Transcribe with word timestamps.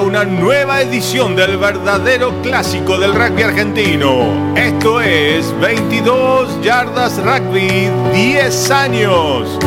una 0.00 0.24
nueva 0.24 0.80
edición 0.80 1.36
del 1.36 1.56
verdadero 1.56 2.40
clásico 2.42 2.98
del 2.98 3.14
rugby 3.14 3.42
argentino. 3.42 4.54
Esto 4.56 5.00
es 5.00 5.52
22 5.60 6.62
Yardas 6.62 7.22
Rugby 7.22 7.90
10 8.12 8.70
años. 8.70 9.58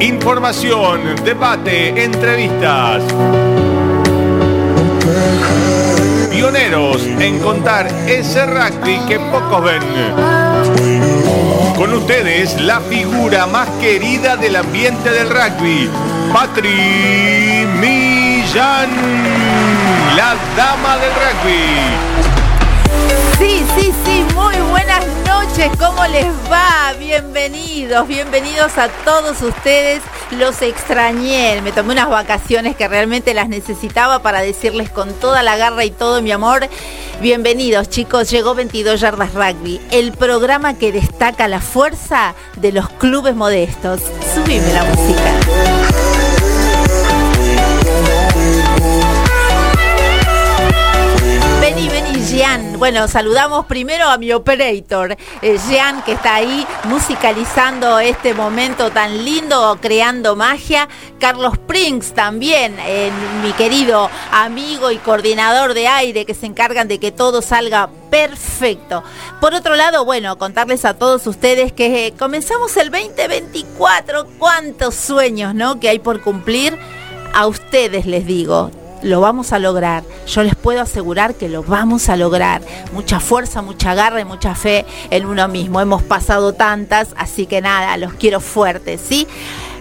Información, 0.00 1.00
debate, 1.24 2.04
entrevistas. 2.04 3.02
Pioneros 6.30 7.02
en 7.06 7.38
contar 7.40 7.86
ese 8.06 8.46
rugby 8.46 8.98
que 9.08 9.18
pocos 9.18 9.64
ven. 9.64 11.05
Con 11.76 11.92
ustedes, 11.92 12.58
la 12.62 12.80
figura 12.80 13.46
más 13.46 13.68
querida 13.80 14.36
del 14.36 14.56
ambiente 14.56 15.10
del 15.10 15.28
rugby, 15.28 15.90
Patri 16.32 17.66
Millán, 17.78 18.88
la 20.16 20.34
dama 20.56 20.96
del 20.96 21.10
rugby. 21.12 22.16
Sí, 23.38 23.62
sí, 23.76 23.92
sí, 24.06 24.24
muy 24.34 24.56
buenas 24.70 25.04
noches, 25.26 25.70
¿cómo 25.78 26.06
les 26.06 26.24
va? 26.50 26.94
Bienvenidos, 26.98 28.08
bienvenidos 28.08 28.78
a 28.78 28.88
todos 29.04 29.42
ustedes. 29.42 30.00
Los 30.30 30.62
extrañé, 30.62 31.60
me 31.60 31.72
tomé 31.72 31.92
unas 31.92 32.08
vacaciones 32.08 32.74
que 32.74 32.88
realmente 32.88 33.34
las 33.34 33.50
necesitaba 33.50 34.20
para 34.20 34.40
decirles 34.40 34.88
con 34.88 35.12
toda 35.12 35.42
la 35.42 35.58
garra 35.58 35.84
y 35.84 35.90
todo 35.90 36.22
mi 36.22 36.32
amor. 36.32 36.70
Bienvenidos 37.20 37.88
chicos, 37.88 38.30
llegó 38.30 38.54
22 38.54 39.00
Yardas 39.00 39.32
Rugby, 39.32 39.80
el 39.90 40.12
programa 40.12 40.74
que 40.74 40.92
destaca 40.92 41.48
la 41.48 41.60
fuerza 41.60 42.34
de 42.56 42.72
los 42.72 42.90
clubes 42.90 43.34
modestos. 43.34 44.02
Subime 44.34 44.70
la 44.74 44.84
música. 44.84 46.05
Bueno, 52.78 53.08
saludamos 53.08 53.64
primero 53.64 54.06
a 54.06 54.18
mi 54.18 54.32
operator, 54.32 55.16
eh, 55.40 55.58
Jean, 55.66 56.02
que 56.02 56.12
está 56.12 56.34
ahí 56.34 56.66
musicalizando 56.84 57.98
este 57.98 58.34
momento 58.34 58.90
tan 58.90 59.24
lindo, 59.24 59.78
creando 59.80 60.36
magia. 60.36 60.86
Carlos 61.18 61.56
Prinks 61.56 62.12
también, 62.12 62.76
eh, 62.80 63.10
mi 63.42 63.52
querido 63.52 64.10
amigo 64.30 64.90
y 64.90 64.98
coordinador 64.98 65.72
de 65.72 65.88
aire, 65.88 66.26
que 66.26 66.34
se 66.34 66.44
encargan 66.44 66.86
de 66.86 66.98
que 66.98 67.12
todo 67.12 67.40
salga 67.40 67.88
perfecto. 68.10 69.02
Por 69.40 69.54
otro 69.54 69.74
lado, 69.74 70.04
bueno, 70.04 70.36
contarles 70.36 70.84
a 70.84 70.98
todos 70.98 71.26
ustedes 71.26 71.72
que 71.72 72.08
eh, 72.08 72.14
comenzamos 72.18 72.76
el 72.76 72.90
2024. 72.90 74.26
¿Cuántos 74.38 74.94
sueños, 74.94 75.54
no? 75.54 75.80
Que 75.80 75.88
hay 75.88 75.98
por 75.98 76.20
cumplir. 76.20 76.78
A 77.32 77.46
ustedes 77.46 78.06
les 78.06 78.26
digo, 78.26 78.70
lo 79.06 79.20
vamos 79.20 79.52
a 79.52 79.58
lograr. 79.58 80.04
Yo 80.26 80.42
les 80.42 80.54
puedo 80.54 80.80
asegurar 80.80 81.34
que 81.34 81.48
lo 81.48 81.62
vamos 81.62 82.08
a 82.08 82.16
lograr. 82.16 82.62
Mucha 82.92 83.20
fuerza, 83.20 83.62
mucha 83.62 83.94
garra 83.94 84.20
y 84.20 84.24
mucha 84.24 84.54
fe 84.54 84.84
en 85.10 85.26
uno 85.26 85.48
mismo. 85.48 85.80
Hemos 85.80 86.02
pasado 86.02 86.52
tantas, 86.52 87.08
así 87.16 87.46
que 87.46 87.60
nada, 87.60 87.96
los 87.96 88.14
quiero 88.14 88.40
fuertes, 88.40 89.00
¿sí? 89.00 89.26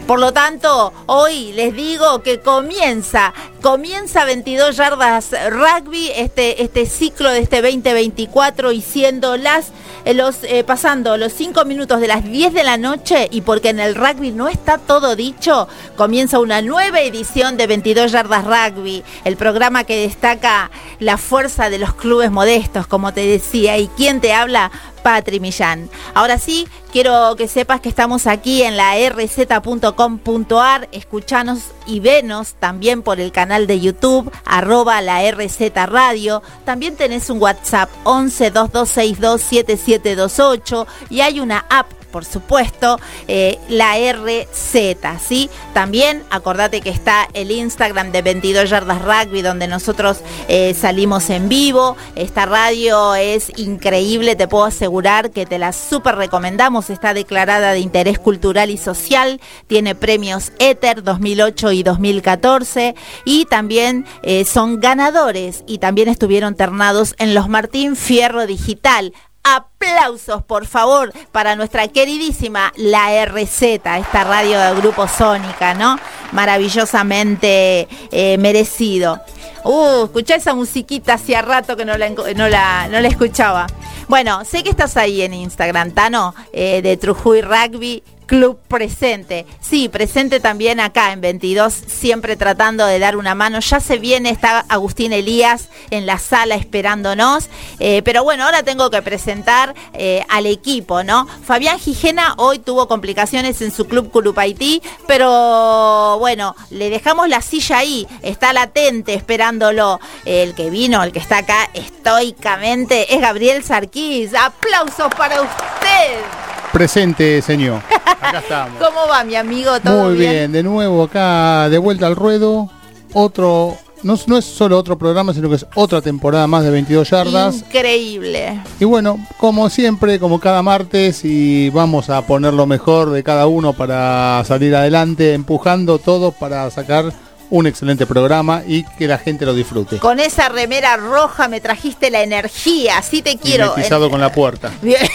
Por 0.08 0.20
lo 0.20 0.34
tanto, 0.34 0.94
hoy 1.08 1.52
les 1.53 1.73
digo 1.73 2.22
que 2.22 2.39
comienza, 2.39 3.34
comienza 3.64 4.23
22 4.23 4.78
yardas 4.78 5.31
rugby, 5.50 6.12
este, 6.16 6.62
este 6.62 6.86
ciclo 6.86 7.31
de 7.31 7.39
este 7.39 7.64
2024 7.64 8.72
y 8.72 8.81
siendo 8.81 9.36
las, 9.36 9.72
eh, 10.06 10.14
los, 10.14 10.44
eh, 10.44 10.64
pasando 10.64 11.17
los 11.17 11.34
5 11.34 11.66
minutos 11.66 12.02
de 12.02 12.08
las 12.08 12.23
10 12.23 12.53
de 12.53 12.64
la 12.64 12.78
noche 12.78 13.29
y 13.31 13.41
porque 13.41 13.69
en 13.69 13.79
el 13.79 13.96
rugby 13.96 14.31
no 14.31 14.47
está 14.47 14.78
todo 14.78 15.16
dicho, 15.16 15.68
comienza 15.96 16.38
una 16.38 16.62
nueva 16.62 17.02
edición 17.02 17.58
de 17.58 17.66
22 17.66 18.12
yardas 18.12 18.46
rugby, 18.46 19.03
el 19.24 19.38
programa 19.38 19.85
que 19.85 19.97
destaca 19.97 20.69
la 21.00 21.18
fuerza 21.18 21.72
de 21.72 21.79
los 21.79 21.96
clubes 21.96 22.29
modestos, 22.29 22.85
como 22.85 23.12
te 23.12 23.25
decía, 23.25 23.79
y 23.79 23.88
quién 23.88 24.22
te 24.22 24.34
habla, 24.34 24.69
Patri 25.05 25.39
Millán. 25.39 25.88
Ahora 26.16 26.39
sí, 26.39 26.67
quiero 26.91 27.35
que 27.35 27.47
sepas 27.47 27.79
que 27.79 27.89
estamos 27.89 28.25
aquí 28.25 28.63
en 28.63 28.75
la 28.75 28.95
rz.com.ar, 29.07 30.89
escuchanos 30.91 31.59
y 31.85 31.99
venos 31.99 32.55
también 32.55 33.03
por 33.03 33.19
el 33.19 33.31
canal 33.31 33.67
de 33.67 33.79
YouTube, 33.79 34.31
arroba 34.45 34.99
la 35.01 35.21
RZ 35.29 35.59
Radio. 35.85 36.41
También 36.66 36.95
tenés 36.95 37.29
un 37.29 37.39
WhatsApp 37.39 37.88
11 38.03 38.49
2262 38.49 39.41
7728 39.41 40.88
y 41.11 41.22
hay 41.22 41.39
una 41.39 41.67
app 41.69 42.04
por 42.16 42.24
supuesto, 42.24 42.98
eh, 43.28 43.59
la 43.68 43.98
RZ, 43.98 45.20
¿sí? 45.20 45.50
También 45.74 46.24
acordate 46.30 46.80
que 46.80 46.90
está 46.90 47.28
el 47.34 47.52
Instagram 47.52 48.14
de 48.14 48.22
22 48.22 48.70
Yardas 48.70 49.02
Rugby, 49.02 49.42
donde 49.42 49.68
nosotros 49.68 50.22
eh, 50.48 50.74
salimos 50.74 51.30
en 51.30 51.50
vivo. 51.50 51.98
Esta 52.16 52.46
radio 52.46 53.16
es 53.16 53.52
increíble, 53.58 54.38
te 54.38 54.48
puedo 54.48 54.64
asegurar 54.64 55.31
que 55.31 55.46
te 55.46 55.59
la 55.59 55.74
súper 55.74 56.16
recomendamos. 56.16 56.90
Está 56.90 57.14
declarada 57.14 57.74
de 57.74 57.80
interés 57.80 58.18
cultural 58.18 58.70
y 58.70 58.78
social, 58.78 59.42
tiene 59.68 59.94
premios 59.94 60.53
Ether 60.58 61.03
2008 61.03 61.74
y 61.74 61.84
2014 61.84 62.96
y 63.26 63.44
también 63.44 64.06
eh, 64.24 64.46
son 64.46 64.80
ganadores 64.80 65.66
y 65.68 65.80
también 65.80 66.08
estuvieron 66.08 66.56
ternados 66.56 67.14
en 67.18 67.36
los 67.36 67.50
Martín 67.50 67.97
Fierro 67.97 68.47
Digital 68.47 69.12
aplausos, 69.45 70.44
por 70.44 70.66
favor, 70.66 71.13
para 71.31 71.56
nuestra 71.56 71.88
queridísima 71.88 72.73
La 72.75 73.23
RZ, 73.25 73.61
esta 73.61 74.23
radio 74.23 74.59
del 74.59 74.75
Grupo 74.78 75.07
Sónica, 75.07 75.75
¿no? 75.75 75.97
Maravillosamente 76.31 77.88
eh, 78.11 78.38
merecido. 78.39 79.22
Uh, 79.63 80.05
escuché 80.05 80.35
esa 80.35 80.53
musiquita 80.53 81.13
hacía 81.13 81.41
rato 81.41 81.78
que 81.78 81.85
no 81.85 81.97
la, 81.97 82.09
no 82.09 82.50
la, 82.50 82.88
no 82.88 83.00
la 83.00 83.07
escuchaba. 83.07 83.67
Bueno, 84.07 84.45
sé 84.45 84.63
que 84.63 84.69
estás 84.69 84.97
ahí 84.97 85.22
en 85.22 85.34
Instagram, 85.34 85.91
Tano, 85.91 86.35
eh, 86.53 86.81
de 86.81 86.97
Trujuy 86.97 87.41
Rugby 87.41 88.03
Club 88.25 88.59
presente. 88.68 89.46
Sí, 89.62 89.90
presente 89.90 90.40
también 90.40 90.80
acá 90.80 91.12
en 91.12 91.22
22, 91.22 91.74
siempre 91.74 92.36
tratando 92.36 92.86
de 92.86 93.00
dar 93.00 93.18
una 93.18 93.36
mano. 93.36 93.59
Ya 93.59 93.80
se 93.80 93.97
viene, 93.97 94.30
está 94.30 94.66
Agustín 94.69 95.13
Elías 95.13 95.69
en 95.91 96.06
la 96.06 96.18
sala 96.19 96.56
esperándonos. 96.56 97.50
Eh, 97.80 98.02
pero 98.03 98.24
bueno, 98.24 98.46
ahora 98.46 98.64
tengo 98.64 98.90
que 98.90 99.02
presentar 99.02 99.75
eh, 99.94 100.25
al 100.30 100.46
equipo, 100.46 101.03
¿no? 101.03 101.28
Fabián 101.46 101.80
Gijena 101.80 102.34
hoy 102.38 102.59
tuvo 102.59 102.88
complicaciones 102.88 103.62
en 103.62 103.72
su 103.72 103.85
club 103.85 104.12
Curupaití, 104.12 104.81
pero 105.08 106.18
bueno, 106.19 106.56
le 106.69 106.90
dejamos 106.90 107.30
la 107.30 107.41
silla 107.41 107.80
ahí, 107.80 108.08
está 108.22 108.53
latente 108.53 109.14
esperándolo. 109.14 110.00
El 110.25 110.56
que 110.56 110.69
vino, 110.69 111.03
el 111.03 111.12
que 111.12 111.19
está 111.19 111.40
acá 111.40 111.69
estoicamente, 111.74 113.14
es 113.14 113.22
Gabriel 113.22 113.64
Sarquís. 113.64 114.34
Aplausos 114.34 115.14
para 115.16 115.41
usted. 115.41 116.44
Presente, 116.75 117.41
señor. 117.41 117.81
Acá 118.19 118.40
estamos. 118.40 118.84
¿Cómo 118.86 119.08
va, 119.08 119.24
mi 119.24 119.36
amigo? 119.36 119.80
¿Todo 119.80 120.09
Muy 120.09 120.18
bien? 120.18 120.52
de 120.52 120.62
nuevo 120.62 121.03
acá 121.03 121.69
de 121.69 121.78
vuelta 121.78 122.06
al 122.06 122.18
ruedo. 122.18 122.69
Otro, 123.13 123.78
no, 124.03 124.19
no, 124.28 124.38
es 124.38 124.44
solo 124.44 124.78
otro 124.78 124.97
programa, 124.97 125.34
sino 125.34 125.47
que 125.47 125.56
es 125.56 125.66
otra 125.75 126.02
temporada 126.02 126.47
más 126.47 126.66
de 126.66 126.72
22 126.72 127.09
yardas. 127.09 127.56
Increíble. 127.59 128.62
Y 128.78 128.84
bueno, 128.84 129.25
como 129.38 129.69
siempre, 129.69 130.19
como 130.19 130.41
cada 130.41 130.62
martes, 130.64 131.24
y 131.24 131.69
vamos 131.69 132.09
a 132.09 132.24
poner 132.28 132.53
lo 132.53 132.66
mejor 132.66 133.12
de 133.12 133.24
cada 133.24 133.47
uno 133.47 133.72
para 133.72 134.44
salir 134.46 134.75
adelante, 134.75 135.34
empujando 135.34 135.97
todo 135.97 136.34
para 136.34 136.69
sacar 136.72 137.14
un 137.50 137.67
excelente 137.67 138.06
programa 138.06 138.63
y 138.66 138.83
que 138.83 139.07
la 139.07 139.17
gente 139.17 139.45
lo 139.45 139.53
disfrute. 139.53 139.97
Con 140.00 140.19
esa 140.19 140.50
remera 140.50 140.97
roja 140.97 141.47
me 141.47 141.61
trajiste 141.61 142.09
la 142.09 142.22
energía, 142.22 142.97
así 142.97 143.22
te 143.22 143.37
quiero. 143.37 143.75
Pisado 143.75 144.09
con 144.09 144.22
la 144.22 144.31
puerta. 144.31 144.72
Bien, 144.81 145.08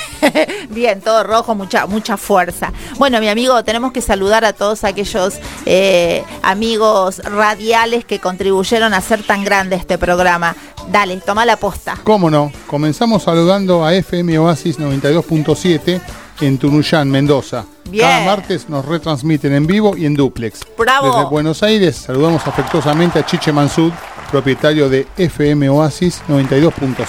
bien, 0.70 1.00
todo 1.00 1.22
rojo, 1.22 1.54
mucha, 1.54 1.86
mucha 1.86 2.16
fuerza. 2.16 2.72
Bueno, 2.98 3.20
mi 3.20 3.28
amigo, 3.28 3.62
tenemos 3.64 3.92
que 3.92 4.00
saludar 4.00 4.44
a 4.44 4.52
todos 4.52 4.84
aquellos 4.84 5.34
eh, 5.64 6.24
amigos 6.42 7.18
radiales 7.18 8.04
que 8.04 8.18
contribuyeron 8.18 8.92
a 8.94 8.98
hacer 8.98 9.22
tan 9.22 9.44
grande 9.44 9.76
este 9.76 9.96
programa. 9.96 10.54
Dale, 10.90 11.16
toma 11.18 11.46
la 11.46 11.56
posta. 11.56 11.98
¿Cómo 12.04 12.30
no? 12.30 12.52
Comenzamos 12.66 13.22
saludando 13.22 13.84
a 13.84 13.94
FM 13.94 14.38
Oasis 14.38 14.78
92.7 14.78 16.00
en 16.40 16.58
Tunuyán, 16.58 17.10
Mendoza. 17.10 17.64
Bien. 17.88 18.06
Cada 18.06 18.24
martes 18.24 18.68
nos 18.68 18.84
retransmiten 18.84 19.52
en 19.52 19.66
vivo 19.66 19.96
y 19.96 20.06
en 20.06 20.14
duplex. 20.14 20.60
Bravo. 20.76 21.06
Desde 21.06 21.30
Buenos 21.30 21.62
Aires 21.62 21.96
saludamos 21.96 22.46
afectuosamente 22.46 23.18
a 23.18 23.26
Chiche 23.26 23.52
Mansud, 23.52 23.92
propietario 24.30 24.88
de 24.88 25.06
FM 25.16 25.68
Oasis 25.68 26.22
92.7. 26.28 27.06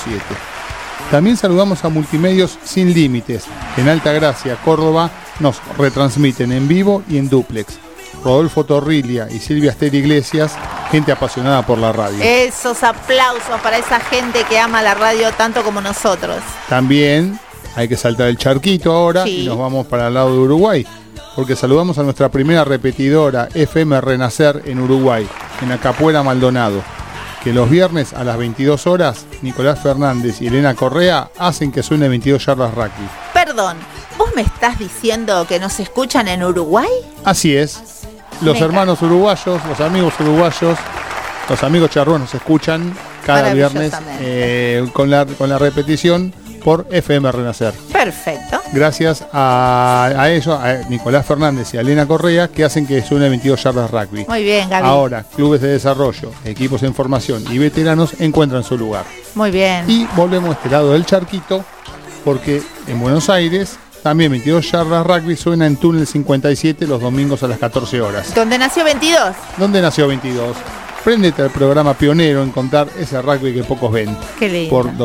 También 1.10 1.36
saludamos 1.36 1.84
a 1.84 1.90
Multimedios 1.90 2.58
Sin 2.64 2.94
Límites. 2.94 3.46
En 3.78 3.90
Alta 3.90 4.14
Gracia, 4.14 4.56
Córdoba, 4.64 5.10
nos 5.40 5.62
retransmiten 5.78 6.52
en 6.52 6.68
vivo 6.68 7.04
y 7.10 7.18
en 7.18 7.30
duplex. 7.30 7.80
Rodolfo 8.24 8.64
Torrilia 8.66 9.28
y 9.30 9.40
Silvia 9.40 9.72
Esther 9.72 9.96
Iglesias, 9.96 10.56
gente 10.92 11.12
apasionada 11.12 11.66
por 11.66 11.78
la 11.78 11.92
radio. 11.92 12.24
Esos 12.24 12.84
aplausos 12.84 13.60
para 13.64 13.78
esa 13.78 14.00
gente 14.00 14.44
que 14.48 14.60
ama 14.60 14.82
la 14.82 14.94
radio 14.94 15.32
tanto 15.32 15.64
como 15.64 15.82
nosotros. 15.82 16.38
También 16.70 17.40
hay 17.76 17.88
que 17.88 17.98
saltar 17.98 18.28
el 18.28 18.38
charquito 18.38 18.92
ahora 18.92 19.24
Sí. 19.24 19.42
y 19.42 19.46
nos 19.46 19.58
vamos 19.58 19.88
para 19.88 20.08
el 20.08 20.14
lado 20.14 20.32
de 20.34 20.40
Uruguay. 20.40 20.86
porque 21.36 21.56
saludamos 21.56 21.98
a 21.98 22.04
nuestra 22.04 22.30
primera 22.30 22.66
repetidora 22.66 23.48
FM 23.54 24.02
Renacer 24.02 24.64
en 24.66 24.80
Uruguay, 24.82 25.26
en 25.62 25.72
Acapuera 25.72 26.24
Maldonado, 26.24 26.82
que 27.42 27.54
los 27.54 27.70
viernes 27.70 28.12
a 28.14 28.26
las 28.26 28.38
22 28.38 28.86
horas 28.86 29.26
Nicolás 29.42 29.80
Fernández 29.82 30.42
y 30.42 30.48
Elena 30.48 30.74
Correa 30.76 31.30
hacen 31.40 31.72
que 31.72 31.84
suene 31.84 32.10
22 32.10 32.46
yardas 32.46 32.74
rugby. 32.76 33.08
Perdón, 33.34 33.78
¿vos 34.18 34.30
me 34.36 34.42
estás 34.42 34.78
diciendo 34.78 35.46
que 35.48 35.58
nos 35.60 35.80
escuchan 35.80 36.28
en 36.28 36.44
Uruguay? 36.44 36.90
Así 37.24 37.56
es. 37.56 37.80
Los 38.42 38.60
hermanos 38.60 39.02
uruguayos, 39.02 39.62
los 39.70 39.80
amigos 39.80 40.14
uruguayos, 40.20 40.78
los 41.50 41.64
amigos 41.64 41.92
charrúas 41.92 42.20
nos 42.20 42.34
escuchan 42.34 42.94
cada 43.26 43.54
viernes 43.54 43.94
eh, 44.20 44.86
con, 44.92 45.10
la, 45.10 45.26
con 45.26 45.48
la 45.48 45.58
repetición 45.58 46.34
por 46.64 46.86
FM 46.92 47.32
Renacer. 47.32 47.74
Perfecto. 47.92 48.62
Gracias 48.74 49.26
a, 49.34 50.28
ellos, 50.30 50.48
a 50.48 50.88
Nicolás 50.90 51.26
Fernández 51.26 51.74
y 51.74 51.78
a 51.78 51.82
Elena 51.82 52.08
Correa, 52.08 52.48
que 52.48 52.64
hacen 52.64 52.88
que 52.88 53.02
suene 53.02 53.28
22 53.30 53.62
yardas 53.64 53.92
rugby. 53.92 54.26
Muy 54.28 54.44
bien, 54.44 54.70
Gaby. 54.70 54.88
Ahora, 54.88 55.24
clubes 55.36 55.62
de 55.62 55.70
desarrollo, 55.70 56.32
equipos 56.46 56.84
en 56.84 56.94
formación 56.94 57.44
y 57.52 57.58
veteranos 57.58 58.20
encuentran 58.20 58.64
su 58.64 58.78
lugar. 58.78 59.06
Muy 59.36 59.52
bien. 59.52 59.86
Y 59.88 60.06
volvemos 60.16 60.52
a 60.52 60.54
este 60.54 60.70
lado 60.70 60.94
del 60.94 61.06
charquito, 61.06 61.66
porque 62.24 62.62
en 62.88 63.00
Buenos 63.00 63.30
Aires 63.30 63.78
también 64.04 64.32
22 64.32 64.72
yardas 64.72 65.06
rugby 65.06 65.36
suena 65.36 65.68
en 65.68 65.76
Túnel 65.78 66.08
57 66.08 66.88
los 66.88 67.02
domingos 67.02 67.44
a 67.44 67.48
las 67.48 67.60
14 67.60 68.02
horas. 68.02 68.34
¿Dónde 68.34 68.58
nació 68.58 68.84
22? 68.84 69.36
¿Dónde 69.58 69.82
nació 69.82 70.08
22? 70.08 70.58
Préndete 71.04 71.42
al 71.42 71.50
programa 71.50 71.94
pionero 71.96 72.44
en 72.44 72.52
contar 72.52 72.88
ese 73.00 73.22
rugby 73.22 73.54
que 73.54 73.64
pocos 73.64 73.92
ven. 73.92 74.16
Qué 74.40 74.50
lindo. 74.50 74.70
Por 74.70 74.96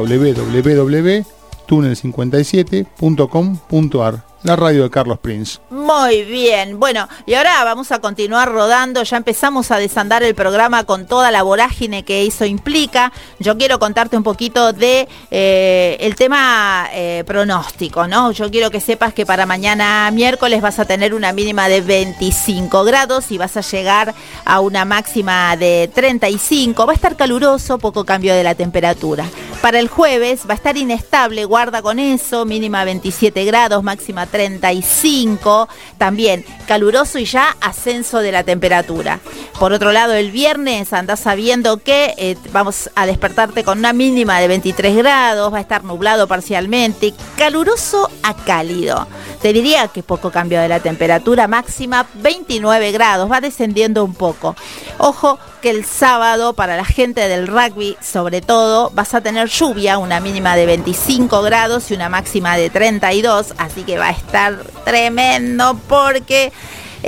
www.tunnel57.com.ar 1.69 4.36
la 4.47 4.57
radio 4.57 4.85
de 4.85 4.91
Carlos 4.91 5.19
Prince. 5.19 5.59
Muy 5.71 6.23
bien, 6.23 6.79
bueno, 6.79 7.09
y 7.27 7.35
ahora 7.35 7.65
vamos 7.65 7.91
a 7.91 7.99
continuar 7.99 8.51
rodando, 8.51 9.03
ya 9.03 9.17
empezamos 9.17 9.71
a 9.73 9.79
desandar 9.79 10.23
el 10.23 10.35
programa 10.35 10.85
con 10.85 11.07
toda 11.07 11.31
la 11.31 11.43
vorágine 11.43 12.05
que 12.05 12.27
eso 12.27 12.45
implica. 12.45 13.13
Yo 13.41 13.59
quiero 13.59 13.79
contarte 13.79 14.17
un 14.17 14.23
poquito 14.23 14.73
de 14.73 15.09
eh, 15.31 15.97
el 16.01 16.15
tema 16.15 16.89
eh, 16.93 17.25
pronóstico, 17.27 18.07
¿no? 18.07 18.31
Yo 18.31 18.51
quiero 18.51 18.71
que 18.71 18.81
sepas 18.81 19.13
que 19.13 19.27
para 19.27 19.47
mañana 19.47 20.11
miércoles 20.13 20.63
vas 20.63 20.79
a 20.79 20.85
tener 20.85 21.13
una 21.13 21.33
mínima 21.33 21.69
de 21.69 21.81
25 21.81 22.85
grados 22.85 23.33
y 23.33 23.39
vas 23.39 23.57
a 23.57 23.63
llegar 23.63 24.15
a 24.45 24.61
una 24.61 24.85
máxima 24.85 25.57
de 25.57 25.91
35. 25.93 26.87
Va 26.87 26.93
a 26.93 26.95
estar 26.95 27.17
caluroso, 27.17 27.79
poco 27.79 28.05
cambio 28.05 28.35
de 28.35 28.45
la 28.45 28.55
temperatura. 28.55 29.27
Para 29.61 29.81
el 29.81 29.89
jueves 29.89 30.43
va 30.49 30.53
a 30.53 30.57
estar 30.57 30.77
inestable, 30.77 31.45
guarda 31.45 31.83
con 31.83 31.99
eso, 31.99 32.45
mínima 32.45 32.85
27 32.85 33.45
grados, 33.45 33.83
máxima 33.83 34.27
35, 34.37 35.69
también 35.99 36.45
caluroso 36.67 37.19
y 37.19 37.25
ya 37.25 37.57
ascenso 37.61 38.19
de 38.21 38.33
la 38.33 38.45
temperatura. 38.45 39.19
Por 39.59 39.73
otro 39.73 39.93
lado, 39.93 40.13
el 40.13 40.31
viernes 40.31 40.93
andás 40.93 41.21
sabiendo 41.21 41.79
que 41.79 42.15
eh, 42.19 42.37
vamos 42.53 42.91
a 42.95 43.07
despertarte 43.07 43.65
con 43.65 43.79
una 43.79 43.95
mínima 43.95 44.39
de 44.39 44.49
23 44.49 44.97
grados, 44.97 45.53
va 45.53 45.59
a 45.59 45.63
estar 45.63 45.85
nublado 45.85 46.29
parcialmente, 46.29 47.15
caluroso 47.37 48.11
a 48.23 48.35
cálido. 48.35 49.07
Te 49.41 49.53
diría 49.53 49.89
que 49.89 50.03
poco 50.03 50.31
cambio 50.31 50.61
de 50.61 50.69
la 50.69 50.81
temperatura 50.81 51.49
máxima, 51.49 52.07
29 52.15 52.93
grados, 52.93 53.31
va 53.31 53.41
descendiendo 53.41 54.05
un 54.05 54.15
poco. 54.15 54.55
Ojo 54.99 55.39
el 55.69 55.85
sábado 55.85 56.53
para 56.53 56.77
la 56.77 56.85
gente 56.85 57.29
del 57.29 57.47
rugby, 57.47 57.97
sobre 58.01 58.41
todo, 58.41 58.91
vas 58.91 59.15
a 59.15 59.21
tener 59.21 59.49
lluvia, 59.49 59.99
una 59.99 60.21
mínima 60.21 60.57
de 60.57 60.67
25 60.67 61.43
grados 61.43 61.91
y 61.91 61.95
una 61.95 62.09
máxima 62.09 62.57
de 62.57 62.71
32, 62.71 63.55
así 63.59 63.83
que 63.83 63.99
va 63.99 64.09
a 64.09 64.13
estar 64.13 64.59
tremendo 64.85 65.79
porque... 65.89 66.53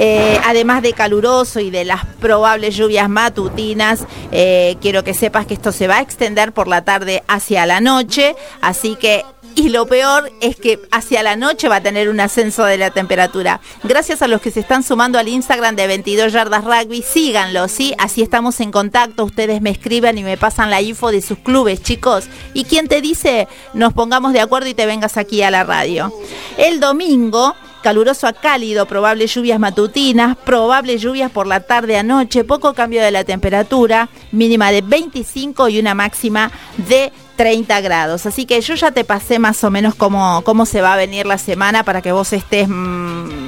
Eh, 0.01 0.39
además 0.45 0.83
de 0.83 0.93
caluroso 0.93 1.59
y 1.59 1.71
de 1.71 1.85
las 1.85 2.05
probables 2.21 2.77
lluvias 2.77 3.09
matutinas, 3.09 4.05
eh, 4.31 4.77
quiero 4.81 5.03
que 5.03 5.13
sepas 5.13 5.47
que 5.47 5.55
esto 5.55 5.73
se 5.73 5.89
va 5.89 5.97
a 5.97 6.03
extender 6.03 6.53
por 6.53 6.69
la 6.69 6.85
tarde 6.85 7.25
hacia 7.27 7.67
la 7.67 7.81
noche, 7.81 8.37
así 8.61 8.95
que 8.95 9.25
y 9.55 9.71
lo 9.71 9.87
peor 9.87 10.31
es 10.41 10.57
que 10.57 10.81
hacia 10.91 11.23
la 11.23 11.37
noche 11.37 11.69
va 11.69 11.77
a 11.77 11.83
tener 11.83 12.09
un 12.09 12.21
ascenso 12.21 12.65
de 12.65 12.79
la 12.79 12.91
temperatura. 12.91 13.61
Gracias 13.83 14.23
a 14.23 14.29
los 14.29 14.41
que 14.41 14.51
se 14.51 14.61
están 14.61 14.83
sumando 14.83 15.19
al 15.19 15.29
Instagram 15.29 15.77
de 15.77 15.87
22 15.87 16.33
Yardas 16.33 16.65
Rugby, 16.65 17.03
síganlo, 17.03 17.69
¿sí? 17.69 17.95
Así 17.99 18.23
estamos 18.23 18.61
en 18.61 18.71
contacto, 18.71 19.25
ustedes 19.25 19.61
me 19.61 19.71
escriben 19.71 20.19
y 20.19 20.23
me 20.23 20.37
pasan 20.37 20.71
la 20.71 20.81
info 20.81 21.11
de 21.11 21.23
sus 21.23 21.39
clubes, 21.39 21.83
chicos. 21.83 22.27
¿Y 22.55 22.65
quién 22.65 22.89
te 22.89 23.01
dice 23.01 23.49
nos 23.75 23.93
pongamos 23.93 24.33
de 24.33 24.41
acuerdo 24.41 24.69
y 24.69 24.75
te 24.75 24.87
vengas 24.87 25.17
aquí 25.17 25.43
a 25.43 25.51
la 25.51 25.65
radio? 25.65 26.13
El 26.57 26.81
domingo 26.81 27.55
caluroso 27.83 28.27
a 28.27 28.33
cálido, 28.33 28.87
probables 28.87 29.35
lluvias 29.35 29.59
matutinas, 29.59 30.37
probables 30.37 31.01
lluvias 31.01 31.31
por 31.31 31.47
la 31.47 31.61
tarde 31.61 31.97
a 31.97 32.03
noche, 32.03 32.45
poco 32.45 32.75
cambio 32.75 33.03
de 33.03 33.11
la 33.11 33.25
temperatura, 33.25 34.09
mínima 34.33 34.71
de 34.73 34.83
25 34.83 35.69
y 35.69 35.79
una 35.79 35.95
máxima 35.95 36.51
de 36.89 37.13
30 37.39 37.81
grados. 37.83 38.27
Así 38.27 38.47
que 38.47 38.61
yo 38.61 38.75
ya 38.75 38.91
te 38.91 39.05
pasé 39.05 39.39
más 39.39 39.63
o 39.63 39.71
menos 39.71 39.95
cómo, 39.95 40.43
cómo 40.43 40.67
se 40.67 40.83
va 40.83 40.95
a 40.95 40.97
venir 40.97 41.25
la 41.25 41.39
semana 41.39 41.85
para 41.85 42.03
que 42.03 42.11
vos 42.11 42.33
estés 42.33 42.69
mm, 42.69 42.73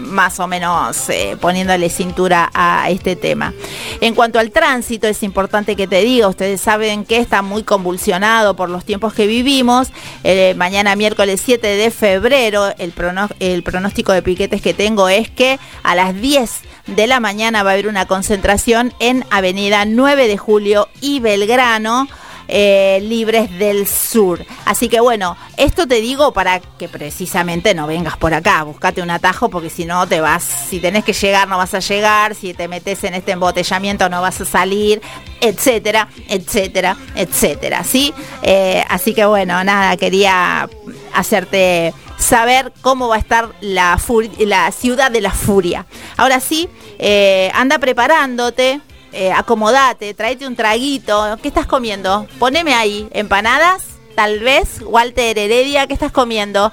más 0.06 0.38
o 0.38 0.46
menos 0.46 1.08
eh, 1.08 1.36
poniéndole 1.40 1.90
cintura 1.90 2.50
a 2.54 2.88
este 2.88 3.16
tema. 3.16 3.52
En 4.00 4.14
cuanto 4.14 4.38
al 4.38 4.52
tránsito, 4.52 5.08
es 5.08 5.24
importante 5.24 5.74
que 5.74 5.88
te 5.88 6.02
diga, 6.02 6.28
ustedes 6.28 6.60
saben 6.60 7.04
que 7.04 7.16
está 7.16 7.42
muy 7.42 7.64
convulsionado 7.64 8.54
por 8.54 8.70
los 8.70 8.84
tiempos 8.84 9.12
que 9.12 9.26
vivimos. 9.26 9.88
Eh, 10.22 10.54
mañana 10.56 10.94
miércoles 10.94 11.42
7 11.44 11.66
de 11.66 11.90
febrero, 11.90 12.68
el, 12.78 12.94
el 13.40 13.62
pronóstico 13.64 14.12
de 14.12 14.22
piquetes 14.22 14.62
que 14.62 14.72
tengo 14.72 15.08
es 15.08 15.28
que 15.30 15.58
a 15.82 15.96
las 15.96 16.14
10 16.14 16.60
de 16.86 17.08
la 17.08 17.18
mañana 17.18 17.64
va 17.64 17.70
a 17.70 17.72
haber 17.72 17.88
una 17.88 18.06
concentración 18.06 18.94
en 19.00 19.24
Avenida 19.30 19.84
9 19.84 20.28
de 20.28 20.38
Julio 20.38 20.88
y 21.00 21.18
Belgrano. 21.18 22.06
Eh, 22.52 22.98
libres 23.02 23.48
del 23.60 23.86
sur. 23.86 24.44
Así 24.64 24.88
que 24.88 24.98
bueno, 24.98 25.36
esto 25.56 25.86
te 25.86 26.00
digo 26.00 26.32
para 26.32 26.58
que 26.58 26.88
precisamente 26.88 27.74
no 27.74 27.86
vengas 27.86 28.16
por 28.16 28.34
acá, 28.34 28.64
buscate 28.64 29.00
un 29.02 29.10
atajo 29.10 29.50
porque 29.50 29.70
si 29.70 29.84
no 29.84 30.08
te 30.08 30.20
vas, 30.20 30.42
si 30.42 30.80
tenés 30.80 31.04
que 31.04 31.12
llegar 31.12 31.46
no 31.46 31.58
vas 31.58 31.74
a 31.74 31.78
llegar, 31.78 32.34
si 32.34 32.52
te 32.52 32.66
metes 32.66 33.04
en 33.04 33.14
este 33.14 33.30
embotellamiento 33.30 34.08
no 34.08 34.20
vas 34.20 34.40
a 34.40 34.44
salir, 34.44 35.00
etcétera, 35.40 36.08
etcétera, 36.28 36.96
etcétera, 37.14 37.84
¿sí? 37.84 38.12
Eh, 38.42 38.84
así 38.88 39.14
que 39.14 39.26
bueno, 39.26 39.62
nada, 39.62 39.96
quería 39.96 40.68
hacerte 41.14 41.94
saber 42.18 42.72
cómo 42.80 43.06
va 43.06 43.14
a 43.14 43.20
estar 43.20 43.50
la, 43.60 43.96
la 44.38 44.72
ciudad 44.72 45.12
de 45.12 45.20
la 45.20 45.30
furia. 45.30 45.86
Ahora 46.16 46.40
sí, 46.40 46.68
eh, 46.98 47.52
anda 47.54 47.78
preparándote, 47.78 48.80
eh, 49.12 49.32
acomodate, 49.32 50.14
tráete 50.14 50.46
un 50.46 50.56
traguito. 50.56 51.38
¿Qué 51.42 51.48
estás 51.48 51.66
comiendo? 51.66 52.26
Poneme 52.38 52.74
ahí, 52.74 53.08
empanadas, 53.12 53.84
tal 54.14 54.40
vez, 54.40 54.80
Walter 54.82 55.38
Heredia, 55.38 55.86
¿qué 55.86 55.94
estás 55.94 56.12
comiendo? 56.12 56.72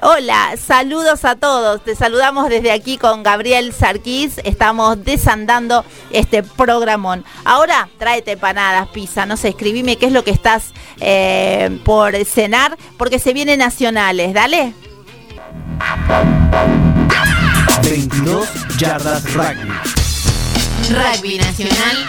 Hola, 0.00 0.54
saludos 0.56 1.24
a 1.24 1.34
todos. 1.34 1.82
Te 1.82 1.96
saludamos 1.96 2.48
desde 2.48 2.70
aquí 2.70 2.98
con 2.98 3.24
Gabriel 3.24 3.72
Sarquís. 3.72 4.38
Estamos 4.44 5.04
desandando 5.04 5.84
este 6.12 6.44
programón. 6.44 7.24
Ahora 7.44 7.88
tráete 7.98 8.32
empanadas, 8.32 8.88
pizza, 8.88 9.26
no 9.26 9.36
sé, 9.36 9.48
escribime 9.48 9.96
qué 9.96 10.06
es 10.06 10.12
lo 10.12 10.22
que 10.22 10.30
estás 10.30 10.72
eh, 11.00 11.80
por 11.84 12.14
cenar, 12.24 12.78
porque 12.96 13.18
se 13.18 13.32
vienen 13.32 13.58
nacionales. 13.58 14.34
Dale. 14.34 14.72
22 17.82 18.48
yardas 18.78 19.34
rugby. 19.34 20.07
Rugby 20.90 21.36
Nacional 21.36 22.08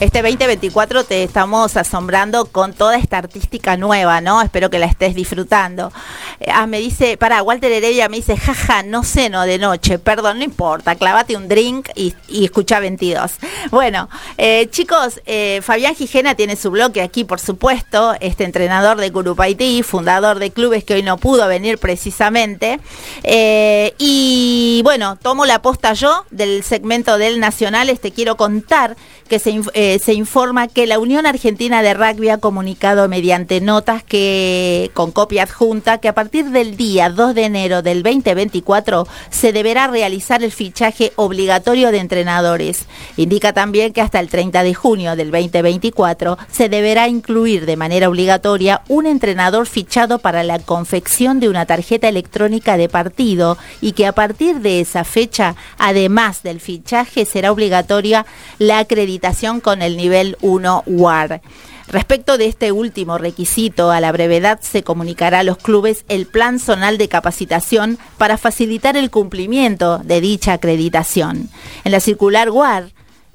Este 0.00 0.22
2024 0.22 1.04
te 1.04 1.24
estamos 1.24 1.76
asombrando 1.76 2.46
con 2.46 2.72
toda 2.72 2.96
esta 2.96 3.18
artística 3.18 3.76
nueva, 3.76 4.22
¿no? 4.22 4.40
Espero 4.40 4.70
que 4.70 4.78
la 4.78 4.86
estés 4.86 5.14
disfrutando. 5.14 5.92
Eh, 6.40 6.50
ah, 6.52 6.66
me 6.66 6.78
dice, 6.78 7.18
para, 7.18 7.42
Walter 7.42 7.70
Heredia 7.70 8.08
me 8.08 8.16
dice, 8.16 8.36
jaja, 8.36 8.82
no 8.82 9.04
ceno 9.04 9.42
de 9.42 9.58
noche, 9.58 9.98
perdón, 9.98 10.38
no 10.38 10.44
importa, 10.44 10.94
clávate 10.94 11.36
un 11.36 11.48
drink 11.48 11.90
y, 11.94 12.14
escucha 12.42 12.80
22. 12.80 13.32
Bueno, 13.70 14.08
eh, 14.38 14.68
chicos, 14.70 15.20
eh, 15.26 15.60
Fabián 15.62 15.94
Gijena 15.94 16.34
tiene 16.34 16.56
su 16.56 16.70
bloque 16.70 17.02
aquí, 17.02 17.24
por 17.24 17.40
supuesto, 17.40 18.14
este 18.20 18.44
entrenador 18.44 18.96
de 18.96 19.12
Curupaití, 19.12 19.82
fundador 19.82 20.38
de 20.38 20.50
clubes 20.50 20.82
que 20.82 20.94
hoy 20.94 21.02
no 21.02 21.18
pudo 21.18 21.46
venir 21.46 21.78
precisamente. 21.78 22.80
y 23.22 24.80
bueno, 24.82 25.16
tomo 25.16 25.44
la 25.44 25.60
posta 25.60 25.92
yo 25.92 26.24
del 26.30 26.62
segmento 26.64 27.18
del 27.18 27.38
Nacional, 27.38 27.98
te 28.00 28.12
quiero 28.12 28.36
contar 28.36 28.96
que 29.30 29.38
se, 29.38 29.60
eh, 29.74 30.00
se 30.00 30.12
informa 30.12 30.66
que 30.66 30.88
la 30.88 30.98
Unión 30.98 31.24
Argentina 31.24 31.82
de 31.82 31.94
Rugby 31.94 32.30
ha 32.30 32.38
comunicado 32.38 33.08
mediante 33.08 33.60
notas 33.60 34.02
que 34.02 34.90
con 34.92 35.12
copia 35.12 35.44
adjunta 35.44 35.98
que 35.98 36.08
a 36.08 36.14
partir 36.14 36.46
del 36.46 36.76
día 36.76 37.10
2 37.10 37.36
de 37.36 37.44
enero 37.44 37.80
del 37.80 38.02
2024 38.02 39.06
se 39.30 39.52
deberá 39.52 39.86
realizar 39.86 40.42
el 40.42 40.50
fichaje 40.50 41.12
obligatorio 41.14 41.92
de 41.92 41.98
entrenadores. 41.98 42.86
Indica 43.16 43.52
también 43.52 43.92
que 43.92 44.00
hasta 44.00 44.18
el 44.18 44.28
30 44.28 44.64
de 44.64 44.74
junio 44.74 45.14
del 45.14 45.30
2024 45.30 46.36
se 46.50 46.68
deberá 46.68 47.06
incluir 47.06 47.66
de 47.66 47.76
manera 47.76 48.08
obligatoria 48.08 48.82
un 48.88 49.06
entrenador 49.06 49.68
fichado 49.68 50.18
para 50.18 50.42
la 50.42 50.58
confección 50.58 51.38
de 51.38 51.48
una 51.48 51.66
tarjeta 51.66 52.08
electrónica 52.08 52.76
de 52.76 52.88
partido 52.88 53.56
y 53.80 53.92
que 53.92 54.08
a 54.08 54.12
partir 54.12 54.56
de 54.58 54.80
esa 54.80 55.04
fecha, 55.04 55.54
además 55.78 56.42
del 56.42 56.60
fichaje, 56.60 57.24
será 57.24 57.52
obligatoria 57.52 58.26
la 58.58 58.80
acreditación 58.80 59.19
con 59.62 59.82
el 59.82 59.96
nivel 59.96 60.36
1 60.40 60.84
WAR. 60.86 61.40
Respecto 61.88 62.38
de 62.38 62.46
este 62.46 62.72
último 62.72 63.18
requisito, 63.18 63.90
a 63.90 64.00
la 64.00 64.12
brevedad 64.12 64.60
se 64.62 64.82
comunicará 64.82 65.40
a 65.40 65.42
los 65.42 65.58
clubes 65.58 66.04
el 66.08 66.26
plan 66.26 66.58
zonal 66.58 66.98
de 66.98 67.08
capacitación 67.08 67.98
para 68.16 68.38
facilitar 68.38 68.96
el 68.96 69.10
cumplimiento 69.10 69.98
de 69.98 70.20
dicha 70.20 70.52
acreditación. 70.52 71.50
En 71.84 71.92
la 71.92 72.00
circular 72.00 72.50
WAR, 72.50 72.92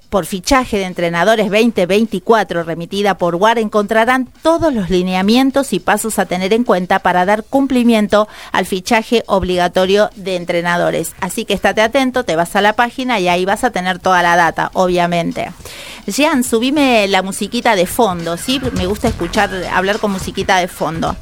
por 0.10 0.26
fichaje 0.26 0.78
de 0.78 0.86
entrenadores 0.86 1.52
2024 1.52 2.64
remitida 2.64 3.18
por 3.18 3.36
WAR 3.36 3.60
encontrarán 3.60 4.30
todos 4.42 4.74
los 4.74 4.90
lineamientos 4.90 5.74
y 5.74 5.82
pasos 5.82 6.20
a 6.20 6.26
tener 6.26 6.54
en 6.54 6.64
cuenta 6.64 7.00
para 7.00 7.26
dar 7.26 7.44
cumplimiento 7.44 8.30
al 8.54 8.66
fichaje 8.66 9.24
obligatorio 9.28 10.10
de 10.16 10.38
entrenadores. 10.38 11.14
Así 11.20 11.44
que 11.44 11.54
estate 11.54 11.82
atento, 11.82 12.24
te 12.24 12.38
vas 12.38 12.56
a 12.56 12.62
la 12.62 12.72
página 12.72 13.20
y 13.20 13.28
ahí 13.28 13.44
vas 13.44 13.66
a 13.66 13.72
tener 13.72 14.00
toda 14.00 14.24
la 14.24 14.38
data, 14.38 14.72
obviamente. 14.74 15.52
Jean, 16.08 16.44
subime 16.44 17.08
la 17.08 17.22
musiquita 17.22 17.76
de 17.76 17.88
fondo, 17.88 18.38
¿sí? 18.38 18.62
Me 18.74 18.86
gusta 18.86 19.08
escuchar, 19.08 19.50
hablar 19.72 20.00
con 20.00 20.12
musiquita 20.12 20.58
de 20.58 20.68
fondo. 20.68 21.16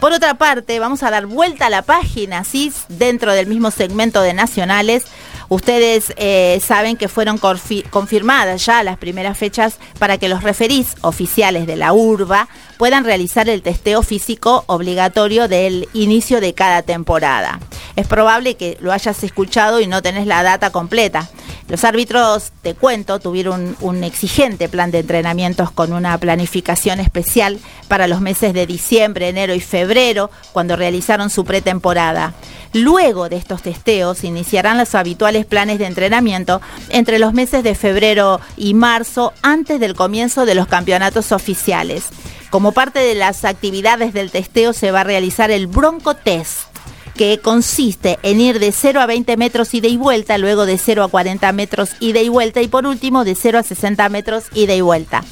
Por 0.00 0.12
otra 0.12 0.34
parte, 0.34 0.78
vamos 0.78 1.02
a 1.02 1.10
dar 1.10 1.26
vuelta 1.26 1.66
a 1.66 1.70
la 1.70 1.82
página, 1.82 2.44
¿sí? 2.44 2.72
Dentro 2.88 3.32
del 3.32 3.46
mismo 3.46 3.70
segmento 3.70 4.22
de 4.22 4.34
nacionales 4.34 5.04
Ustedes 5.48 6.12
eh, 6.16 6.60
saben 6.64 6.96
que 6.96 7.08
fueron 7.08 7.38
confirmadas 7.38 8.66
ya 8.66 8.82
las 8.82 8.98
primeras 8.98 9.38
fechas 9.38 9.78
para 9.98 10.18
que 10.18 10.28
los 10.28 10.42
referís 10.42 10.96
oficiales 11.02 11.66
de 11.66 11.76
la 11.76 11.92
urba 11.92 12.48
puedan 12.78 13.04
realizar 13.04 13.48
el 13.48 13.62
testeo 13.62 14.02
físico 14.02 14.64
obligatorio 14.66 15.48
del 15.48 15.88
inicio 15.92 16.40
de 16.40 16.54
cada 16.54 16.82
temporada. 16.82 17.60
Es 17.96 18.06
probable 18.06 18.56
que 18.56 18.76
lo 18.80 18.92
hayas 18.92 19.22
escuchado 19.24 19.80
y 19.80 19.86
no 19.86 20.02
tenés 20.02 20.26
la 20.26 20.42
data 20.42 20.70
completa. 20.70 21.28
Los 21.68 21.82
árbitros, 21.82 22.52
te 22.62 22.74
cuento, 22.74 23.18
tuvieron 23.18 23.76
un, 23.80 24.04
exigente 24.04 24.68
plan 24.68 24.92
de 24.92 25.00
entrenamientos 25.00 25.72
con 25.72 25.92
una 25.92 26.16
planificación 26.16 27.00
especial 27.00 27.58
para 27.88 28.06
los 28.06 28.20
meses 28.20 28.54
de 28.54 28.66
diciembre, 28.66 29.28
enero 29.28 29.52
y 29.52 29.60
febrero, 29.60 30.30
cuando 30.52 30.76
realizaron 30.76 31.28
su 31.28 31.44
pretemporada. 31.44 32.34
Luego 32.72 33.28
de 33.28 33.36
estos 33.36 33.62
testeos 33.62 34.22
iniciarán 34.22 34.78
los 34.78 34.94
habituales 34.94 35.44
planes 35.44 35.80
de 35.80 35.86
entrenamiento 35.86 36.60
entre 36.90 37.18
los 37.18 37.32
meses 37.32 37.64
de 37.64 37.74
febrero 37.74 38.40
y 38.56 38.74
marzo 38.74 39.32
antes 39.42 39.80
del 39.80 39.96
comienzo 39.96 40.46
de 40.46 40.54
los 40.54 40.68
campeonatos 40.68 41.32
oficiales. 41.32 42.04
Como 42.50 42.72
parte 42.72 43.00
de 43.00 43.14
las 43.14 43.44
actividades 43.44 44.12
del 44.12 44.30
testeo 44.30 44.72
se 44.72 44.90
va 44.90 45.00
a 45.00 45.04
realizar 45.04 45.50
el 45.50 45.66
Bronco 45.66 46.14
Test 46.14 46.75
que 47.16 47.38
consiste 47.38 48.18
en 48.22 48.40
ir 48.40 48.58
de 48.58 48.72
0 48.72 49.00
a 49.00 49.06
20 49.06 49.36
metros 49.36 49.72
ida 49.74 49.88
y 49.88 49.96
vuelta, 49.96 50.38
luego 50.38 50.66
de 50.66 50.78
0 50.78 51.04
a 51.04 51.08
40 51.08 51.52
metros 51.52 51.90
ida 52.00 52.20
y 52.20 52.28
vuelta 52.28 52.62
y 52.62 52.68
por 52.68 52.86
último 52.86 53.24
de 53.24 53.34
0 53.34 53.58
a 53.58 53.62
60 53.62 54.08
metros 54.08 54.44
ida 54.54 54.74
y 54.74 54.80
vuelta. 54.80 55.24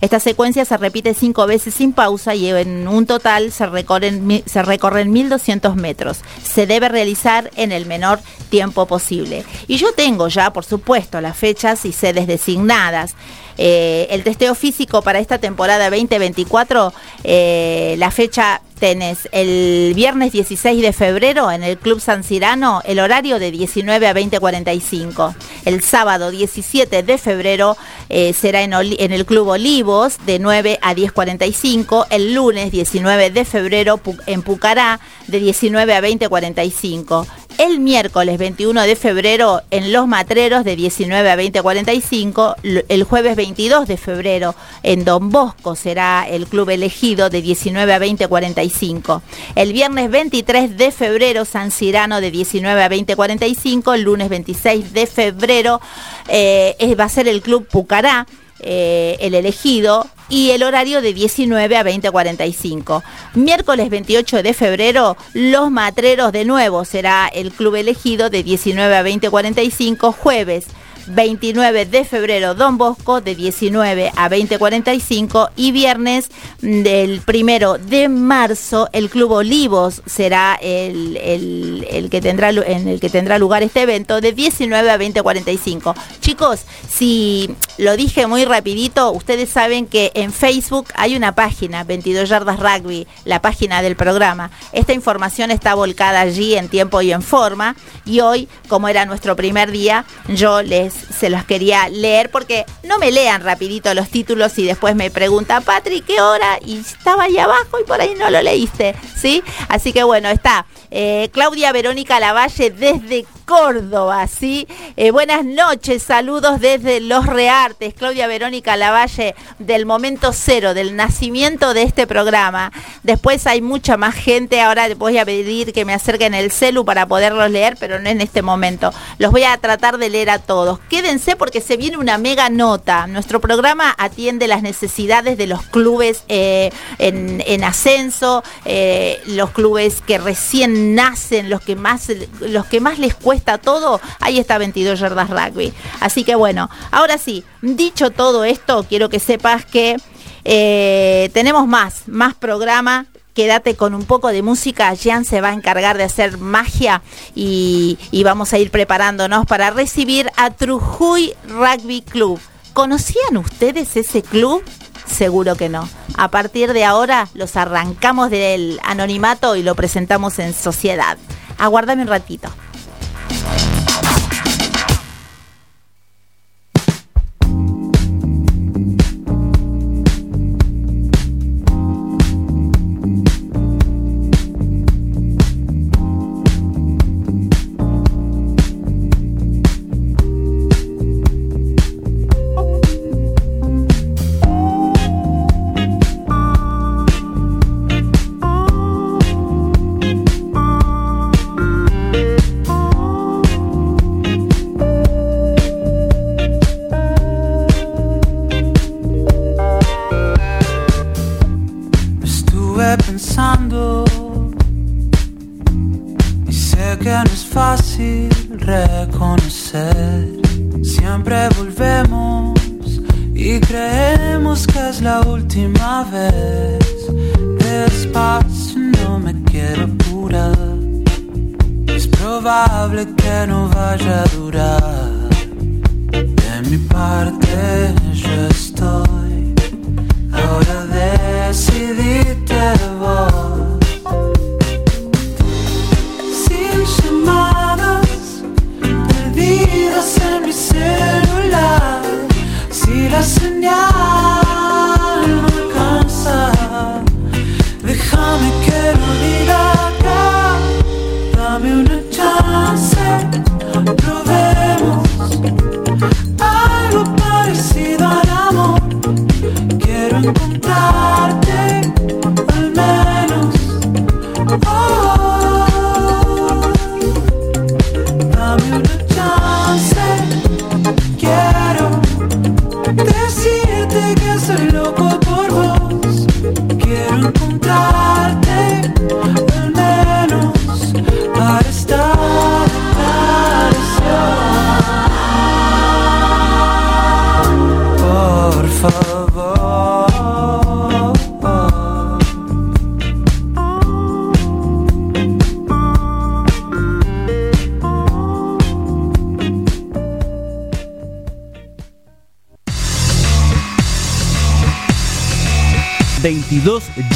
Esta 0.00 0.20
secuencia 0.20 0.64
se 0.64 0.76
repite 0.76 1.14
cinco 1.14 1.46
veces 1.46 1.74
sin 1.74 1.92
pausa 1.92 2.34
y 2.34 2.48
en 2.48 2.86
un 2.86 3.06
total 3.06 3.50
se 3.50 3.66
recorren, 3.66 4.44
se 4.46 4.62
recorren 4.62 5.12
1.200 5.12 5.74
metros. 5.74 6.20
Se 6.42 6.66
debe 6.66 6.88
realizar 6.88 7.50
en 7.56 7.72
el 7.72 7.86
menor 7.86 8.20
tiempo 8.48 8.86
posible. 8.86 9.44
Y 9.66 9.76
yo 9.76 9.92
tengo 9.92 10.28
ya, 10.28 10.52
por 10.52 10.64
supuesto, 10.64 11.20
las 11.20 11.36
fechas 11.36 11.84
y 11.84 11.92
sedes 11.92 12.26
designadas. 12.26 13.14
Eh, 13.56 14.06
el 14.10 14.22
testeo 14.22 14.54
físico 14.54 15.02
para 15.02 15.18
esta 15.18 15.38
temporada 15.38 15.90
2024, 15.90 16.92
eh, 17.24 17.96
la 17.98 18.12
fecha 18.12 18.62
tenés 18.78 19.28
el 19.32 19.92
viernes 19.94 20.32
16 20.32 20.80
de 20.82 20.92
febrero 20.92 21.50
en 21.50 21.62
el 21.62 21.76
Club 21.78 22.00
San 22.00 22.24
Cirano 22.24 22.80
el 22.84 23.00
horario 23.00 23.38
de 23.38 23.50
19 23.50 24.06
a 24.06 24.14
20.45. 24.14 25.34
El 25.64 25.82
sábado 25.82 26.30
17 26.30 27.02
de 27.02 27.18
febrero 27.18 27.76
eh, 28.08 28.32
será 28.32 28.62
en, 28.62 28.72
en, 28.72 29.12
el 29.12 29.26
Club 29.26 29.48
Olivos 29.48 30.18
de 30.24 30.38
9 30.38 30.78
a 30.80 30.94
10.45. 30.94 32.06
El 32.10 32.34
lunes 32.34 32.70
19 32.70 33.30
de 33.30 33.44
febrero 33.44 34.00
en 34.26 34.42
Pucará 34.42 35.00
de 35.28 35.40
19 35.40 35.94
a 35.94 36.00
20.45 36.00 37.26
el 37.58 37.80
miércoles 37.80 38.38
21 38.38 38.82
de 38.82 38.94
febrero 38.94 39.62
en 39.72 39.92
Los 39.92 40.06
Matreros 40.06 40.64
de 40.64 40.76
19 40.76 41.28
a 41.28 41.36
20.45. 41.36 42.84
El 42.88 43.02
jueves 43.02 43.36
22 43.36 43.88
de 43.88 43.96
febrero 43.96 44.54
en 44.84 45.04
Don 45.04 45.30
Bosco 45.30 45.74
será 45.74 46.26
el 46.28 46.46
club 46.46 46.70
elegido 46.70 47.30
de 47.30 47.42
19 47.42 47.92
a 47.92 47.98
20.45. 47.98 49.22
El 49.56 49.72
viernes 49.72 50.08
23 50.08 50.76
de 50.76 50.92
febrero 50.92 51.44
San 51.44 51.72
Cirano 51.72 52.20
de 52.20 52.30
19 52.30 52.80
a 52.80 52.88
20.45. 52.88 53.94
El 53.94 54.02
lunes 54.02 54.28
26 54.28 54.92
de 54.92 55.06
febrero 55.06 55.80
eh, 56.28 56.94
va 56.98 57.04
a 57.04 57.08
ser 57.08 57.26
el 57.26 57.42
club 57.42 57.66
Pucará. 57.66 58.26
Eh, 58.60 59.16
el 59.20 59.34
elegido 59.34 60.06
y 60.28 60.50
el 60.50 60.62
horario 60.62 61.00
de 61.00 61.12
19 61.12 61.76
a 61.76 61.84
20.45. 61.84 63.02
Miércoles 63.34 63.88
28 63.88 64.42
de 64.42 64.52
febrero, 64.54 65.16
Los 65.32 65.70
Matreros 65.70 66.32
de 66.32 66.44
nuevo 66.44 66.84
será 66.84 67.28
el 67.28 67.52
club 67.52 67.76
elegido 67.76 68.30
de 68.30 68.42
19 68.42 68.96
a 68.96 69.02
20.45. 69.04 70.12
Jueves 70.12 70.66
29 71.08 71.86
de 71.86 72.04
febrero 72.04 72.54
Don 72.54 72.78
Bosco 72.78 73.20
de 73.20 73.34
19 73.34 74.12
a 74.16 74.28
20.45 74.28 75.50
y 75.56 75.72
viernes 75.72 76.30
del 76.60 77.20
primero 77.20 77.78
de 77.78 78.08
marzo 78.08 78.88
el 78.92 79.10
Club 79.10 79.32
Olivos 79.32 80.02
será 80.06 80.58
el, 80.60 81.16
el, 81.16 82.08
que 82.10 82.20
tendrá, 82.20 82.50
en 82.50 82.88
el 82.88 83.00
que 83.00 83.10
tendrá 83.10 83.38
lugar 83.38 83.62
este 83.62 83.82
evento 83.82 84.20
de 84.20 84.32
19 84.32 84.90
a 84.90 84.98
20.45. 84.98 85.94
Chicos, 86.20 86.64
si 86.88 87.54
lo 87.78 87.96
dije 87.96 88.26
muy 88.26 88.44
rapidito, 88.44 89.10
ustedes 89.12 89.48
saben 89.48 89.86
que 89.86 90.12
en 90.14 90.32
Facebook 90.32 90.88
hay 90.94 91.16
una 91.16 91.34
página, 91.34 91.84
22 91.84 92.28
Yardas 92.28 92.58
Rugby, 92.58 93.06
la 93.24 93.40
página 93.40 93.82
del 93.82 93.96
programa. 93.96 94.50
Esta 94.72 94.92
información 94.92 95.50
está 95.50 95.74
volcada 95.74 96.20
allí 96.20 96.54
en 96.54 96.68
tiempo 96.68 97.00
y 97.00 97.12
en 97.12 97.22
forma 97.22 97.76
y 98.04 98.20
hoy, 98.20 98.48
como 98.68 98.88
era 98.88 99.06
nuestro 99.06 99.36
primer 99.36 99.70
día, 99.70 100.04
yo 100.28 100.62
les 100.62 100.97
se 101.18 101.30
los 101.30 101.44
quería 101.44 101.88
leer 101.88 102.30
porque 102.30 102.64
no 102.84 102.98
me 102.98 103.10
lean 103.10 103.42
rapidito 103.42 103.92
los 103.94 104.08
títulos 104.08 104.58
y 104.58 104.64
después 104.64 104.94
me 104.94 105.10
pregunta, 105.10 105.60
Patri, 105.60 106.00
¿qué 106.00 106.20
hora? 106.20 106.58
Y 106.64 106.78
estaba 106.78 107.24
ahí 107.24 107.38
abajo 107.38 107.78
y 107.80 107.84
por 107.84 108.00
ahí 108.00 108.14
no 108.18 108.30
lo 108.30 108.42
leíste, 108.42 108.94
¿sí? 109.16 109.42
Así 109.68 109.92
que 109.92 110.02
bueno, 110.02 110.28
está 110.28 110.66
eh, 110.90 111.28
Claudia 111.32 111.72
Verónica 111.72 112.18
Lavalle 112.20 112.70
desde 112.70 113.26
Córdoba, 113.44 114.26
¿sí? 114.26 114.68
Eh, 114.96 115.10
buenas 115.10 115.42
noches, 115.44 116.02
saludos 116.02 116.60
desde 116.60 117.00
Los 117.00 117.26
Reartes, 117.26 117.94
Claudia 117.94 118.26
Verónica 118.26 118.76
Lavalle, 118.76 119.34
del 119.58 119.86
momento 119.86 120.32
cero, 120.34 120.74
del 120.74 120.96
nacimiento 120.96 121.72
de 121.72 121.82
este 121.82 122.06
programa. 122.06 122.72
Después 123.04 123.46
hay 123.46 123.62
mucha 123.62 123.96
más 123.96 124.14
gente, 124.14 124.60
ahora 124.60 124.88
voy 124.96 125.16
a 125.16 125.24
pedir 125.24 125.72
que 125.72 125.86
me 125.86 125.94
acerquen 125.94 126.34
el 126.34 126.52
celu 126.52 126.84
para 126.84 127.06
poderlos 127.06 127.50
leer, 127.50 127.76
pero 127.80 127.98
no 127.98 128.10
en 128.10 128.20
este 128.20 128.42
momento. 128.42 128.92
Los 129.18 129.32
voy 129.32 129.44
a 129.44 129.56
tratar 129.56 129.96
de 129.96 130.10
leer 130.10 130.28
a 130.28 130.38
todos. 130.38 130.78
Quédense 130.88 131.36
porque 131.36 131.60
se 131.60 131.76
viene 131.76 131.98
una 131.98 132.16
mega 132.16 132.48
nota. 132.48 133.06
Nuestro 133.06 133.40
programa 133.40 133.94
atiende 133.98 134.48
las 134.48 134.62
necesidades 134.62 135.36
de 135.36 135.46
los 135.46 135.62
clubes 135.62 136.24
eh, 136.28 136.70
en, 136.98 137.64
ascenso, 137.64 138.42
eh, 138.64 139.20
los 139.26 139.50
clubes 139.50 140.00
que 140.00 140.18
recién 140.18 140.94
nacen, 140.94 141.50
los 141.50 141.60
que 141.60 141.76
más, 141.76 142.08
los 142.40 142.66
que 142.66 142.80
más 142.80 142.98
les 142.98 143.14
cuesta 143.14 143.58
todo, 143.58 144.00
ahí 144.20 144.38
está 144.38 144.56
22 144.56 144.98
yardas 144.98 145.28
rugby. 145.28 145.72
Así 146.00 146.24
que 146.24 146.34
bueno, 146.34 146.70
ahora 146.90 147.18
sí, 147.18 147.44
dicho 147.60 148.10
todo 148.10 148.44
esto, 148.44 148.86
quiero 148.88 149.08
que 149.10 149.20
sepas 149.20 149.66
que 149.66 149.96
eh, 150.44 151.30
tenemos 151.34 151.66
más, 151.66 152.08
más 152.08 152.34
programa 152.34 153.06
quédate 153.38 153.76
con 153.76 153.94
un 153.94 154.04
poco 154.04 154.30
de 154.30 154.42
música. 154.42 154.92
Jean 154.94 155.24
se 155.24 155.40
va 155.40 155.50
a 155.50 155.52
encargar 155.52 155.96
de 155.96 156.02
hacer 156.02 156.38
magia 156.38 157.02
y, 157.36 157.96
y, 158.10 158.24
vamos 158.24 158.52
a 158.52 158.58
ir 158.58 158.72
preparándonos 158.72 159.46
para 159.46 159.70
recibir 159.70 160.28
a 160.36 160.50
Trujuy 160.50 161.34
Rugby 161.46 162.02
Club. 162.02 162.40
¿Conocían 162.72 163.36
ustedes 163.36 163.96
ese 163.96 164.22
club? 164.22 164.64
Seguro 165.06 165.54
que 165.54 165.68
no. 165.68 165.88
A 166.16 166.32
partir 166.32 166.72
de 166.72 166.84
ahora 166.84 167.28
los 167.34 167.54
arrancamos 167.54 168.28
del 168.30 168.80
anonimato 168.82 169.54
y 169.54 169.62
lo 169.62 169.76
presentamos 169.76 170.40
en 170.40 170.52
sociedad. 170.52 171.16
Aguárdame 171.58 172.02
un 172.02 172.08
ratito. 172.08 172.48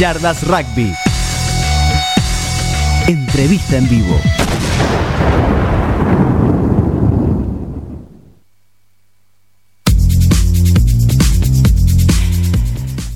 Yardas 0.03 0.43
rugby. 0.49 0.93
Entrevista 3.07 3.77
en 3.77 3.89
vivo. 3.89 4.19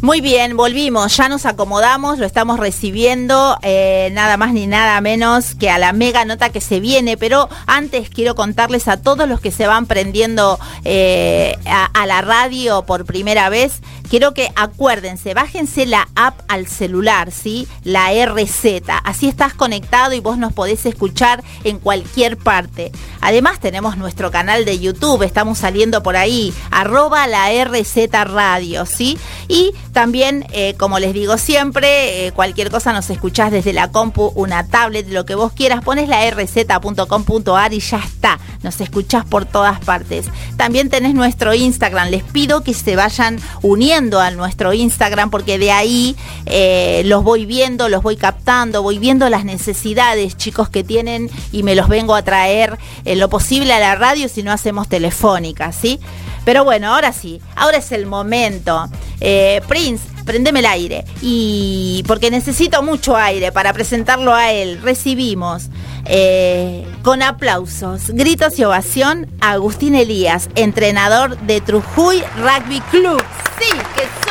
Muy 0.00 0.20
bien, 0.20 0.56
volvimos, 0.56 1.16
ya 1.16 1.28
nos 1.28 1.44
acomodamos, 1.46 2.20
lo 2.20 2.26
estamos 2.26 2.60
recibiendo, 2.60 3.58
eh, 3.62 4.10
nada 4.12 4.36
más 4.36 4.52
ni 4.52 4.68
nada 4.68 5.00
menos 5.00 5.56
que 5.56 5.68
a 5.68 5.78
la 5.78 5.92
mega 5.92 6.24
nota 6.24 6.50
que 6.50 6.60
se 6.60 6.78
viene, 6.78 7.16
pero 7.16 7.48
antes 7.66 8.10
quiero 8.10 8.36
contarles 8.36 8.86
a 8.86 8.98
todos 8.98 9.28
los 9.28 9.40
que 9.40 9.50
se 9.50 9.66
van 9.66 9.86
prendiendo 9.86 10.60
eh, 10.84 11.58
a, 11.66 11.86
a 11.86 12.06
la 12.06 12.20
radio 12.20 12.82
por 12.82 13.04
primera 13.04 13.48
vez, 13.48 13.82
quiero 14.06 14.34
que 14.34 14.50
acuérdense, 14.56 15.34
bájense 15.34 15.86
la 15.86 16.08
app 16.14 16.40
al 16.48 16.66
celular, 16.66 17.30
¿sí? 17.30 17.66
La 17.84 18.10
RZ, 18.10 18.82
así 19.04 19.28
estás 19.28 19.54
conectado 19.54 20.12
y 20.14 20.20
vos 20.20 20.38
nos 20.38 20.52
podés 20.52 20.86
escuchar 20.86 21.42
en 21.64 21.78
cualquier 21.78 22.36
parte. 22.36 22.92
Además 23.20 23.60
tenemos 23.60 23.96
nuestro 23.96 24.30
canal 24.30 24.64
de 24.64 24.78
YouTube, 24.78 25.22
estamos 25.22 25.58
saliendo 25.58 26.02
por 26.02 26.16
ahí, 26.16 26.54
arroba 26.70 27.26
la 27.26 27.48
RZ 27.64 28.12
Radio, 28.24 28.86
¿sí? 28.86 29.18
Y 29.48 29.74
también, 29.96 30.44
eh, 30.52 30.74
como 30.76 30.98
les 30.98 31.14
digo 31.14 31.38
siempre, 31.38 32.26
eh, 32.26 32.32
cualquier 32.32 32.70
cosa 32.70 32.92
nos 32.92 33.08
escuchás 33.08 33.50
desde 33.50 33.72
la 33.72 33.90
compu, 33.90 34.30
una 34.34 34.66
tablet, 34.66 35.08
lo 35.08 35.24
que 35.24 35.34
vos 35.34 35.54
quieras, 35.54 35.82
pones 35.82 36.06
la 36.06 36.30
rz.com.ar 36.30 37.72
y 37.72 37.80
ya 37.80 37.96
está, 38.00 38.38
nos 38.62 38.78
escuchás 38.82 39.24
por 39.24 39.46
todas 39.46 39.80
partes. 39.80 40.26
También 40.58 40.90
tenés 40.90 41.14
nuestro 41.14 41.54
Instagram, 41.54 42.10
les 42.10 42.24
pido 42.24 42.62
que 42.62 42.74
se 42.74 42.94
vayan 42.94 43.40
uniendo 43.62 44.20
a 44.20 44.30
nuestro 44.32 44.74
Instagram 44.74 45.30
porque 45.30 45.58
de 45.58 45.72
ahí 45.72 46.14
eh, 46.44 47.00
los 47.06 47.24
voy 47.24 47.46
viendo, 47.46 47.88
los 47.88 48.02
voy 48.02 48.16
captando, 48.16 48.82
voy 48.82 48.98
viendo 48.98 49.30
las 49.30 49.46
necesidades, 49.46 50.36
chicos, 50.36 50.68
que 50.68 50.84
tienen 50.84 51.30
y 51.52 51.62
me 51.62 51.74
los 51.74 51.88
vengo 51.88 52.14
a 52.14 52.20
traer 52.20 52.76
en 53.06 53.18
lo 53.18 53.30
posible 53.30 53.72
a 53.72 53.80
la 53.80 53.94
radio 53.94 54.28
si 54.28 54.42
no 54.42 54.52
hacemos 54.52 54.90
telefónica, 54.90 55.72
¿sí? 55.72 56.00
Pero 56.46 56.62
bueno, 56.62 56.94
ahora 56.94 57.12
sí, 57.12 57.40
ahora 57.56 57.78
es 57.78 57.90
el 57.90 58.06
momento. 58.06 58.88
Eh, 59.20 59.60
Prince, 59.66 60.06
prendeme 60.24 60.60
el 60.60 60.66
aire. 60.66 61.04
Y 61.20 62.04
porque 62.06 62.30
necesito 62.30 62.84
mucho 62.84 63.16
aire 63.16 63.50
para 63.50 63.72
presentarlo 63.72 64.32
a 64.32 64.52
él, 64.52 64.80
recibimos 64.80 65.70
eh, 66.04 66.86
con 67.02 67.24
aplausos, 67.24 68.10
gritos 68.10 68.60
y 68.60 68.64
ovación 68.64 69.28
a 69.40 69.50
Agustín 69.52 69.96
Elías, 69.96 70.48
entrenador 70.54 71.36
de 71.40 71.60
Trujuy 71.60 72.22
Rugby 72.36 72.80
Club. 72.92 73.20
Sí, 73.58 73.76
que 73.96 74.04
esos 74.04 74.25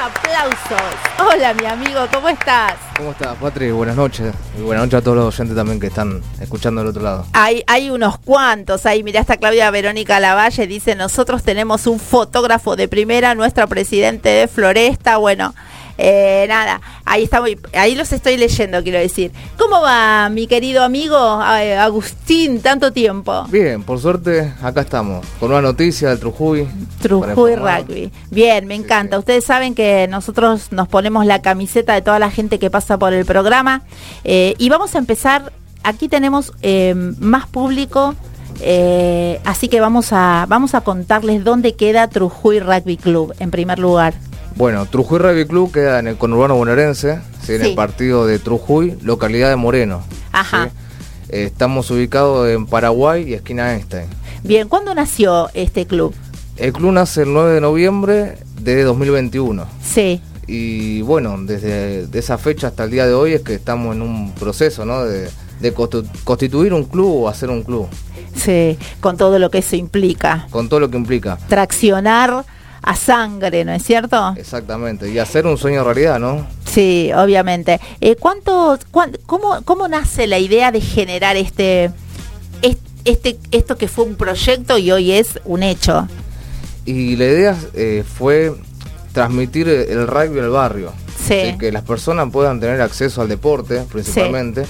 aplausos. 0.00 0.80
Hola, 1.18 1.52
mi 1.52 1.66
amigo, 1.66 2.00
¿cómo 2.10 2.30
estás? 2.30 2.74
¿Cómo 2.96 3.10
estás, 3.10 3.36
Patri? 3.36 3.70
Buenas 3.70 3.96
noches. 3.96 4.32
Y 4.58 4.62
buenas 4.62 4.84
noches 4.84 4.98
a 4.98 5.02
todos 5.02 5.16
los 5.18 5.34
oyentes 5.34 5.54
también 5.54 5.78
que 5.78 5.88
están 5.88 6.22
escuchando 6.40 6.80
del 6.80 6.88
otro 6.88 7.02
lado. 7.02 7.26
Hay, 7.34 7.62
hay 7.66 7.90
unos 7.90 8.18
cuantos 8.18 8.86
ahí, 8.86 9.02
mirá 9.02 9.20
esta 9.20 9.36
Claudia 9.36 9.70
Verónica 9.70 10.18
Lavalle, 10.18 10.66
dice, 10.66 10.94
nosotros 10.94 11.42
tenemos 11.42 11.86
un 11.86 12.00
fotógrafo 12.00 12.76
de 12.76 12.88
primera, 12.88 13.34
nuestro 13.34 13.68
presidente 13.68 14.30
de 14.30 14.48
Floresta, 14.48 15.18
bueno, 15.18 15.54
eh, 16.02 16.46
nada, 16.48 16.80
ahí 17.04 17.24
estamos, 17.24 17.50
ahí 17.74 17.94
los 17.94 18.10
estoy 18.12 18.36
leyendo, 18.38 18.82
quiero 18.82 18.98
decir. 18.98 19.32
¿Cómo 19.58 19.82
va 19.82 20.28
mi 20.30 20.46
querido 20.46 20.82
amigo 20.82 21.40
eh, 21.58 21.76
Agustín, 21.76 22.60
tanto 22.62 22.90
tiempo? 22.92 23.44
Bien, 23.50 23.82
por 23.82 23.98
suerte, 24.00 24.52
acá 24.62 24.80
estamos, 24.80 25.26
con 25.38 25.50
una 25.50 25.60
noticia 25.60 26.08
del 26.08 26.18
Trujuy. 26.20 26.66
Trujuy. 27.02 27.54
Rugby. 27.56 28.10
Bien, 28.30 28.66
me 28.66 28.76
Sí, 28.76 28.82
encanta. 28.82 29.16
sí. 29.16 29.20
Ustedes 29.20 29.44
saben 29.44 29.74
que 29.74 30.06
nosotros 30.08 30.72
nos 30.72 30.88
ponemos 30.88 31.26
la 31.26 31.42
camiseta 31.42 31.92
de 31.94 32.00
toda 32.02 32.18
la 32.18 32.30
gente 32.30 32.58
que 32.58 32.70
pasa 32.70 32.98
por 32.98 33.12
el 33.12 33.26
programa 33.26 33.82
eh, 34.24 34.54
y 34.58 34.68
vamos 34.70 34.94
a 34.94 34.98
empezar. 34.98 35.52
Aquí 35.82 36.08
tenemos 36.08 36.52
eh, 36.62 36.94
más 37.18 37.46
público, 37.46 38.14
eh, 38.60 39.40
así 39.44 39.68
que 39.68 39.80
vamos 39.80 40.12
a 40.12 40.44
vamos 40.48 40.74
a 40.74 40.82
contarles 40.82 41.42
dónde 41.44 41.74
queda 41.74 42.08
Trujuy 42.08 42.60
Rugby 42.60 42.96
Club 42.96 43.34
en 43.38 43.50
primer 43.50 43.78
lugar. 43.78 44.14
Bueno, 44.60 44.84
Trujuy 44.84 45.18
Rugby 45.18 45.46
Club 45.46 45.72
queda 45.72 46.00
en 46.00 46.06
el 46.06 46.18
conurbano 46.18 46.54
bonaerense, 46.54 47.18
¿sí? 47.42 47.52
en 47.54 47.62
Sí. 47.62 47.68
el 47.70 47.74
partido 47.74 48.26
de 48.26 48.38
Trujuy, 48.38 48.98
localidad 49.00 49.48
de 49.48 49.56
Moreno. 49.56 50.02
Ajá. 50.32 50.66
¿sí? 50.66 50.70
Eh, 51.30 51.44
estamos 51.44 51.90
ubicados 51.90 52.46
en 52.46 52.66
Paraguay 52.66 53.24
y 53.26 53.32
esquina 53.32 53.72
Einstein. 53.72 54.04
Bien, 54.44 54.68
¿cuándo 54.68 54.94
nació 54.94 55.48
este 55.54 55.86
club? 55.86 56.14
El 56.58 56.74
club 56.74 56.92
nace 56.92 57.22
el 57.22 57.32
9 57.32 57.54
de 57.54 57.60
noviembre 57.62 58.36
de 58.60 58.82
2021. 58.82 59.64
Sí, 59.82 60.20
Y 60.46 61.00
bueno, 61.02 61.36
desde 61.40 62.06
de 62.06 62.18
esa 62.18 62.36
fecha 62.36 62.66
hasta 62.66 62.84
el 62.84 62.90
día 62.90 63.06
de 63.06 63.14
hoy 63.14 63.32
es 63.32 63.40
que 63.40 63.54
estamos 63.54 63.96
en 63.96 64.02
un 64.02 64.32
proceso 64.34 64.84
¿no? 64.84 65.04
de, 65.06 65.30
de 65.60 65.72
constituir 66.24 66.74
un 66.74 66.84
club 66.84 67.22
o 67.22 67.28
hacer 67.30 67.48
un 67.48 67.62
club, 67.62 67.86
sí, 68.34 68.76
con 69.00 69.16
todo 69.16 69.38
lo 69.38 69.48
que 69.50 69.58
eso 69.58 69.76
implica. 69.76 70.48
con 70.50 70.68
todo 70.68 70.80
lo 70.80 70.90
que 70.90 70.98
implica. 70.98 71.38
Traccionar 71.48 72.44
a 72.82 72.96
sangre, 72.96 73.64
¿no 73.64 73.72
es 73.72 73.82
cierto? 73.82 74.34
Exactamente, 74.36 75.10
y 75.10 75.18
hacer 75.18 75.46
un 75.46 75.56
sueño 75.58 75.84
realidad, 75.84 76.18
¿no? 76.18 76.46
Sí, 76.64 77.10
obviamente. 77.14 77.80
Eh, 78.00 78.16
¿cuánto, 78.18 78.78
cuán- 78.90 79.16
cómo, 79.26 79.62
¿Cómo 79.64 79.88
nace 79.88 80.26
la 80.26 80.38
idea 80.38 80.70
de 80.72 80.80
generar 80.80 81.36
este, 81.36 81.90
es- 82.62 82.76
este, 83.04 83.38
esto 83.50 83.76
que 83.76 83.88
fue 83.88 84.04
un 84.04 84.14
proyecto 84.14 84.78
y 84.78 84.90
hoy 84.90 85.12
es 85.12 85.40
un 85.44 85.62
hecho? 85.62 86.06
Y 86.86 87.16
la 87.16 87.24
idea 87.24 87.56
eh, 87.74 88.04
fue 88.06 88.52
transmitir 89.12 89.68
el 89.68 90.06
rugby 90.06 90.38
al 90.40 90.50
barrio, 90.50 90.92
Sí. 91.26 91.56
que 91.58 91.70
las 91.72 91.82
personas 91.82 92.30
puedan 92.32 92.60
tener 92.60 92.80
acceso 92.80 93.20
al 93.20 93.28
deporte 93.28 93.82
principalmente 93.92 94.64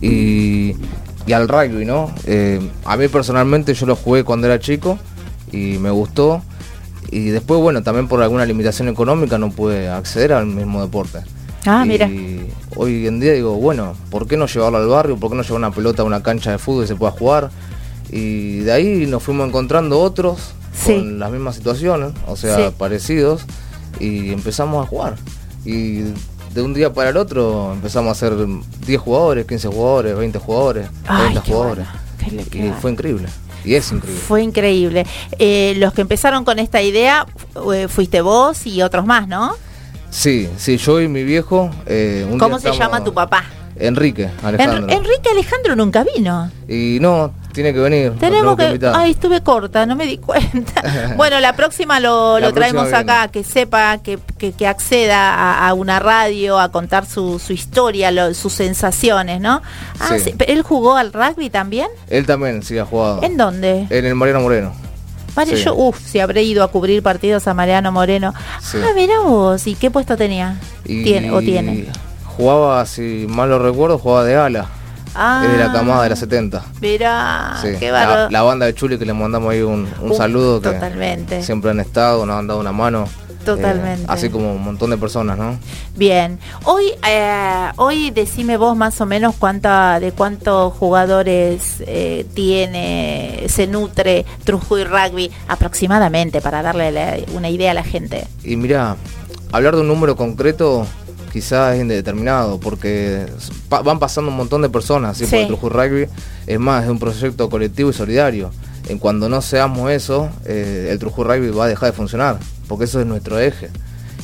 y, 0.00 0.76
y 1.26 1.32
al 1.32 1.48
rugby, 1.48 1.84
¿no? 1.84 2.14
Eh, 2.26 2.60
a 2.84 2.96
mí 2.96 3.08
personalmente 3.08 3.74
yo 3.74 3.86
lo 3.86 3.96
jugué 3.96 4.22
cuando 4.24 4.46
era 4.46 4.58
chico 4.60 4.98
y 5.50 5.78
me 5.78 5.90
gustó 5.90 6.42
y 7.10 7.28
después, 7.30 7.60
bueno, 7.60 7.82
también 7.82 8.08
por 8.08 8.22
alguna 8.22 8.44
limitación 8.44 8.88
económica 8.88 9.38
no 9.38 9.50
pude 9.50 9.88
acceder 9.88 10.32
al 10.32 10.46
mismo 10.46 10.80
deporte. 10.82 11.20
Ah, 11.66 11.82
y 11.84 11.88
mira. 11.88 12.08
hoy 12.76 13.06
en 13.08 13.18
día 13.18 13.32
digo, 13.32 13.54
bueno, 13.56 13.94
¿por 14.10 14.26
qué 14.28 14.36
no 14.36 14.46
llevarlo 14.46 14.78
al 14.78 14.86
barrio? 14.86 15.16
¿Por 15.16 15.30
qué 15.30 15.36
no 15.36 15.42
llevar 15.42 15.58
una 15.58 15.70
pelota 15.72 16.02
a 16.02 16.04
una 16.04 16.22
cancha 16.22 16.52
de 16.52 16.58
fútbol 16.58 16.84
y 16.84 16.86
se 16.86 16.94
pueda 16.94 17.10
jugar? 17.12 17.50
Y 18.10 18.58
de 18.60 18.72
ahí 18.72 19.06
nos 19.06 19.22
fuimos 19.22 19.48
encontrando 19.48 19.98
otros 20.00 20.52
Sí. 20.72 20.94
con 20.94 21.18
las 21.18 21.30
mismas 21.32 21.56
situaciones, 21.56 22.12
o 22.26 22.36
sea, 22.36 22.56
Sí. 22.68 22.74
parecidos, 22.78 23.42
y 23.98 24.30
empezamos 24.32 24.84
a 24.84 24.88
jugar. 24.88 25.16
Y 25.64 26.02
de 26.54 26.62
un 26.62 26.72
día 26.74 26.92
para 26.92 27.10
el 27.10 27.16
otro 27.16 27.72
empezamos 27.72 28.08
a 28.08 28.12
hacer 28.12 28.34
10 28.86 29.00
jugadores, 29.00 29.46
15 29.46 29.68
jugadores, 29.68 30.16
20 30.16 30.38
jugadores, 30.38 30.88
Ay, 31.06 31.22
30 31.32 31.42
qué 31.42 31.52
jugadores. 31.52 31.86
bueno, 32.20 32.42
y 32.76 32.80
fue 32.80 32.92
increíble. 32.92 33.26
Y 33.66 33.74
es 33.74 33.90
increíble. 33.92 34.22
Fue 34.26 34.42
increíble. 34.42 35.06
Eh, 35.38 35.74
los 35.78 35.92
que 35.92 36.00
empezaron 36.02 36.44
con 36.44 36.58
esta 36.58 36.80
idea 36.80 37.26
eh, 37.74 37.88
fuiste 37.88 38.20
vos 38.22 38.64
y 38.66 38.80
otros 38.80 39.04
más, 39.04 39.26
¿no? 39.28 39.54
Sí, 40.10 40.48
sí, 40.56 40.76
yo 40.78 41.00
y 41.00 41.08
mi 41.08 41.24
viejo. 41.24 41.70
eh, 41.86 42.24
un 42.30 42.38
¿Cómo 42.38 42.56
día 42.58 42.62
se 42.62 42.68
estamos- 42.70 42.78
llama 42.78 43.04
tu 43.04 43.12
papá? 43.12 43.44
Enrique, 43.78 44.28
Alejandro. 44.42 44.84
En- 44.88 44.90
Enrique 44.90 45.28
Alejandro 45.30 45.76
nunca 45.76 46.04
vino. 46.14 46.50
Y 46.68 46.98
no, 47.00 47.32
tiene 47.52 47.72
que 47.72 47.78
venir. 47.80 48.12
Tenemos 48.18 48.56
que. 48.56 48.78
Ay, 48.94 49.12
estuve 49.12 49.42
corta, 49.42 49.86
no 49.86 49.94
me 49.96 50.06
di 50.06 50.18
cuenta. 50.18 51.14
bueno, 51.16 51.38
la 51.40 51.54
próxima 51.54 52.00
lo, 52.00 52.38
La 52.38 52.48
lo 52.48 52.54
traemos 52.54 52.84
viene. 52.84 52.98
acá, 52.98 53.28
que 53.28 53.44
sepa, 53.44 53.98
que, 53.98 54.18
que, 54.38 54.52
que 54.52 54.66
acceda 54.66 55.34
a, 55.34 55.68
a 55.68 55.74
una 55.74 55.98
radio, 55.98 56.58
a 56.58 56.70
contar 56.72 57.06
su, 57.06 57.38
su 57.38 57.52
historia, 57.52 58.10
lo- 58.10 58.34
sus 58.34 58.52
sensaciones, 58.52 59.40
¿no? 59.40 59.62
Ah, 60.00 60.08
Sí. 60.18 60.20
sí, 60.20 60.34
¿Él 60.46 60.62
jugó 60.62 60.96
al 60.96 61.12
rugby 61.12 61.50
también? 61.50 61.88
Él 62.08 62.26
también 62.26 62.62
sí 62.62 62.78
ha 62.78 62.84
jugado. 62.84 63.22
¿En 63.22 63.36
dónde? 63.36 63.86
En 63.90 64.04
el 64.06 64.14
Mariano 64.14 64.40
Moreno. 64.40 64.72
Mari- 65.36 65.54
sí. 65.56 65.64
Yo, 65.64 65.74
uff, 65.74 65.98
si 66.00 66.18
habré 66.18 66.42
ido 66.44 66.64
a 66.64 66.68
cubrir 66.68 67.02
partidos 67.02 67.46
a 67.46 67.52
Mariano 67.52 67.92
Moreno. 67.92 68.32
Sí. 68.62 68.78
Ah, 68.82 68.92
mira 68.96 69.20
vos, 69.20 69.66
¿y 69.66 69.74
qué 69.74 69.90
puesto 69.90 70.16
tenía? 70.16 70.56
Y 70.86 71.04
Tiene, 71.04 71.30
o 71.30 71.40
tiene. 71.40 71.86
Jugaba, 72.36 72.84
si 72.86 73.26
mal 73.28 73.48
lo 73.48 73.58
recuerdo, 73.58 73.98
jugaba 73.98 74.24
de 74.24 74.36
ala. 74.36 74.66
Ah, 75.14 75.42
Es 75.46 75.52
de 75.52 75.56
la 75.64 75.72
camada 75.72 76.02
de 76.02 76.10
la 76.10 76.16
70. 76.16 76.62
Mirá, 76.82 77.56
Sí. 77.62 77.68
qué 77.78 77.90
la, 77.90 78.28
la 78.30 78.42
banda 78.42 78.66
de 78.66 78.74
Chuli 78.74 78.98
que 78.98 79.06
le 79.06 79.14
mandamos 79.14 79.50
ahí 79.50 79.62
un, 79.62 79.88
un 80.02 80.10
Uh, 80.10 80.14
saludo. 80.14 80.60
Que 80.60 80.68
totalmente. 80.70 81.42
Siempre 81.42 81.70
han 81.70 81.80
estado, 81.80 82.26
nos 82.26 82.38
han 82.38 82.46
dado 82.46 82.60
una 82.60 82.72
mano. 82.72 83.08
Totalmente. 83.42 84.02
Eh, 84.02 84.06
así 84.08 84.28
como 84.28 84.52
un 84.52 84.62
montón 84.62 84.90
de 84.90 84.98
personas, 84.98 85.38
¿no? 85.38 85.56
Bien, 85.94 86.38
hoy, 86.64 86.86
eh, 87.08 87.68
hoy 87.76 88.10
decime 88.10 88.56
vos 88.58 88.76
más 88.76 89.00
o 89.00 89.06
menos 89.06 89.36
cuánta, 89.38 90.00
de 90.00 90.10
cuántos 90.12 90.74
jugadores 90.74 91.76
eh, 91.86 92.26
tiene, 92.34 93.44
se 93.48 93.66
nutre 93.68 94.26
Trujuy 94.44 94.84
Rugby 94.84 95.30
aproximadamente 95.48 96.40
para 96.40 96.60
darle 96.60 96.90
la- 96.90 97.16
una 97.34 97.48
idea 97.48 97.70
a 97.70 97.74
la 97.74 97.84
gente. 97.84 98.26
Y 98.42 98.56
mira, 98.56 98.96
hablar 99.52 99.76
de 99.76 99.82
un 99.82 99.88
número 99.88 100.16
concreto 100.16 100.84
quizás 101.36 101.74
es 101.74 101.82
indeterminado, 101.82 102.58
porque 102.58 103.26
pa- 103.68 103.82
van 103.82 103.98
pasando 103.98 104.30
un 104.30 104.36
montón 104.38 104.62
de 104.62 104.70
personas, 104.70 105.18
¿sí? 105.18 105.24
Sí. 105.26 105.30
Porque 105.30 105.42
el 105.42 105.48
Trujillo 105.48 105.68
Rugby 105.82 106.08
es 106.46 106.58
más, 106.58 106.84
es 106.84 106.90
un 106.90 106.98
proyecto 106.98 107.50
colectivo 107.50 107.90
y 107.90 107.92
solidario. 107.92 108.50
En 108.88 108.98
cuando 108.98 109.28
no 109.28 109.42
seamos 109.42 109.90
eso, 109.90 110.30
eh, 110.46 110.88
el 110.90 110.98
Trujillo 110.98 111.24
Rugby 111.24 111.50
va 111.50 111.66
a 111.66 111.68
dejar 111.68 111.90
de 111.90 111.96
funcionar, 111.96 112.38
porque 112.68 112.84
eso 112.84 113.00
es 113.00 113.06
nuestro 113.06 113.38
eje. 113.38 113.68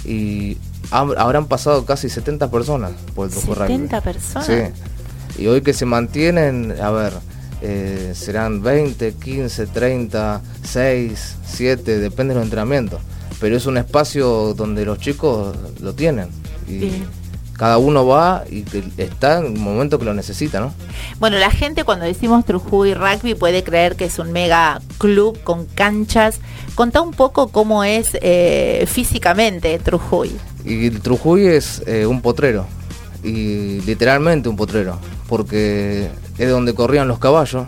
Y 0.06 0.56
hab- 0.90 1.14
habrán 1.18 1.48
pasado 1.48 1.84
casi 1.84 2.08
70 2.08 2.50
personas 2.50 2.92
por 3.14 3.26
el 3.26 3.32
Trujillo 3.32 3.54
Rugby. 3.56 3.72
70 3.74 4.00
personas. 4.00 4.46
Sí. 4.46 5.42
Y 5.42 5.46
hoy 5.48 5.60
que 5.60 5.74
se 5.74 5.84
mantienen, 5.84 6.74
a 6.82 6.90
ver, 6.90 7.12
eh, 7.60 8.12
serán 8.14 8.62
20, 8.62 9.12
15, 9.14 9.66
30, 9.66 10.40
6, 10.64 11.36
7, 11.46 11.98
depende 11.98 12.32
de 12.32 12.40
los 12.40 12.44
entrenamientos. 12.44 13.00
Pero 13.38 13.54
es 13.56 13.66
un 13.66 13.76
espacio 13.76 14.54
donde 14.54 14.86
los 14.86 14.98
chicos 14.98 15.54
lo 15.80 15.92
tienen. 15.94 16.28
Y 16.76 16.78
Bien. 16.78 17.04
cada 17.56 17.78
uno 17.78 18.06
va 18.06 18.44
y 18.50 18.64
está 18.96 19.38
en 19.38 19.46
el 19.46 19.58
momento 19.58 19.98
que 19.98 20.04
lo 20.04 20.14
necesita, 20.14 20.60
¿no? 20.60 20.72
Bueno, 21.20 21.38
la 21.38 21.50
gente 21.50 21.84
cuando 21.84 22.04
decimos 22.04 22.44
Trujuy 22.44 22.94
Rugby 22.94 23.34
puede 23.34 23.62
creer 23.62 23.94
que 23.96 24.06
es 24.06 24.18
un 24.18 24.32
mega 24.32 24.80
club 24.98 25.38
con 25.44 25.66
canchas. 25.66 26.40
Contá 26.74 27.00
un 27.02 27.12
poco 27.12 27.48
cómo 27.48 27.84
es 27.84 28.10
eh, 28.22 28.84
físicamente 28.88 29.78
Trujuy. 29.78 30.32
Y 30.64 30.86
el 30.86 31.00
Trujuy 31.00 31.46
es 31.46 31.82
eh, 31.86 32.06
un 32.06 32.20
potrero. 32.22 32.66
Y 33.22 33.80
literalmente 33.82 34.48
un 34.48 34.56
potrero. 34.56 34.98
Porque 35.28 36.08
es 36.38 36.50
donde 36.50 36.74
corrían 36.74 37.06
los 37.08 37.18
caballos. 37.18 37.66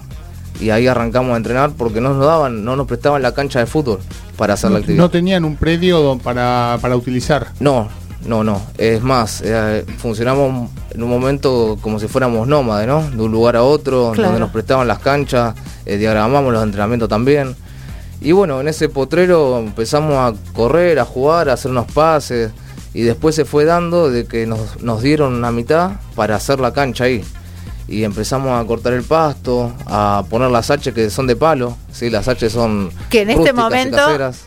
Y 0.60 0.70
ahí 0.70 0.86
arrancamos 0.86 1.34
a 1.34 1.36
entrenar 1.36 1.72
porque 1.76 2.00
no 2.00 2.14
nos 2.14 2.24
daban, 2.24 2.64
no 2.64 2.76
nos 2.76 2.86
prestaban 2.86 3.22
la 3.22 3.34
cancha 3.34 3.58
de 3.58 3.66
fútbol 3.66 3.98
para 4.36 4.54
hacer 4.54 4.70
la 4.70 4.76
No, 4.78 4.80
actividad. 4.80 5.02
no 5.02 5.10
tenían 5.10 5.44
un 5.44 5.56
predio 5.56 6.16
para, 6.22 6.78
para 6.80 6.94
utilizar. 6.96 7.48
No, 7.58 7.88
no, 8.26 8.42
no. 8.44 8.60
Es 8.78 9.02
más, 9.02 9.42
eh, 9.44 9.84
funcionamos 9.98 10.70
en 10.90 11.02
un 11.02 11.10
momento 11.10 11.76
como 11.80 11.98
si 12.00 12.08
fuéramos 12.08 12.46
nómades, 12.48 12.86
¿no? 12.88 13.02
De 13.10 13.22
un 13.22 13.32
lugar 13.32 13.56
a 13.56 13.62
otro, 13.62 14.12
Claro. 14.12 14.28
donde 14.30 14.40
nos 14.40 14.50
prestaban 14.50 14.88
las 14.88 14.98
canchas, 15.00 15.54
eh, 15.86 15.96
diagramamos 15.96 16.52
los 16.52 16.62
entrenamientos 16.62 17.08
también. 17.08 17.54
Y 18.20 18.32
bueno, 18.32 18.60
en 18.60 18.68
ese 18.68 18.88
potrero 18.88 19.58
empezamos 19.58 20.14
a 20.14 20.32
correr, 20.54 20.98
a 20.98 21.04
jugar, 21.04 21.50
a 21.50 21.54
hacer 21.54 21.70
unos 21.70 21.86
pases. 21.92 22.52
Y 22.94 23.02
después 23.02 23.34
se 23.34 23.44
fue 23.44 23.64
dando 23.64 24.08
de 24.08 24.24
que 24.26 24.46
nos, 24.46 24.80
nos 24.82 25.02
dieron 25.02 25.34
una 25.34 25.50
mitad 25.50 25.92
para 26.14 26.36
hacer 26.36 26.60
la 26.60 26.72
cancha 26.72 27.04
ahí. 27.04 27.22
Y 27.88 28.04
empezamos 28.04 28.52
a 28.58 28.64
cortar 28.66 28.92
el 28.94 29.02
pasto, 29.02 29.72
a 29.86 30.24
poner 30.30 30.50
las 30.50 30.70
H 30.70 30.92
que 30.94 31.10
son 31.10 31.26
de 31.26 31.36
palo. 31.36 31.76
Sí, 31.94 32.10
las 32.10 32.26
H 32.26 32.50
son 32.50 32.90
que 33.08 33.20
en 33.22 33.30
este 33.30 33.52
momento 33.52 33.98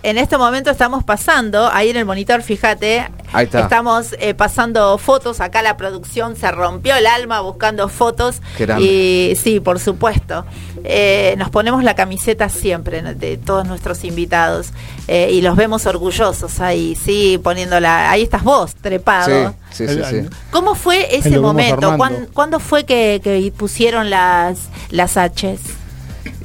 en 0.04 0.18
este 0.18 0.38
momento 0.38 0.70
estamos 0.70 1.06
pasando 1.06 1.70
ahí 1.72 1.90
en 1.92 1.96
el 1.96 2.04
monitor 2.06 2.42
fíjate 2.42 3.08
Ahí 3.32 3.46
está. 3.46 3.62
estamos 3.62 4.16
eh, 4.20 4.34
pasando 4.34 4.98
fotos 4.98 5.40
acá 5.40 5.62
la 5.62 5.78
producción 5.78 6.36
se 6.36 6.52
rompió 6.52 6.94
el 6.98 7.08
alma 7.08 7.40
buscando 7.40 7.88
fotos 7.88 8.42
y 8.82 9.34
sí 9.42 9.62
por 9.62 9.80
supuesto 9.80 10.46
Eh, 10.84 11.36
nos 11.38 11.50
ponemos 11.50 11.84
la 11.84 11.96
camiseta 11.96 12.50
siempre 12.50 13.02
de 13.02 13.38
todos 13.38 13.66
nuestros 13.66 14.04
invitados 14.04 14.68
eh, 15.08 15.30
y 15.32 15.42
los 15.42 15.56
vemos 15.56 15.86
orgullosos 15.86 16.60
ahí 16.60 16.96
sí 16.96 17.40
poniéndola 17.42 18.12
ahí 18.12 18.24
estás 18.24 18.44
vos 18.44 18.76
trepado 18.76 19.54
Sí, 19.72 19.88
sí, 19.88 19.94
sí, 19.96 20.02
sí. 20.10 20.30
¿Cómo 20.52 20.76
fue 20.76 21.16
ese 21.16 21.40
momento? 21.40 21.92
armando. 21.92 21.98
¿Cuán- 21.98 22.28
¿Cuándo 22.34 22.60
fue 22.60 22.84
que, 22.86 23.22
que 23.24 23.52
pusieron 23.58 24.10
las, 24.10 24.70
las 24.90 25.16
H's? 25.18 25.60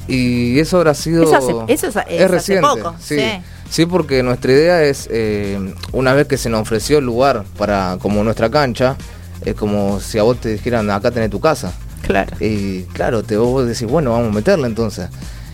Y 0.07 0.59
eso 0.59 0.77
habrá 0.77 0.93
sido. 0.93 1.23
Eso 1.23 1.35
hace- 1.37 1.73
eso 1.73 1.87
es- 1.87 1.95
es 1.95 1.95
hace 1.95 2.27
reciente. 2.27 2.67
poco, 2.67 2.95
sí. 2.99 3.17
sí. 3.19 3.25
Sí, 3.69 3.85
porque 3.87 4.21
nuestra 4.21 4.51
idea 4.51 4.83
es, 4.83 5.07
eh, 5.11 5.57
una 5.93 6.13
vez 6.13 6.27
que 6.27 6.37
se 6.37 6.49
nos 6.49 6.61
ofreció 6.61 6.99
el 6.99 7.05
lugar 7.05 7.43
para 7.57 7.97
como 7.99 8.23
nuestra 8.23 8.49
cancha, 8.51 8.95
es 9.43 9.55
como 9.55 9.99
si 9.99 10.19
a 10.19 10.23
vos 10.23 10.39
te 10.39 10.49
dijeran, 10.49 10.89
acá 10.91 11.09
tenés 11.09 11.29
tu 11.31 11.39
casa. 11.39 11.73
Claro. 12.03 12.35
Y 12.39 12.83
claro, 12.93 13.23
te 13.23 13.35
vos 13.37 13.65
decís, 13.65 13.87
bueno, 13.87 14.11
vamos 14.11 14.27
a 14.29 14.35
meterla 14.35 14.67
entonces. 14.67 15.09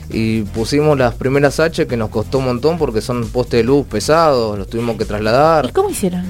Y 0.10 0.42
pusimos 0.42 0.98
las 0.98 1.14
primeras 1.14 1.60
H 1.60 1.86
que 1.88 1.96
nos 1.96 2.10
costó 2.10 2.40
un 2.40 2.46
montón 2.46 2.78
porque 2.80 3.00
son 3.00 3.30
postes 3.30 3.60
de 3.60 3.64
luz 3.64 3.86
pesados, 3.86 4.58
los 4.58 4.68
tuvimos 4.68 4.98
que 4.98 5.04
¿Y 5.04 5.08
trasladar. 5.08 5.72
cómo 5.72 5.90
hicieron? 5.92 6.26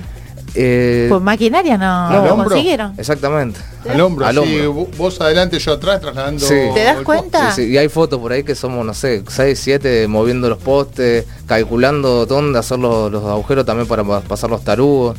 Eh, 0.55 1.05
Pues 1.09 1.21
maquinaria 1.21 1.77
no, 1.77 2.07
¿Al 2.07 2.13
no 2.25 2.31
hombro? 2.33 2.49
consiguieron. 2.49 2.93
exactamente. 2.97 3.59
Al 3.87 4.01
hombro, 4.01 4.25
Al 4.25 4.37
hombro. 4.37 4.73
vo- 4.73 4.87
vos 4.97 5.19
adelante, 5.21 5.59
yo 5.59 5.73
atrás, 5.73 6.01
trasladando. 6.01 6.45
Sí. 6.45 6.55
¿Te 6.73 6.83
das 6.83 7.01
cuenta? 7.01 7.51
Sí, 7.51 7.63
sí, 7.65 7.71
y 7.71 7.77
hay 7.77 7.87
fotos 7.89 8.19
por 8.19 8.31
ahí 8.31 8.43
que 8.43 8.55
somos, 8.55 8.85
no 8.85 8.93
sé, 8.93 9.23
6, 9.27 9.59
7 9.59 10.07
moviendo 10.07 10.49
los 10.49 10.57
postes, 10.57 11.25
calculando 11.45 12.25
dónde 12.25 12.59
hacer 12.59 12.79
los, 12.79 13.11
los 13.11 13.23
agujeros 13.25 13.65
también 13.65 13.87
para 13.87 14.03
pa- 14.03 14.21
pasar 14.21 14.49
los 14.49 14.63
tarugos. 14.63 15.17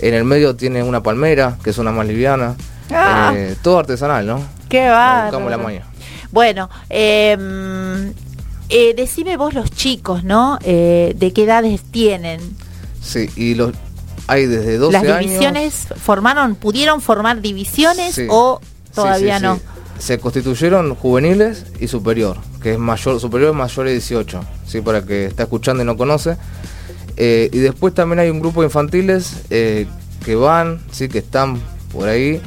En 0.00 0.14
el 0.14 0.24
medio 0.24 0.56
tiene 0.56 0.82
una 0.82 1.02
palmera, 1.02 1.56
que 1.62 1.70
es 1.70 1.78
una 1.78 1.92
más 1.92 2.06
liviana. 2.06 2.56
Ah. 2.90 3.32
Eh, 3.34 3.56
todo 3.62 3.78
artesanal, 3.78 4.26
¿no? 4.26 4.42
Qué 4.68 4.88
va. 4.88 5.24
buscamos 5.24 5.50
la 5.50 5.58
maña. 5.58 5.86
Bueno, 6.32 6.68
eh, 6.90 8.12
eh, 8.68 8.94
decime 8.96 9.36
vos 9.36 9.54
los 9.54 9.70
chicos, 9.70 10.24
¿no? 10.24 10.58
Eh, 10.64 11.14
¿De 11.16 11.32
qué 11.32 11.44
edades 11.44 11.82
tienen? 11.90 12.40
Sí, 13.02 13.28
y 13.36 13.54
los 13.54 13.72
hay 14.32 14.46
desde 14.46 14.78
12 14.78 14.92
¿Las 14.92 15.02
años. 15.04 15.20
divisiones 15.20 15.86
formaron, 16.02 16.54
pudieron 16.54 17.00
formar 17.00 17.40
divisiones 17.40 18.14
Sí. 18.14 18.26
o 18.28 18.60
todavía 18.94 19.38
sí, 19.38 19.44
no? 19.44 19.60
Se 19.98 20.18
constituyeron 20.18 20.94
juveniles 20.96 21.64
y 21.78 21.86
superior, 21.88 22.36
que 22.62 22.72
es 22.72 22.78
mayor, 22.78 23.20
superior 23.20 23.50
es 23.50 23.56
mayor 23.56 23.86
de 23.86 23.92
18, 23.92 24.40
¿sí? 24.66 24.80
para 24.80 25.02
que 25.04 25.26
está 25.26 25.44
escuchando 25.44 25.82
y 25.82 25.86
no 25.86 25.96
conoce. 25.96 26.36
Eh, 27.16 27.50
y 27.52 27.58
después 27.58 27.94
también 27.94 28.18
hay 28.18 28.30
un 28.30 28.40
grupo 28.40 28.62
de 28.62 28.66
infantiles 28.66 29.42
eh, 29.50 29.86
que 30.24 30.34
van, 30.34 30.80
sí, 30.90 31.08
que 31.08 31.18
están 31.18 31.60
por 31.92 32.08
ahí. 32.08 32.40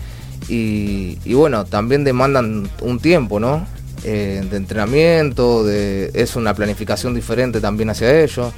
Y, 0.49 1.17
y 1.23 1.33
bueno, 1.33 1.65
también 1.65 2.03
demandan 2.03 2.69
un 2.81 2.99
tiempo, 2.99 3.39
¿no? 3.39 3.65
Eh, 4.03 4.45
de 4.49 4.57
entrenamiento, 4.57 5.63
de, 5.63 6.11
es 6.13 6.35
una 6.35 6.53
planificación 6.53 7.15
diferente 7.15 7.59
también 7.61 7.89
hacia 7.89 8.21
ellos, 8.21 8.53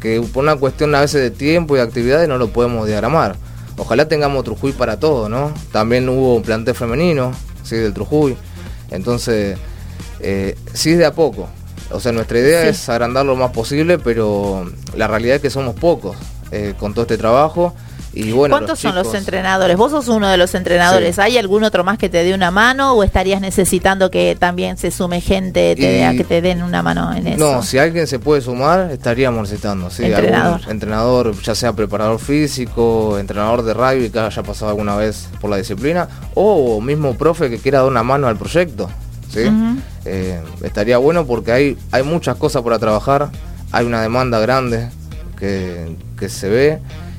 que 0.00 0.20
por 0.32 0.44
una 0.44 0.56
cuestión 0.56 0.94
a 0.94 1.00
veces 1.00 1.20
de 1.22 1.30
tiempo 1.30 1.74
y 1.74 1.78
de 1.78 1.84
actividades 1.84 2.28
no 2.28 2.38
lo 2.38 2.48
podemos 2.48 2.86
diagramar. 2.86 3.36
Ojalá 3.78 4.08
tengamos 4.08 4.44
Trujuy 4.44 4.72
para 4.72 4.98
todo, 4.98 5.28
¿no? 5.28 5.52
También 5.72 6.08
hubo 6.08 6.36
un 6.36 6.42
plantel 6.42 6.74
femenino, 6.74 7.32
sí, 7.62 7.76
del 7.76 7.92
Trujuy. 7.92 8.36
Entonces, 8.90 9.58
eh, 10.20 10.56
sí 10.72 10.92
es 10.92 10.98
de 10.98 11.04
a 11.06 11.12
poco. 11.12 11.48
O 11.90 12.00
sea, 12.00 12.12
nuestra 12.12 12.38
idea 12.38 12.62
Sí. 12.62 12.68
es 12.68 12.88
agrandar 12.88 13.26
lo 13.26 13.36
más 13.36 13.50
posible, 13.52 13.98
pero 13.98 14.70
la 14.96 15.06
realidad 15.08 15.36
es 15.36 15.42
que 15.42 15.50
somos 15.50 15.74
pocos 15.74 16.16
eh, 16.52 16.74
con 16.78 16.92
todo 16.94 17.02
este 17.02 17.18
trabajo 17.18 17.74
Y 18.16 18.32
bueno, 18.32 18.54
¿Cuántos 18.54 18.78
son 18.78 18.94
los 18.94 19.12
entrenadores? 19.12 19.76
Vos 19.76 19.90
sos 19.90 20.08
uno 20.08 20.28
de 20.28 20.38
los 20.38 20.54
entrenadores. 20.54 21.16
Sí. 21.16 21.20
¿Hay 21.20 21.36
algún 21.36 21.64
otro 21.64 21.84
más 21.84 21.98
que 21.98 22.08
te 22.08 22.24
dé 22.24 22.32
una 22.32 22.50
mano 22.50 22.94
o 22.94 23.04
estarías 23.04 23.42
necesitando 23.42 24.10
que 24.10 24.34
también 24.40 24.78
se 24.78 24.90
sume 24.90 25.20
gente 25.20 25.76
te 25.76 26.02
a 26.02 26.12
que 26.16 26.24
te 26.24 26.40
den 26.40 26.62
una 26.62 26.82
mano 26.82 27.12
en 27.12 27.26
eso? 27.26 27.38
No, 27.56 27.62
si 27.62 27.76
alguien 27.76 28.06
se 28.06 28.18
puede 28.18 28.40
sumar, 28.40 28.90
estaríamos 28.90 29.42
necesitando. 29.42 29.90
Sí, 29.90 30.06
Entrenador. 30.06 30.60
algún 30.60 30.70
entrenador, 30.72 31.42
ya 31.42 31.54
sea 31.54 31.74
preparador 31.74 32.18
físico, 32.18 33.18
entrenador 33.18 33.62
de 33.62 33.74
rugby 33.74 34.08
que 34.08 34.18
haya 34.18 34.42
pasado 34.42 34.70
alguna 34.70 34.96
vez 34.96 35.28
por 35.38 35.50
la 35.50 35.58
disciplina, 35.58 36.08
o 36.32 36.80
mismo 36.80 37.18
profe 37.18 37.50
que 37.50 37.58
quiera 37.58 37.80
dar 37.80 37.88
una 37.88 38.02
mano 38.02 38.28
al 38.28 38.38
proyecto. 38.38 38.88
¿sí? 39.28 39.42
Eh, 40.06 40.40
estaría 40.62 40.96
bueno 40.96 41.26
porque 41.26 41.52
hay, 41.52 41.78
hay 41.92 42.02
muchas 42.02 42.36
cosas 42.36 42.62
para 42.62 42.78
trabajar, 42.78 43.28
hay 43.72 43.84
una 43.84 44.00
demanda 44.00 44.38
grande 44.38 44.88
que, 45.38 45.94
que 46.18 46.30
se 46.30 46.48
ve 46.48 46.78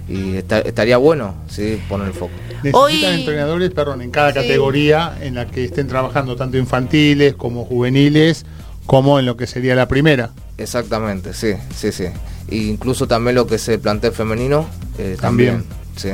y 0.10 0.38
esta- 0.38 0.60
estaría 0.60 0.98
bueno 0.98 1.36
¿sí? 1.50 1.82
poner 1.90 2.08
el 2.08 2.14
foco. 2.14 2.32
Necesitan 2.64 2.82
Hoy- 2.82 3.04
entrenadores, 3.06 3.72
perdón, 3.72 4.02
en 4.02 4.12
cada 4.12 4.30
Sí. 4.30 4.36
categoría 4.36 5.18
en 5.22 5.36
la 5.36 5.48
que 5.48 5.66
estén 5.66 5.88
trabajando 5.88 6.36
tanto 6.36 6.58
infantiles 6.58 7.36
como 7.36 7.66
juveniles, 7.66 8.46
como 8.86 9.20
en 9.20 9.26
lo 9.26 9.36
que 9.38 9.48
sería 9.48 9.76
la 9.76 9.88
primera. 9.88 10.32
Exactamente, 10.58 11.34
sí, 11.34 11.54
sí, 11.76 11.92
sí. 11.92 12.06
E 12.50 12.56
incluso 12.56 13.08
también 13.08 13.36
lo 13.36 13.46
que 13.46 13.56
es 13.56 13.68
el 13.68 13.80
plantel 13.80 14.12
femenino, 14.14 14.66
eh, 14.98 15.18
también. 15.20 15.64
También. 15.64 15.78
Sí. 15.98 16.10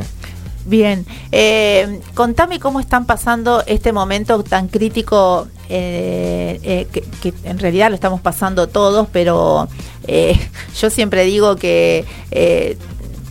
Bien, 0.66 1.06
eh, 1.32 2.00
contame 2.14 2.58
cómo 2.60 2.80
están 2.80 3.06
pasando 3.06 3.64
este 3.68 3.92
momento 3.92 4.42
tan 4.44 4.70
crítico, 4.70 5.48
eh, 5.70 6.60
eh, 6.64 6.88
que, 6.92 7.02
que 7.22 7.34
en 7.44 7.60
realidad 7.60 7.90
lo 7.90 7.96
estamos 7.96 8.22
pasando 8.22 8.68
todos, 8.68 9.08
pero 9.12 9.68
eh, 10.08 10.40
yo 10.82 10.90
siempre 10.90 11.26
digo 11.26 11.58
que 11.58 12.06
eh, 12.32 12.78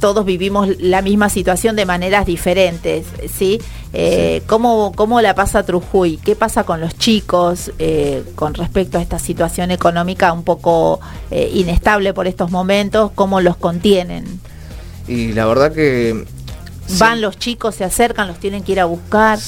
todos 0.03 0.25
vivimos 0.25 0.69
la 0.81 1.01
misma 1.01 1.29
situación 1.29 1.77
de 1.77 1.87
maneras 1.87 2.27
diferentes, 2.27 3.07
¿sí? 3.33 3.61
Eh, 3.93 4.43
¿cómo, 4.49 4.91
¿Cómo 4.97 5.21
la 5.21 5.37
pasa 5.37 5.63
Trujuy? 5.63 6.17
¿Qué 6.17 6.35
pasa 6.35 6.65
con 6.65 6.81
los 6.81 6.99
chicos 6.99 7.71
eh, 7.79 8.25
con 8.35 8.53
respecto 8.55 8.99
a 8.99 9.01
esta 9.01 9.21
situación 9.21 9.71
económica 9.71 10.33
un 10.33 10.43
poco 10.43 10.99
eh, 11.31 11.49
inestable 11.55 12.13
por 12.15 12.27
estos 12.27 12.51
momentos? 12.51 13.13
¿Cómo 13.15 13.41
los 13.41 13.57
contienen? 13.57 14.25
Y 15.07 15.35
la 15.35 15.47
verdad 15.47 15.73
que 15.73 16.25
Van 16.99 17.21
los 17.21 17.39
chicos, 17.39 17.77
se 17.77 17.85
acercan, 17.85 18.27
los 18.27 18.39
tienen 18.41 18.65
que 18.65 18.73
ir 18.73 18.81
a 18.81 18.87
buscar. 18.87 19.39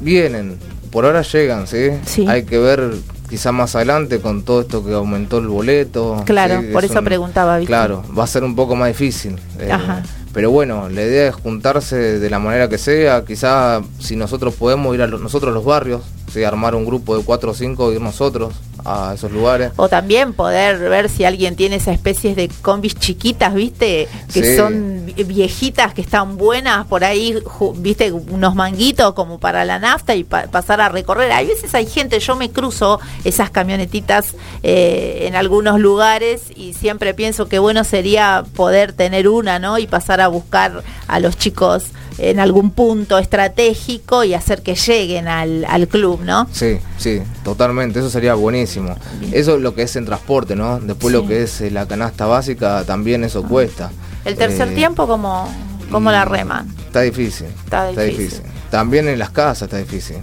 vienen, 0.00 0.58
por 0.90 1.06
ahora 1.06 1.22
llegan, 1.22 1.66
¿sí? 1.66 1.88
Sí. 2.04 2.26
Hay 2.28 2.44
que 2.44 2.58
ver 2.58 2.92
quizá 3.30 3.52
más 3.52 3.74
adelante 3.76 4.20
con 4.20 4.42
todo 4.42 4.60
esto 4.60 4.84
que 4.84 4.92
aumentó 4.92 5.38
el 5.38 5.46
boleto. 5.48 6.22
Claro, 6.26 6.60
¿sí? 6.60 6.66
por 6.72 6.84
Es 6.84 6.90
eso 6.90 7.02
preguntaba, 7.02 7.56
¿viste? 7.58 7.68
Claro, 7.68 8.02
va 8.18 8.24
a 8.24 8.26
ser 8.26 8.44
un 8.44 8.54
poco 8.56 8.76
más 8.76 8.88
difícil. 8.88 9.38
eh, 9.58 9.70
Ajá. 9.72 10.02
Pero 10.32 10.50
bueno, 10.52 10.88
la 10.88 11.02
idea 11.02 11.28
es 11.28 11.34
juntarse 11.34 11.96
de 12.20 12.30
la 12.30 12.38
manera 12.38 12.68
que 12.68 12.78
sea. 12.78 13.24
Quizá 13.24 13.80
si 13.98 14.14
nosotros 14.14 14.54
podemos 14.54 14.94
ir 14.94 15.02
a 15.02 15.06
los- 15.08 15.20
nosotros 15.20 15.50
a 15.50 15.54
los 15.54 15.64
barrios, 15.64 16.02
¿sí? 16.32 16.44
armar 16.44 16.76
un 16.76 16.84
grupo 16.86 17.16
de 17.18 17.24
cuatro 17.24 17.50
o 17.50 17.54
cinco, 17.54 17.92
ir 17.92 18.00
nosotros 18.00 18.54
a 18.84 19.12
esos 19.14 19.30
lugares. 19.32 19.72
O 19.76 19.88
también 19.88 20.32
poder 20.32 20.78
ver 20.78 21.08
si 21.10 21.24
alguien 21.24 21.54
tiene 21.56 21.76
esas 21.76 21.94
especies 21.94 22.36
de 22.36 22.48
combis 22.62 22.94
chiquitas, 22.94 23.52
¿viste? 23.52 24.08
Que 24.32 24.44
Sí. 24.52 24.56
son 24.56 25.02
vi- 25.04 25.24
viejitas, 25.24 25.92
que 25.94 26.00
están 26.00 26.36
buenas, 26.38 26.86
por 26.86 27.02
ahí, 27.04 27.36
¿viste? 27.78 28.12
Unos 28.12 28.54
manguitos 28.54 29.12
como 29.14 29.38
para 29.40 29.64
la 29.64 29.80
nafta 29.80 30.14
y 30.14 30.22
pa- 30.24 30.46
pasar 30.46 30.80
a 30.80 30.88
recorrer. 30.88 31.32
Hay 31.32 31.46
veces 31.48 31.74
hay 31.74 31.86
gente, 31.86 32.20
yo 32.20 32.36
me 32.36 32.50
cruzo 32.50 33.00
esas 33.24 33.50
camionetitas 33.50 34.34
eh, 34.62 35.24
en 35.26 35.34
algunos 35.34 35.78
lugares 35.80 36.42
y 36.56 36.72
siempre 36.74 37.14
pienso 37.14 37.48
que 37.48 37.58
bueno 37.58 37.84
sería 37.84 38.44
poder 38.56 38.92
tener 38.92 39.28
una, 39.28 39.58
¿no? 39.58 39.78
Y 39.78 39.86
pasar 39.86 40.20
a 40.20 40.28
buscar 40.28 40.82
a 41.06 41.20
los 41.20 41.36
chicos 41.36 41.84
en 42.18 42.38
algún 42.38 42.70
punto 42.70 43.18
estratégico 43.18 44.24
y 44.24 44.34
hacer 44.34 44.62
que 44.62 44.74
lleguen 44.74 45.26
al, 45.28 45.64
al 45.66 45.88
club, 45.88 46.20
¿no? 46.22 46.46
Sí, 46.52 46.78
sí, 46.98 47.22
totalmente, 47.44 47.98
eso 48.00 48.10
sería 48.10 48.34
buenísimo. 48.34 48.94
Eso 49.32 49.56
es 49.56 49.62
lo 49.62 49.74
que 49.74 49.82
es 49.82 49.96
en 49.96 50.04
transporte, 50.04 50.54
¿no? 50.56 50.78
Después 50.80 51.12
Sí. 51.12 51.18
Ah. 51.18 51.22
lo 51.22 51.28
que 51.28 51.42
es 51.42 51.60
eh, 51.62 51.70
la 51.70 51.86
canasta 51.86 52.26
básica, 52.26 52.84
también 52.84 53.24
eso 53.24 53.42
cuesta. 53.42 53.90
El 54.24 54.36
tercer 54.36 54.68
Eh, 54.68 54.74
tiempo, 54.74 55.06
como 55.06 55.48
cómo 55.90 56.10
la 56.12 56.24
reman? 56.24 56.68
Está 56.86 57.00
difícil. 57.00 57.46
Está 57.64 57.88
difícil. 57.90 58.42
También 58.70 59.08
en 59.08 59.18
las 59.18 59.30
casas 59.30 59.62
está 59.62 59.78
difícil. 59.78 60.18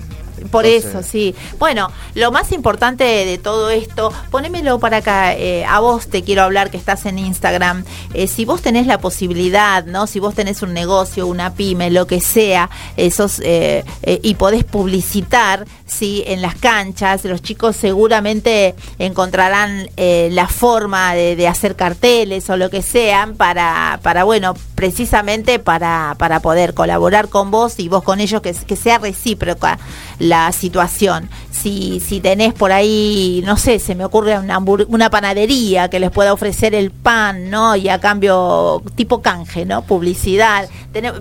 Por 0.49 0.65
Entonces, 0.65 0.89
eso, 0.89 1.03
sí. 1.03 1.35
Bueno, 1.59 1.91
lo 2.15 2.31
más 2.31 2.51
importante 2.51 3.03
de 3.03 3.37
todo 3.37 3.69
esto, 3.69 4.11
ponémelo 4.31 4.79
para 4.79 4.97
acá, 4.97 5.33
eh, 5.33 5.65
a 5.65 5.79
vos 5.79 6.07
te 6.07 6.23
quiero 6.23 6.43
hablar 6.43 6.71
que 6.71 6.77
estás 6.77 7.05
en 7.05 7.19
Instagram. 7.19 7.83
Eh, 8.13 8.27
si 8.27 8.45
vos 8.45 8.61
tenés 8.61 8.87
la 8.87 8.99
posibilidad, 8.99 9.85
¿no? 9.85 10.07
Si 10.07 10.19
vos 10.19 10.35
tenés 10.35 10.61
un 10.61 10.73
negocio, 10.73 11.27
una 11.27 11.53
pyme, 11.53 11.91
lo 11.91 12.07
que 12.07 12.21
sea, 12.21 12.69
esos, 12.95 13.39
eh, 13.43 13.83
eh, 14.03 14.19
y 14.23 14.35
podés 14.35 14.63
publicitar, 14.63 15.65
sí, 15.85 16.23
en 16.27 16.41
las 16.41 16.55
canchas, 16.55 17.23
los 17.25 17.41
chicos 17.41 17.75
seguramente 17.75 18.75
encontrarán 18.99 19.89
eh, 19.97 20.29
la 20.31 20.47
forma 20.47 21.13
de, 21.13 21.35
de 21.35 21.47
hacer 21.47 21.75
carteles 21.75 22.49
o 22.49 22.57
lo 22.57 22.69
que 22.69 22.81
sean 22.81 23.35
para, 23.35 23.99
para 24.03 24.23
bueno, 24.23 24.53
precisamente 24.75 25.59
para, 25.59 26.15
para 26.17 26.39
poder 26.39 26.73
colaborar 26.73 27.29
con 27.29 27.51
vos 27.51 27.79
y 27.79 27.87
vos 27.89 28.03
con 28.03 28.19
ellos, 28.19 28.41
que, 28.41 28.53
que 28.53 28.75
sea 28.75 28.99
recíproca 28.99 29.79
la 30.19 30.51
situación. 30.51 31.29
Si, 31.51 31.99
si 31.99 32.19
tenés 32.19 32.53
por 32.53 32.71
ahí, 32.71 33.41
no 33.45 33.57
sé, 33.57 33.79
se 33.79 33.95
me 33.95 34.05
ocurre 34.05 34.37
una, 34.37 34.59
una 34.59 35.09
panadería 35.09 35.89
que 35.89 35.99
les 35.99 36.11
pueda 36.11 36.33
ofrecer 36.33 36.75
el 36.75 36.91
pan, 36.91 37.49
¿no? 37.49 37.75
Y 37.75 37.89
a 37.89 37.99
cambio, 37.99 38.83
tipo 38.95 39.21
canje, 39.21 39.65
¿no? 39.65 39.81
Publicidad. 39.83 40.69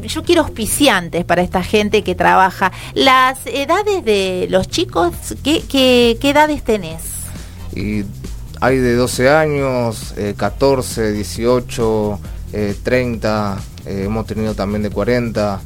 Yo 0.03 0.23
quiero 0.25 0.43
auspiciantes 0.43 1.25
para 1.25 1.43
esta 1.43 1.63
gente 1.63 2.03
que 2.03 2.15
trabaja. 2.15 2.73
Las 2.95 3.39
edades 3.47 4.05
de 4.05 4.47
los 4.51 4.69
chicos, 4.69 5.13
¿qué, 5.43 5.63
qué, 5.67 6.19
qué 6.21 6.31
edades 6.31 6.63
tenés? 6.63 7.03
Y 7.75 8.05
hay 8.61 8.79
de 8.79 8.95
12 8.95 9.31
años, 9.31 10.15
eh, 10.17 10.35
14, 10.37 11.13
18, 11.13 12.21
eh, 12.53 12.75
30, 12.83 13.59
eh, 13.85 14.03
hemos 14.07 14.27
tenido 14.27 14.55
también 14.55 14.83
de 14.83 14.91
40. 14.91 15.61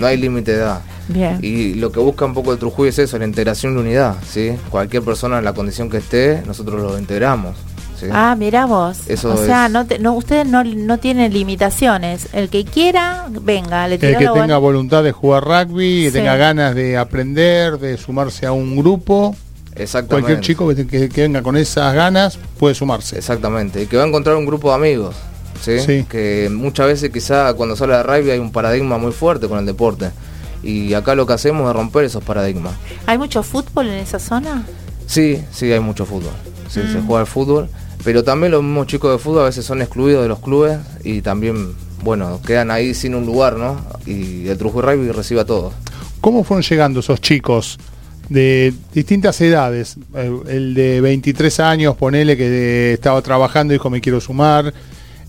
No 0.00 0.06
hay 0.06 0.16
límite 0.16 0.52
de 0.52 0.58
edad. 0.58 0.80
Bien. 1.08 1.38
Y 1.42 1.74
lo 1.74 1.92
que 1.92 2.00
busca 2.00 2.24
un 2.24 2.34
poco 2.34 2.52
el 2.52 2.58
Trujuy 2.58 2.88
es 2.88 2.98
eso, 2.98 3.18
la 3.18 3.24
integración 3.26 3.74
de 3.74 3.80
unidad. 3.80 4.16
¿sí? 4.28 4.52
Cualquier 4.70 5.02
persona 5.02 5.38
en 5.38 5.44
la 5.44 5.52
condición 5.52 5.90
que 5.90 5.98
esté, 5.98 6.42
nosotros 6.46 6.80
lo 6.80 6.98
integramos. 6.98 7.56
¿sí? 7.98 8.06
Ah, 8.12 8.34
mira 8.38 8.64
vos. 8.66 8.98
Eso 9.08 9.34
o 9.34 9.36
sea, 9.44 9.66
es- 9.66 9.72
no, 9.72 9.86
te- 9.86 9.98
no 9.98 10.14
ustedes 10.14 10.46
no, 10.46 10.64
no 10.64 10.98
tienen 10.98 11.32
limitaciones. 11.32 12.28
El 12.32 12.48
que 12.48 12.64
quiera, 12.64 13.26
venga, 13.42 13.86
le 13.88 13.96
El 13.96 14.00
que 14.00 14.12
la 14.24 14.32
tenga 14.32 14.56
voluntad 14.58 15.02
de 15.04 15.12
jugar 15.12 15.44
rugby, 15.44 16.04
que 16.04 16.08
Sí. 16.10 16.12
tenga 16.14 16.36
ganas 16.36 16.74
de 16.74 16.96
aprender, 16.96 17.78
de 17.78 17.96
sumarse 17.98 18.46
a 18.46 18.52
un 18.52 18.76
grupo, 18.76 19.34
Exactamente. 19.76 20.08
cualquier 20.08 20.40
chico 20.40 20.68
que, 20.74 20.86
que- 20.86 21.08
que 21.08 21.22
venga 21.22 21.42
con 21.42 21.56
esas 21.56 21.92
ganas 21.94 22.38
puede 22.58 22.74
sumarse. 22.74 23.18
Exactamente, 23.18 23.82
y 23.82 23.86
que 23.86 23.96
va 23.96 24.04
a 24.04 24.06
encontrar 24.06 24.36
un 24.36 24.46
grupo 24.46 24.68
de 24.70 24.74
amigos, 24.76 25.14
¿sí? 25.60 25.80
Sí. 25.80 26.06
Que 26.08 26.48
muchas 26.52 26.86
veces 26.86 27.10
quizá 27.10 27.52
cuando 27.54 27.76
se 27.76 27.84
habla 27.84 27.98
de 27.98 28.02
rugby 28.02 28.30
hay 28.30 28.38
un 28.38 28.52
paradigma 28.52 28.98
muy 28.98 29.12
fuerte 29.12 29.48
con 29.48 29.58
el 29.58 29.66
deporte. 29.66 30.10
Y 30.62 30.92
acá 30.94 31.14
lo 31.14 31.26
que 31.26 31.32
hacemos 31.32 31.68
es 31.68 31.74
romper 31.74 32.04
esos 32.04 32.22
paradigmas. 32.22 32.74
¿Hay 33.06 33.16
mucho 33.18 33.42
fútbol 33.42 33.86
en 33.88 33.94
esa 33.94 34.18
zona? 34.18 34.64
Sí, 35.06 35.42
sí, 35.52 35.72
hay 35.72 35.80
mucho 35.80 36.04
fútbol. 36.04 36.32
Sí, 36.68 36.80
Mm. 36.80 36.92
se 36.92 37.00
juega 37.02 37.20
al 37.20 37.26
fútbol. 37.26 37.68
Pero 38.04 38.24
también 38.24 38.52
los 38.52 38.62
mismos 38.62 38.86
chicos 38.86 39.10
de 39.12 39.18
fútbol 39.18 39.42
a 39.42 39.44
veces 39.46 39.64
son 39.64 39.82
excluidos 39.82 40.22
de 40.22 40.28
los 40.28 40.38
clubes 40.38 40.78
y 41.04 41.20
también, 41.22 41.74
bueno, 42.02 42.40
quedan 42.46 42.70
ahí 42.70 42.94
sin 42.94 43.14
un 43.14 43.26
lugar, 43.26 43.56
¿no? 43.56 43.80
Y 44.06 44.48
el 44.48 44.56
Trujillo 44.56 44.82
Rugby 44.82 45.10
recibe 45.12 45.40
a 45.40 45.44
todos. 45.44 45.74
¿Cómo 46.20 46.44
fueron 46.44 46.62
llegando 46.62 47.00
esos 47.00 47.20
chicos 47.20 47.78
de 48.28 48.72
distintas 48.94 49.40
edades? 49.40 49.96
Eh, 50.14 50.32
El 50.48 50.74
de 50.74 51.00
23 51.00 51.60
años, 51.60 51.96
ponele 51.96 52.36
que 52.36 52.92
estaba 52.94 53.20
trabajando 53.22 53.74
y 53.74 53.76
dijo 53.76 53.90
me 53.90 54.00
quiero 54.00 54.20
sumar. 54.20 54.72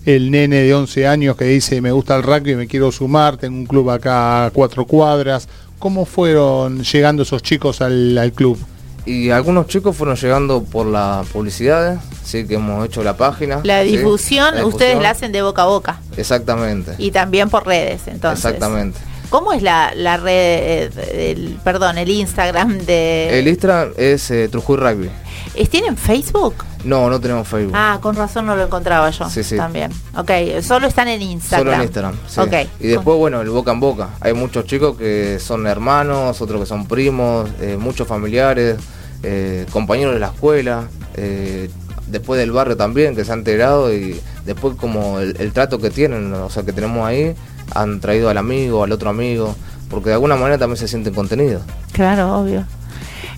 El 0.04 0.30
nene 0.30 0.56
de 0.56 0.74
11 0.74 1.06
años 1.06 1.36
que 1.36 1.44
dice 1.44 1.80
me 1.80 1.92
gusta 1.92 2.16
el 2.16 2.22
rugby, 2.22 2.56
me 2.56 2.66
quiero 2.66 2.90
sumar, 2.90 3.36
tengo 3.36 3.56
un 3.56 3.66
club 3.66 3.90
acá 3.90 4.46
a 4.46 4.50
cuatro 4.50 4.84
cuadras. 4.84 5.48
¿Cómo 5.78 6.04
fueron 6.04 6.82
llegando 6.82 7.22
esos 7.22 7.42
chicos 7.42 7.80
al, 7.80 8.16
al 8.18 8.32
club? 8.32 8.58
Y 9.04 9.30
algunos 9.30 9.66
chicos 9.66 9.96
fueron 9.96 10.16
llegando 10.16 10.62
por 10.62 10.86
las 10.86 11.26
publicidades, 11.28 11.98
sí, 12.22 12.46
que 12.46 12.54
hemos 12.54 12.86
hecho 12.86 13.02
la 13.02 13.16
página. 13.16 13.60
La 13.64 13.82
¿sí? 13.82 13.96
difusión, 13.96 14.62
ustedes 14.64 15.00
la 15.02 15.10
hacen 15.10 15.32
de 15.32 15.42
boca 15.42 15.62
a 15.62 15.66
boca. 15.66 16.00
Exactamente. 16.16 16.94
Y 16.98 17.10
también 17.10 17.50
por 17.50 17.66
redes, 17.66 18.02
entonces. 18.06 18.44
Exactamente. 18.44 18.98
¿Cómo 19.32 19.54
es 19.54 19.62
la, 19.62 19.92
la 19.96 20.18
red, 20.18 20.92
el, 21.10 21.58
perdón, 21.64 21.96
el 21.96 22.10
Instagram 22.10 22.76
de... 22.80 23.38
El 23.38 23.48
Instagram 23.48 23.92
es 23.96 24.30
eh, 24.30 24.46
Trujuy 24.52 24.76
Rugby. 24.76 25.10
¿Es- 25.54 25.70
¿Tienen 25.70 25.96
Facebook? 25.96 26.54
No, 26.84 27.08
no 27.08 27.18
tenemos 27.18 27.48
Facebook. 27.48 27.72
Ah, 27.74 27.98
con 28.02 28.14
razón 28.14 28.44
no 28.44 28.54
lo 28.56 28.64
encontraba 28.64 29.08
yo. 29.08 29.30
Sí, 29.30 29.42
sí. 29.42 29.56
También. 29.56 29.90
Ok, 30.18 30.30
solo 30.60 30.86
están 30.86 31.08
en 31.08 31.22
Instagram. 31.22 31.64
Solo 31.66 31.76
en 31.76 31.82
Instagram. 31.82 32.14
sí. 32.28 32.40
Ok. 32.40 32.52
Y 32.80 32.88
después, 32.88 33.16
bueno, 33.16 33.40
el 33.40 33.48
boca 33.48 33.72
en 33.72 33.80
boca. 33.80 34.10
Hay 34.20 34.34
muchos 34.34 34.66
chicos 34.66 34.98
que 34.98 35.38
son 35.40 35.66
hermanos, 35.66 36.38
otros 36.42 36.60
que 36.60 36.66
son 36.66 36.86
primos, 36.86 37.48
eh, 37.62 37.78
muchos 37.80 38.06
familiares, 38.06 38.76
eh, 39.22 39.64
compañeros 39.72 40.12
de 40.12 40.20
la 40.20 40.26
escuela, 40.26 40.88
eh, 41.14 41.70
después 42.06 42.38
del 42.38 42.52
barrio 42.52 42.76
también, 42.76 43.16
que 43.16 43.24
se 43.24 43.32
han 43.32 43.38
enterado 43.38 43.94
y 43.94 44.20
después 44.44 44.74
como 44.76 45.20
el, 45.20 45.36
el 45.40 45.52
trato 45.52 45.78
que 45.78 45.88
tienen, 45.88 46.34
o 46.34 46.50
sea, 46.50 46.64
que 46.64 46.72
tenemos 46.74 47.06
ahí, 47.06 47.34
han 47.74 48.00
traído 48.00 48.28
al 48.28 48.38
amigo, 48.38 48.84
al 48.84 48.92
otro 48.92 49.10
amigo, 49.10 49.54
porque 49.88 50.08
de 50.08 50.14
alguna 50.14 50.36
manera 50.36 50.58
también 50.58 50.76
se 50.76 50.88
sienten 50.88 51.14
contenidos. 51.14 51.62
Claro, 51.92 52.40
obvio. 52.40 52.64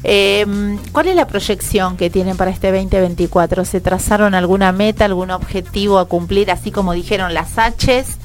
Eh, 0.02 0.46
¿Cuál 0.92 1.08
es 1.08 1.16
la 1.16 1.26
proyección 1.26 1.96
que 1.96 2.10
tienen 2.10 2.36
para 2.36 2.50
este 2.50 2.70
2024? 2.70 3.64
¿Se 3.64 3.80
trazaron 3.80 4.34
alguna 4.34 4.70
meta, 4.70 5.06
algún 5.06 5.30
objetivo 5.30 5.98
a 5.98 6.06
cumplir, 6.06 6.50
así 6.50 6.70
como 6.70 6.92
dijeron 6.92 7.32
las 7.32 7.56
H's? 7.56 8.18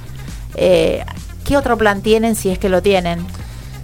Eh, 0.56 1.04
¿Qué 1.46 1.58
otro 1.58 1.78
plan 1.78 2.02
tienen 2.02 2.36
si 2.36 2.50
es 2.50 2.60
que 2.60 2.70
lo 2.70 2.82
tienen? 2.82 3.26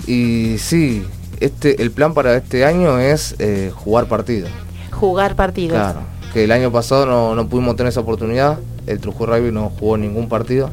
Y 0.07 0.57
sí, 0.59 1.05
este, 1.39 1.81
el 1.81 1.91
plan 1.91 2.13
para 2.13 2.35
este 2.35 2.65
año 2.65 2.99
es 2.99 3.35
eh, 3.39 3.71
jugar 3.73 4.07
partidos. 4.07 4.49
Jugar 4.91 5.35
partidos. 5.35 5.77
Claro, 5.77 6.01
que 6.33 6.43
el 6.43 6.51
año 6.51 6.71
pasado 6.71 7.05
no, 7.05 7.33
no 7.33 7.47
pudimos 7.47 7.77
tener 7.77 7.89
esa 7.89 8.01
oportunidad, 8.01 8.59
el 8.88 8.99
Trujillo 8.99 9.25
Rugby 9.25 9.51
no 9.51 9.71
jugó 9.79 9.97
ningún 9.97 10.27
partido. 10.27 10.69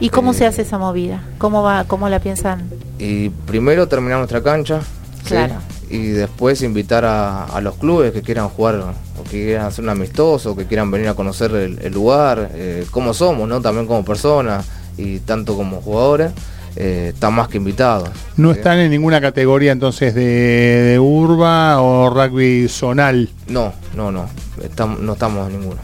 ¿Y 0.00 0.10
cómo 0.10 0.32
Eh, 0.32 0.34
se 0.34 0.46
hace 0.46 0.62
esa 0.62 0.78
movida? 0.78 1.22
¿Cómo 1.38 1.62
va, 1.62 1.84
cómo 1.84 2.08
la 2.08 2.20
piensan? 2.20 2.68
Y 2.98 3.30
primero 3.30 3.88
terminar 3.88 4.18
nuestra 4.18 4.42
cancha. 4.42 4.80
¿sí? 5.22 5.28
Claro. 5.28 5.54
Y 5.88 6.08
después 6.08 6.62
invitar 6.62 7.04
a, 7.04 7.44
a 7.44 7.60
los 7.60 7.76
clubes 7.76 8.12
que 8.12 8.22
quieran 8.22 8.48
jugar 8.48 8.74
o 9.18 9.22
que 9.24 9.30
quieran 9.46 9.66
hacer 9.66 9.84
un 9.84 9.90
amistoso, 9.90 10.56
que 10.56 10.66
quieran 10.66 10.90
venir 10.90 11.08
a 11.08 11.14
conocer 11.14 11.52
el, 11.52 11.78
el 11.80 11.92
lugar, 11.92 12.50
eh, 12.54 12.84
cómo 12.90 13.14
somos, 13.14 13.48
¿no? 13.48 13.60
También 13.60 13.86
como 13.86 14.04
personas 14.04 14.66
y 14.98 15.20
tanto 15.20 15.56
como 15.56 15.80
jugadores, 15.80 16.32
eh, 16.74 17.12
están 17.14 17.34
más 17.34 17.48
que 17.48 17.56
invitados. 17.58 18.10
No 18.36 18.52
¿sí? 18.52 18.58
están 18.58 18.78
en 18.78 18.90
ninguna 18.90 19.20
categoría 19.20 19.72
entonces 19.72 20.14
de, 20.14 20.22
de 20.24 20.98
urba 20.98 21.80
o 21.80 22.10
rugby 22.10 22.68
zonal. 22.68 23.30
No, 23.48 23.72
no, 23.94 24.10
no. 24.10 24.26
Estamos, 24.62 25.00
no 25.00 25.12
estamos 25.14 25.48
en 25.50 25.60
ninguno. 25.60 25.80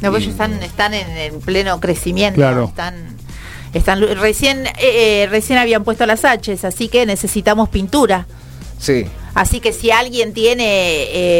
No, 0.00 0.10
pues 0.10 0.22
Y- 0.22 0.26
ellos 0.26 0.34
están, 0.40 0.62
están 0.62 0.94
en, 0.94 1.08
en 1.16 1.40
pleno 1.40 1.78
crecimiento. 1.80 2.36
Claro. 2.36 2.64
Están, 2.64 2.94
están 3.78 4.00
recién, 4.18 4.66
eh, 4.66 4.72
eh, 4.78 5.26
recién 5.30 5.58
habían 5.58 5.84
puesto 5.84 6.06
las 6.06 6.24
H's, 6.24 6.64
así 6.64 6.88
que 6.88 7.06
necesitamos 7.06 7.68
pintura. 7.68 8.26
Sí, 8.78 9.06
Así 9.34 9.60
que 9.60 9.72
si 9.72 9.90
alguien 9.90 10.32
tiene 10.32 10.62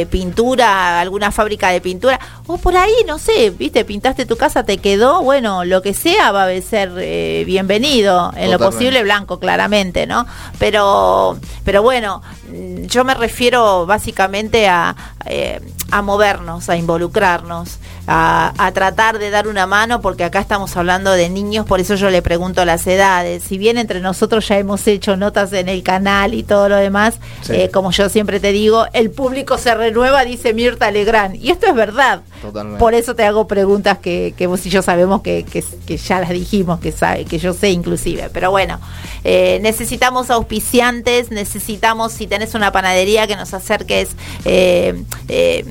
eh, 0.00 0.06
pintura, 0.10 1.00
alguna 1.00 1.30
fábrica 1.30 1.68
de 1.70 1.80
pintura, 1.80 2.18
o 2.46 2.58
por 2.58 2.76
ahí, 2.76 2.92
no 3.06 3.18
sé, 3.18 3.50
viste, 3.50 3.84
pintaste 3.84 4.26
tu 4.26 4.36
casa, 4.36 4.64
te 4.64 4.78
quedó, 4.78 5.22
bueno, 5.22 5.64
lo 5.64 5.80
que 5.80 5.94
sea 5.94 6.32
va 6.32 6.44
a 6.46 6.60
ser 6.60 6.92
eh, 6.98 7.44
bienvenido, 7.46 8.32
en 8.36 8.50
lo 8.50 8.58
posible 8.58 9.02
blanco, 9.02 9.38
claramente, 9.38 10.06
¿no? 10.06 10.26
Pero, 10.58 11.38
pero 11.64 11.82
bueno, 11.82 12.22
mm, 12.48 12.86
yo 12.86 13.04
me 13.04 13.14
refiero 13.14 13.86
básicamente 13.86 14.66
a, 14.68 14.94
eh, 15.26 15.60
a 15.90 16.02
movernos, 16.02 16.68
a 16.68 16.76
involucrarnos, 16.76 17.78
a, 18.06 18.52
a 18.58 18.72
tratar 18.72 19.18
de 19.18 19.30
dar 19.30 19.48
una 19.48 19.66
mano, 19.66 20.00
porque 20.00 20.24
acá 20.24 20.40
estamos 20.40 20.76
hablando 20.76 21.12
de 21.12 21.30
niños, 21.30 21.64
por 21.64 21.80
eso 21.80 21.94
yo 21.94 22.10
le 22.10 22.20
pregunto 22.22 22.64
las 22.64 22.86
edades. 22.86 23.42
Si 23.44 23.56
bien 23.56 23.78
entre 23.78 24.00
nosotros 24.00 24.46
ya 24.48 24.58
hemos 24.58 24.86
hecho 24.86 25.16
notas 25.16 25.52
en 25.54 25.68
el 25.68 25.82
canal 25.82 26.34
y 26.34 26.42
todo 26.42 26.68
lo 26.68 26.76
demás, 26.76 27.14
Sí. 27.42 27.52
eh, 27.54 27.70
como 27.84 27.92
yo 27.92 28.08
siempre 28.08 28.40
te 28.40 28.50
digo, 28.50 28.86
el 28.94 29.10
público 29.10 29.58
se 29.58 29.74
renueva, 29.74 30.24
dice 30.24 30.54
Mirta 30.54 30.90
Legrand. 30.90 31.36
Y 31.36 31.50
esto 31.50 31.66
es 31.66 31.74
verdad. 31.74 32.22
Totalmente. 32.40 32.78
Por 32.80 32.94
eso 32.94 33.14
te 33.14 33.24
hago 33.24 33.46
preguntas 33.46 33.98
que, 33.98 34.32
que 34.38 34.46
vos 34.46 34.64
y 34.64 34.70
yo 34.70 34.80
sabemos 34.80 35.20
que, 35.20 35.44
que- 35.44 35.62
que 35.86 35.98
ya 35.98 36.18
las 36.20 36.30
dijimos, 36.30 36.80
que, 36.80 36.92
sabe, 36.92 37.26
que 37.26 37.36
yo 37.38 37.52
sé 37.52 37.68
inclusive. 37.72 38.30
Pero 38.32 38.50
bueno, 38.50 38.80
eh, 39.22 39.58
necesitamos 39.60 40.30
auspiciantes, 40.30 41.30
necesitamos, 41.30 42.12
si 42.12 42.26
tenés 42.26 42.54
una 42.54 42.72
panadería, 42.72 43.26
que 43.26 43.36
nos 43.36 43.52
acerques 43.52 44.16
eh, 44.46 45.02
eh, 45.28 45.66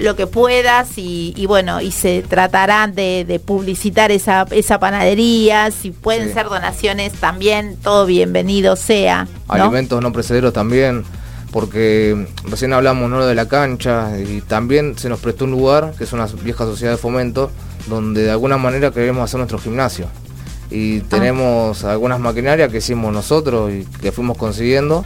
lo 0.00 0.16
que 0.16 0.26
puedas 0.26 0.96
y, 0.96 1.34
y 1.36 1.44
bueno, 1.44 1.82
y 1.82 1.90
se 1.92 2.22
tratará 2.22 2.86
de, 2.86 3.26
de 3.28 3.38
publicitar 3.40 4.10
esa, 4.10 4.46
esa 4.52 4.78
panadería. 4.80 5.70
Si 5.70 5.90
pueden 5.90 6.28
Sí. 6.28 6.32
ser 6.34 6.48
donaciones 6.48 7.12
también, 7.12 7.76
todo 7.82 8.06
bienvenido 8.06 8.74
sea. 8.74 9.26
¿no? 9.48 9.52
alimentos 9.54 10.00
no 10.00 10.12
precederos 10.14 10.54
también, 10.54 11.04
porque 11.50 12.26
recién 12.44 12.72
hablamos 12.72 13.10
¿no? 13.10 13.24
de 13.26 13.34
la 13.34 13.48
cancha 13.48 14.18
y 14.18 14.40
también 14.42 14.98
se 14.98 15.08
nos 15.08 15.20
prestó 15.20 15.44
un 15.44 15.52
lugar, 15.52 15.94
que 15.96 16.04
es 16.04 16.12
una 16.12 16.26
vieja 16.26 16.64
sociedad 16.64 16.92
de 16.92 16.98
fomento, 16.98 17.50
donde 17.88 18.22
de 18.24 18.30
alguna 18.30 18.58
manera 18.58 18.90
queremos 18.90 19.24
hacer 19.24 19.38
nuestro 19.38 19.58
gimnasio. 19.58 20.06
Y 20.70 21.00
tenemos 21.00 21.84
algunas 21.84 22.20
maquinarias 22.20 22.70
que 22.70 22.78
hicimos 22.78 23.12
nosotros 23.12 23.72
y 23.72 23.84
que 24.00 24.12
fuimos 24.12 24.36
consiguiendo. 24.36 25.04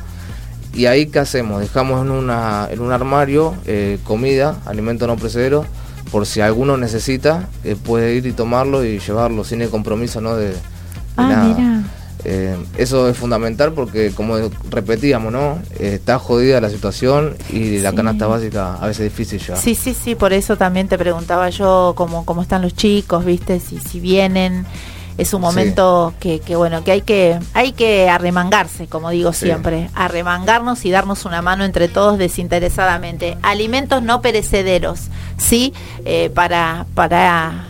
Y 0.74 0.86
ahí 0.86 1.06
qué 1.06 1.20
hacemos? 1.20 1.60
Dejamos 1.60 2.02
en, 2.04 2.10
una, 2.10 2.66
en 2.70 2.80
un 2.80 2.90
armario 2.92 3.54
eh, 3.66 3.98
comida, 4.02 4.56
alimentos 4.66 5.06
no 5.06 5.16
precederos, 5.16 5.66
por 6.10 6.26
si 6.26 6.40
alguno 6.40 6.76
necesita, 6.76 7.48
eh, 7.62 7.76
puede 7.80 8.14
ir 8.14 8.26
y 8.26 8.32
tomarlo 8.32 8.84
y 8.84 8.98
llevarlo 8.98 9.44
sin 9.44 9.62
el 9.62 9.70
compromiso 9.70 10.20
¿no? 10.20 10.34
de, 10.34 10.48
de 10.48 10.56
Ah, 11.16 11.28
nada. 11.28 11.44
mira. 11.44 11.82
Eh, 12.24 12.56
eso 12.78 13.08
es 13.08 13.16
fundamental 13.16 13.72
porque, 13.72 14.12
como 14.12 14.36
repetíamos, 14.70 15.32
¿no? 15.32 15.58
Eh, 15.78 15.94
está 15.94 16.18
jodida 16.18 16.60
la 16.60 16.70
situación 16.70 17.36
y 17.50 17.78
la 17.78 17.90
Sí. 17.90 17.96
canasta 17.96 18.26
básica 18.26 18.74
a 18.76 18.86
veces 18.86 19.06
es 19.06 19.12
difícil 19.16 19.40
ya. 19.40 19.56
Sí, 19.56 19.74
sí, 19.74 19.92
sí, 19.94 20.14
por 20.14 20.32
eso 20.32 20.56
también 20.56 20.86
te 20.88 20.96
preguntaba 20.98 21.50
yo 21.50 21.94
cómo, 21.96 22.24
cómo 22.24 22.42
están 22.42 22.62
los 22.62 22.74
chicos, 22.74 23.24
viste, 23.24 23.58
si, 23.60 23.78
si 23.78 23.98
vienen. 24.00 24.64
Es 25.18 25.34
un 25.34 25.40
Sí. 25.40 25.46
momento 25.46 26.14
que, 26.20 26.40
que, 26.40 26.56
bueno, 26.56 26.84
que 26.84 26.92
hay 26.92 27.02
que 27.02 27.38
hay 27.52 27.72
que 27.72 28.08
arremangarse, 28.08 28.86
como 28.86 29.10
digo 29.10 29.32
Sí. 29.34 29.44
siempre, 29.44 29.90
arremangarnos 29.94 30.84
y 30.86 30.90
darnos 30.90 31.26
una 31.26 31.42
mano 31.42 31.64
entre 31.64 31.88
todos 31.88 32.16
desinteresadamente. 32.18 33.36
Alimentos 33.42 34.02
no 34.02 34.22
perecederos, 34.22 35.08
¿sí? 35.36 35.74
Eh, 36.06 36.30
para, 36.34 36.86
para 36.94 37.66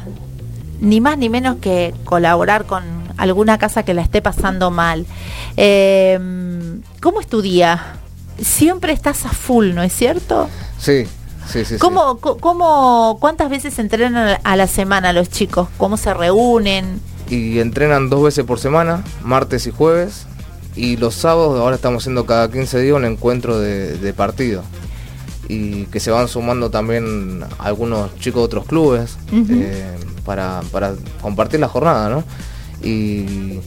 ni 0.80 1.00
más 1.00 1.18
ni 1.18 1.28
menos 1.28 1.56
que 1.60 1.92
colaborar 2.04 2.64
con 2.66 2.82
alguna 3.22 3.56
casa 3.56 3.84
que 3.84 3.94
la 3.94 4.02
esté 4.02 4.20
pasando 4.20 4.70
mal. 4.70 5.06
Eh, 5.56 6.18
¿Cómo 7.00 7.20
es 7.20 7.26
tu 7.28 7.40
día? 7.40 7.96
Siempre 8.40 8.92
estás 8.92 9.24
a 9.26 9.30
full, 9.30 9.74
¿no 9.74 9.82
es 9.82 9.92
cierto? 9.92 10.48
Sí, 10.78 11.06
sí, 11.46 11.64
sí. 11.64 11.78
¿Cómo, 11.78 12.18
cómo, 12.18 13.18
¿Cuántas 13.20 13.48
veces 13.48 13.78
entrenan 13.78 14.38
a 14.42 14.56
la 14.56 14.66
semana 14.66 15.12
los 15.12 15.28
chicos? 15.30 15.68
¿Cómo 15.78 15.96
se 15.96 16.12
reúnen? 16.12 17.00
Y 17.28 17.60
entrenan 17.60 18.10
dos 18.10 18.24
veces 18.24 18.44
por 18.44 18.58
semana, 18.58 19.04
martes 19.22 19.66
y 19.66 19.70
jueves. 19.70 20.26
Y 20.74 20.96
los 20.96 21.14
sábados, 21.14 21.60
ahora 21.60 21.76
estamos 21.76 22.02
haciendo 22.02 22.26
cada 22.26 22.50
15 22.50 22.80
días 22.80 22.96
un 22.96 23.04
encuentro 23.04 23.58
de, 23.58 23.98
de 23.98 24.12
partido. 24.12 24.62
Y 25.48 25.84
que 25.86 26.00
se 26.00 26.10
van 26.10 26.28
sumando 26.28 26.70
también 26.70 27.44
algunos 27.58 28.16
chicos 28.18 28.40
de 28.40 28.44
otros 28.46 28.64
clubes 28.64 29.18
eh, 29.32 29.96
para, 30.24 30.62
para 30.72 30.94
compartir 31.20 31.60
la 31.60 31.68
jornada, 31.68 32.08
¿no? 32.08 32.24
Y, 32.82 33.60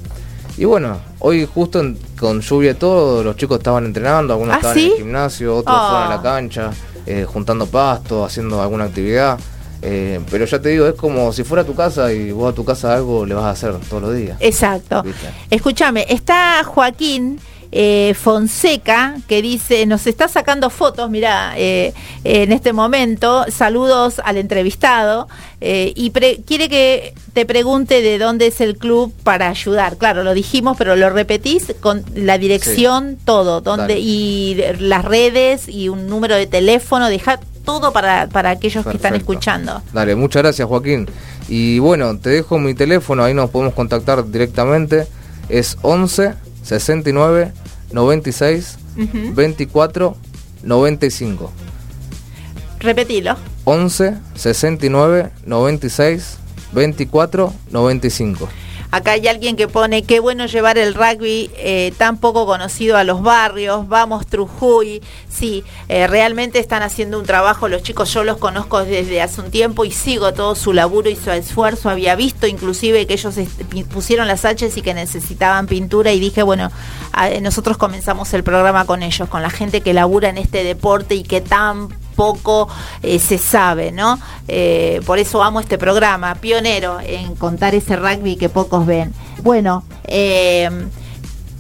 y 0.58 0.66
bueno, 0.66 1.00
hoy 1.20 1.48
justo 1.52 1.80
en- 1.80 1.98
con 2.20 2.42
lluvia 2.42 2.72
y 2.72 2.76
todo, 2.76 3.24
los 3.24 3.36
chicos 3.36 3.58
estaban 3.58 3.86
entrenando, 3.86 4.34
algunos 4.34 4.54
¿Ah, 4.56 4.58
estaban 4.58 4.78
en 4.80 4.86
el 4.92 4.98
gimnasio, 4.98 5.56
otros 5.58 5.76
Ah. 5.78 5.88
fueron 5.90 6.12
a 6.12 6.16
la 6.16 6.22
cancha, 6.22 6.72
eh, 7.06 7.26
juntando 7.28 7.66
pasto, 7.68 8.24
haciendo 8.26 8.62
alguna 8.62 8.86
actividad. 8.86 9.38
Eh, 9.82 10.20
pero 10.32 10.46
ya 10.46 10.60
te 10.60 10.70
digo, 10.70 10.88
es 10.88 10.96
como 10.96 11.32
si 11.32 11.44
fuera 11.44 11.64
tu 11.64 11.76
casa 11.76 12.12
y 12.12 12.32
vos 12.32 12.52
a 12.52 12.56
tu 12.56 12.66
casa 12.66 12.96
algo 12.96 13.26
le 13.26 13.36
vas 13.36 13.44
a 13.46 13.50
hacer 13.52 13.76
todos 13.88 14.02
los 14.02 14.16
días. 14.16 14.38
Exacto. 14.40 15.04
Escúchame, 15.52 16.06
está 16.10 16.64
Joaquín 16.64 17.40
eh, 17.72 18.14
Fonseca 18.20 19.16
que 19.28 19.42
dice, 19.42 19.86
nos 19.86 20.08
está 20.08 20.28
sacando 20.28 20.70
fotos, 20.70 21.10
mira, 21.10 21.54
eh, 21.58 21.94
en 22.24 22.52
este 22.52 22.74
momento, 22.74 23.46
saludos 23.50 24.22
al 24.24 24.38
entrevistado 24.38 25.28
eh, 25.62 25.92
y 25.96 26.12
pre- 26.12 26.42
quiere 26.46 26.70
que 26.70 27.14
te 27.34 27.46
pregunte 27.46 28.02
de 28.02 28.18
dónde 28.18 28.48
es 28.48 28.62
el 28.62 28.78
club 28.78 29.14
para 29.24 29.50
ayudar. 29.50 29.98
Claro, 29.98 30.24
lo 30.24 30.34
dijimos, 30.34 30.78
pero 30.78 30.96
lo 30.96 31.10
repetís 31.10 31.74
con 31.82 32.04
la 32.16 32.38
dirección, 32.38 33.18
todo, 33.26 33.62
donde 33.62 34.00
y 34.00 34.58
las 34.80 35.04
redes 35.06 35.68
y 35.68 35.90
un 35.90 36.08
número 36.08 36.36
de 36.36 36.48
teléfono, 36.48 37.08
deja 37.10 37.40
todo 37.66 37.92
para, 37.92 38.28
para 38.28 38.52
aquellos 38.52 38.86
que 38.86 38.96
están 38.96 39.16
escuchando. 39.16 39.82
Dale, 39.92 40.16
muchas 40.16 40.44
gracias 40.44 40.68
Joaquín. 40.68 41.08
Y 41.50 41.80
bueno, 41.80 42.18
te 42.20 42.30
dejo 42.30 42.60
mi 42.60 42.74
teléfono, 42.74 43.24
ahí 43.24 43.34
nos 43.34 43.50
podemos 43.50 43.74
contactar 43.74 44.30
directamente. 44.30 45.08
Es 45.50 45.78
11 45.82 46.34
69 46.66 47.52
96 47.92 48.78
Ujú. 48.98 49.34
24 49.34 50.16
95. 50.64 51.50
Repetilo. 52.80 53.36
11 53.66 54.18
69 54.36 55.30
96 55.46 56.38
24 56.74 57.54
95. 57.72 58.48
Acá 58.96 59.12
hay 59.12 59.28
alguien 59.28 59.58
que 59.58 59.68
pone, 59.68 60.04
qué 60.04 60.22
bueno 60.22 60.46
llevar 60.46 60.78
el 60.78 60.94
rugby 60.94 61.52
eh, 61.58 61.94
tan 61.98 62.16
poco 62.16 62.46
conocido 62.46 62.96
a 62.96 63.04
los 63.04 63.22
barrios, 63.22 63.90
vamos 63.90 64.26
Trujuy. 64.26 65.02
Sí, 65.28 65.66
eh, 65.90 66.08
realmente 66.08 66.60
están 66.60 66.82
haciendo 66.82 67.20
un 67.20 67.26
trabajo, 67.26 67.68
los 67.68 67.84
chicos 67.84 68.14
yo 68.14 68.24
los 68.24 68.38
conozco 68.38 68.86
desde 68.86 69.22
hace 69.22 69.42
un 69.42 69.52
tiempo 69.52 69.84
y 69.84 69.92
sigo 69.92 70.34
todo 70.34 70.56
su 70.56 70.72
laburo 70.72 71.10
y 71.10 71.18
su 71.18 71.30
esfuerzo. 71.30 71.90
Había 71.90 72.16
visto 72.16 72.48
inclusive 72.48 73.06
que 73.06 73.16
ellos 73.16 73.36
pusieron 73.92 74.30
las 74.30 74.46
H's 74.46 74.78
y 74.78 74.82
que 74.82 74.94
necesitaban 74.94 75.68
pintura 75.68 76.14
y 76.14 76.22
dije, 76.22 76.42
bueno, 76.44 76.72
nosotros 77.42 77.76
comenzamos 77.76 78.34
el 78.34 78.46
programa 78.46 78.86
con 78.86 79.04
ellos, 79.04 79.28
con 79.28 79.42
la 79.42 79.50
gente 79.50 79.82
que 79.82 79.94
labura 79.94 80.30
en 80.30 80.38
este 80.38 80.64
deporte 80.64 81.16
y 81.16 81.24
que 81.24 81.42
tan 81.42 81.90
poco 82.16 82.68
eh, 83.04 83.20
se 83.20 83.38
sabe, 83.38 83.92
¿no? 83.92 84.20
Eh, 84.48 85.02
por 85.06 85.20
eso 85.20 85.44
amo 85.44 85.60
este 85.60 85.78
programa, 85.78 86.36
pionero 86.36 87.00
en 87.02 87.36
contar 87.36 87.76
ese 87.76 87.96
rugby 87.96 88.36
que 88.36 88.50
pocos 88.50 88.86
ven. 88.86 89.14
Bueno, 89.44 89.84
eh, 90.06 90.70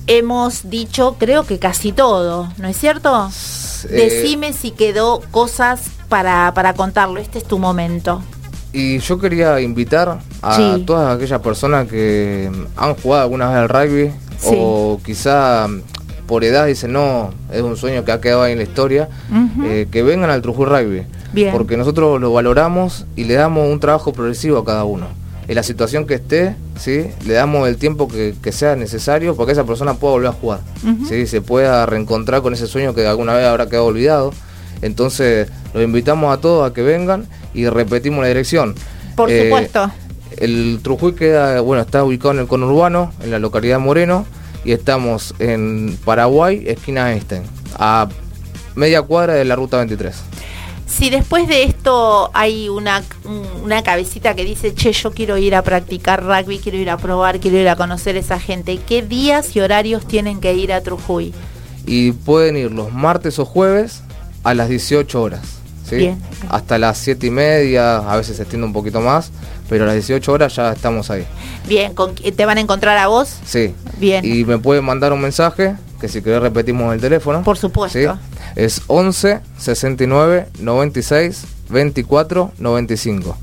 hemos 0.08 0.70
dicho 0.70 1.16
creo 1.20 1.45
que 1.45 1.60
casi 1.60 1.91
todo, 1.91 2.49
¿no 2.58 2.68
es 2.68 2.78
cierto? 2.78 3.30
Eh, 3.89 3.89
Decime 3.89 4.53
si 4.53 4.72
quedó 4.72 5.22
cosas 5.32 5.82
para, 6.10 6.53
para 6.53 6.74
contarlo, 6.74 7.20
este 7.20 7.38
es 7.39 7.43
tu 7.45 7.60
momento. 7.60 8.22
Y 8.74 8.99
yo 8.99 9.18
quería 9.20 9.60
invitar 9.62 10.20
a 10.41 10.56
Sí. 10.56 10.84
todas 10.86 11.16
aquellas 11.16 11.39
personas 11.41 11.88
que 11.88 12.51
han 12.76 12.95
jugado 12.95 13.24
alguna 13.24 13.47
vez 13.49 13.58
al 13.58 13.70
rugby 13.70 14.12
Sí. 14.38 14.56
o 14.60 14.99
quizá 15.03 15.68
por 16.28 16.44
edad 16.44 16.66
dicen 16.68 16.94
no, 16.94 17.32
es 17.52 17.62
un 17.62 17.78
sueño 17.78 18.04
que 18.06 18.12
ha 18.12 18.22
quedado 18.22 18.44
ahí 18.44 18.52
en 18.54 18.58
la 18.60 18.64
historia, 18.64 19.10
eh, 19.64 19.88
que 19.92 20.04
vengan 20.04 20.30
al 20.30 20.42
Trujillo 20.42 20.66
Rugby. 20.66 21.04
Bien. 21.34 21.52
Porque 21.52 21.76
nosotros 21.78 22.20
lo 22.22 22.32
valoramos 22.34 23.06
y 23.16 23.26
le 23.26 23.34
damos 23.36 23.70
un 23.70 23.80
trabajo 23.80 24.14
progresivo 24.14 24.58
a 24.60 24.66
cada 24.66 24.84
uno. 24.86 25.08
En 25.48 25.54
la 25.56 25.62
situación 25.64 26.08
que 26.08 26.16
esté, 26.16 26.56
¿sí? 26.80 27.08
le 27.26 27.34
damos 27.36 27.68
el 27.68 27.78
tiempo 27.78 28.08
que, 28.08 28.34
que 28.42 28.52
sea 28.52 28.76
necesario 28.76 29.36
para 29.36 29.46
que 29.48 29.52
esa 29.52 29.64
persona 29.64 29.94
pueda 29.94 30.14
volver 30.14 30.30
a 30.30 30.34
jugar. 30.34 30.60
¿sí? 31.08 31.28
Se 31.28 31.42
pueda 31.42 31.86
reencontrar 31.86 32.42
con 32.42 32.54
ese 32.54 32.66
sueño 32.68 32.96
que 32.96 33.06
alguna 33.06 33.34
vez 33.34 33.46
habrá 33.46 33.68
quedado 33.68 33.86
olvidado. 33.86 34.32
Entonces, 34.82 35.48
los 35.74 35.84
invitamos 35.84 36.36
a 36.36 36.42
todos 36.42 36.70
a 36.70 36.74
que 36.74 36.82
vengan 36.82 37.28
y 37.54 37.68
repetimos 37.68 38.22
la 38.22 38.28
dirección. 38.28 38.76
Por 39.16 39.30
Eh, 39.30 39.44
supuesto. 39.46 39.92
el 40.38 40.80
Trujuy 40.82 41.14
queda, 41.14 41.62
bueno, 41.62 41.82
está 41.84 42.04
ubicado 42.04 42.34
en 42.34 42.40
el 42.40 42.48
conurbano, 42.48 43.12
en 43.24 43.32
la 43.32 43.40
localidad 43.40 43.78
de 43.78 43.84
Moreno, 43.84 44.26
y 44.66 44.72
estamos 44.72 45.36
en 45.39 45.97
Paraguay, 46.03 46.63
esquina 46.66 47.11
Einstein, 47.11 47.43
a 47.78 48.09
media 48.76 49.03
cuadra 49.03 49.36
de 49.36 49.45
la 49.45 49.55
ruta 49.55 49.78
23. 49.78 50.16
Si 50.88 51.09
después 51.09 51.47
de 51.47 51.63
esto 51.63 52.32
hay 52.34 52.70
una, 52.70 53.03
una 53.63 53.84
cabecita 53.84 54.36
que 54.36 54.43
dice, 54.43 54.74
che, 54.74 54.91
yo 54.91 55.11
quiero 55.11 55.38
ir 55.38 55.55
a 55.55 55.61
practicar 55.61 56.24
rugby, 56.24 56.59
quiero 56.59 56.78
ir 56.78 56.89
a 56.89 56.97
probar, 56.97 57.39
quiero 57.39 57.57
ir 57.57 57.70
a 57.70 57.76
conocer 57.76 58.18
esa 58.18 58.39
gente, 58.39 58.78
¿qué 58.78 59.01
días 59.01 59.55
y 59.55 59.59
horarios 59.59 60.07
tienen 60.07 60.39
que 60.39 60.53
ir 60.53 60.74
a 60.74 60.82
Trujuy? 60.82 61.34
Y 61.86 62.11
pueden 62.11 62.57
ir 62.57 62.72
los 62.72 62.91
martes 62.91 63.39
o 63.39 63.45
jueves 63.45 64.01
a 64.43 64.53
las 64.53 64.70
18 64.70 65.22
horas. 65.22 65.41
¿sí? 65.88 65.97
Bien. 65.97 66.22
Hasta 66.49 66.78
las 66.78 66.97
7 66.97 67.28
y 67.28 67.32
media, 67.32 67.97
a 67.97 68.16
veces 68.18 68.38
se 68.38 68.43
extiende 68.43 68.66
un 68.66 68.74
poquito 68.74 69.01
más, 69.01 69.32
pero 69.70 69.84
a 69.84 69.88
las 69.88 69.95
18 69.95 70.32
horas 70.32 70.55
ya 70.55 70.72
estamos 70.72 71.09
ahí. 71.09 71.26
Bien, 71.68 71.93
¿con, 71.93 72.16
¿te 72.16 72.45
van 72.45 72.57
a 72.57 72.61
encontrar 72.61 72.97
a 72.97 73.07
vos? 73.07 73.39
Sí. 73.45 73.74
Bien. 73.97 74.24
Y 74.24 74.45
me 74.45 74.57
pueden 74.57 74.84
mandar 74.84 75.13
un 75.13 75.22
mensaje, 75.22 75.76
que 75.99 76.07
si 76.07 76.22
querés 76.22 76.41
repetimos 76.41 76.93
el 76.93 77.01
teléfono. 77.01 77.43
Por 77.43 77.57
supuesto. 77.57 77.97
¿sí? 77.97 78.05
Es 78.55 78.82
11 78.88 79.41
69 79.57 80.47
96 80.59 81.45
24 81.70 82.51
95. 82.57 83.38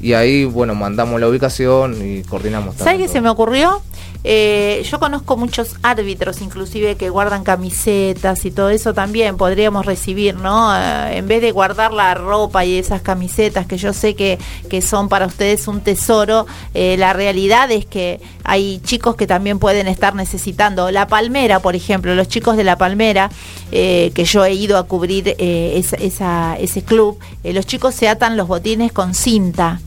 Y 0.00 0.12
ahí, 0.12 0.44
bueno, 0.44 0.74
mandamos 0.74 1.20
la 1.20 1.26
ubicación 1.26 1.96
y 2.00 2.22
coordinamos 2.22 2.76
¿Sabes 2.76 2.98
qué 2.98 3.08
se 3.08 3.20
me 3.20 3.28
ocurrió? 3.28 3.82
Eh, 4.24 4.84
yo 4.90 4.98
conozco 4.98 5.36
muchos 5.36 5.76
árbitros, 5.82 6.42
inclusive, 6.42 6.96
que 6.96 7.08
guardan 7.08 7.44
camisetas 7.44 8.44
y 8.44 8.50
todo 8.50 8.70
eso 8.70 8.92
también 8.92 9.36
podríamos 9.36 9.86
recibir, 9.86 10.34
¿no? 10.34 10.76
Eh, 10.76 11.18
en 11.18 11.28
vez 11.28 11.40
de 11.40 11.52
guardar 11.52 11.92
la 11.92 12.14
ropa 12.14 12.64
y 12.64 12.76
esas 12.76 13.00
camisetas 13.00 13.66
que 13.66 13.78
yo 13.78 13.92
sé 13.92 14.14
que, 14.14 14.38
que 14.68 14.82
son 14.82 15.08
para 15.08 15.26
ustedes 15.26 15.68
un 15.68 15.80
tesoro, 15.80 16.46
eh, 16.74 16.96
la 16.98 17.12
realidad 17.12 17.70
es 17.70 17.86
que 17.86 18.20
hay 18.42 18.80
chicos 18.80 19.14
que 19.14 19.26
también 19.26 19.60
pueden 19.60 19.86
estar 19.86 20.14
necesitando. 20.14 20.90
La 20.90 21.06
Palmera, 21.06 21.60
por 21.60 21.76
ejemplo, 21.76 22.14
los 22.14 22.28
chicos 22.28 22.56
de 22.56 22.64
La 22.64 22.76
Palmera, 22.76 23.30
eh, 23.70 24.10
que 24.14 24.24
yo 24.24 24.44
he 24.44 24.52
ido 24.52 24.78
a 24.78 24.84
cubrir 24.84 25.36
ese 25.38 26.82
club, 26.82 27.18
los 27.44 27.66
chicos 27.66 27.94
se 27.94 28.08
atan 28.08 28.36
los 28.36 28.48
botines 28.48 28.92
con 28.92 29.14
cinta. 29.14 29.80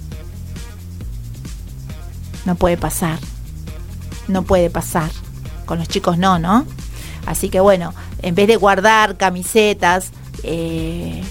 No 2.46 2.56
puede 2.56 2.78
pasar 2.78 3.31
no 4.28 4.44
puede 4.44 4.70
pasar. 4.70 5.10
Con 5.66 5.80
los 5.80 5.88
chicos 5.88 6.18
no, 6.18 6.40
¿no? 6.40 6.66
Así 7.26 7.50
que 7.50 7.60
bueno, 7.60 7.94
en 8.22 8.36
vez 8.36 8.48
de 8.48 8.56
guardar 8.56 9.18
camisetas, 9.18 10.12
eh, 10.44 11.24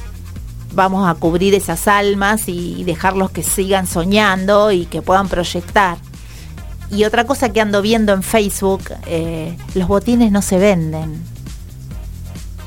vamos 0.73 1.09
a 1.09 1.15
cubrir 1.15 1.55
esas 1.55 1.89
almas 1.89 2.49
y 2.49 2.85
dejarlos 2.85 3.31
que 3.31 3.43
sigan 3.43 3.87
soñando 3.87 4.73
y 4.73 4.87
que 4.87 5.03
puedan 5.03 5.29
proyectar. 5.29 5.99
Y 6.91 7.05
otra 7.05 7.25
cosa 7.25 7.53
que 7.53 7.61
ando 7.61 7.83
viendo 7.83 8.13
en 8.13 8.23
Facebook, 8.23 8.83
eh, 9.07 9.57
los 9.75 9.89
botines 9.89 10.33
no 10.33 10.43
se 10.43 10.59
venden. 10.59 11.23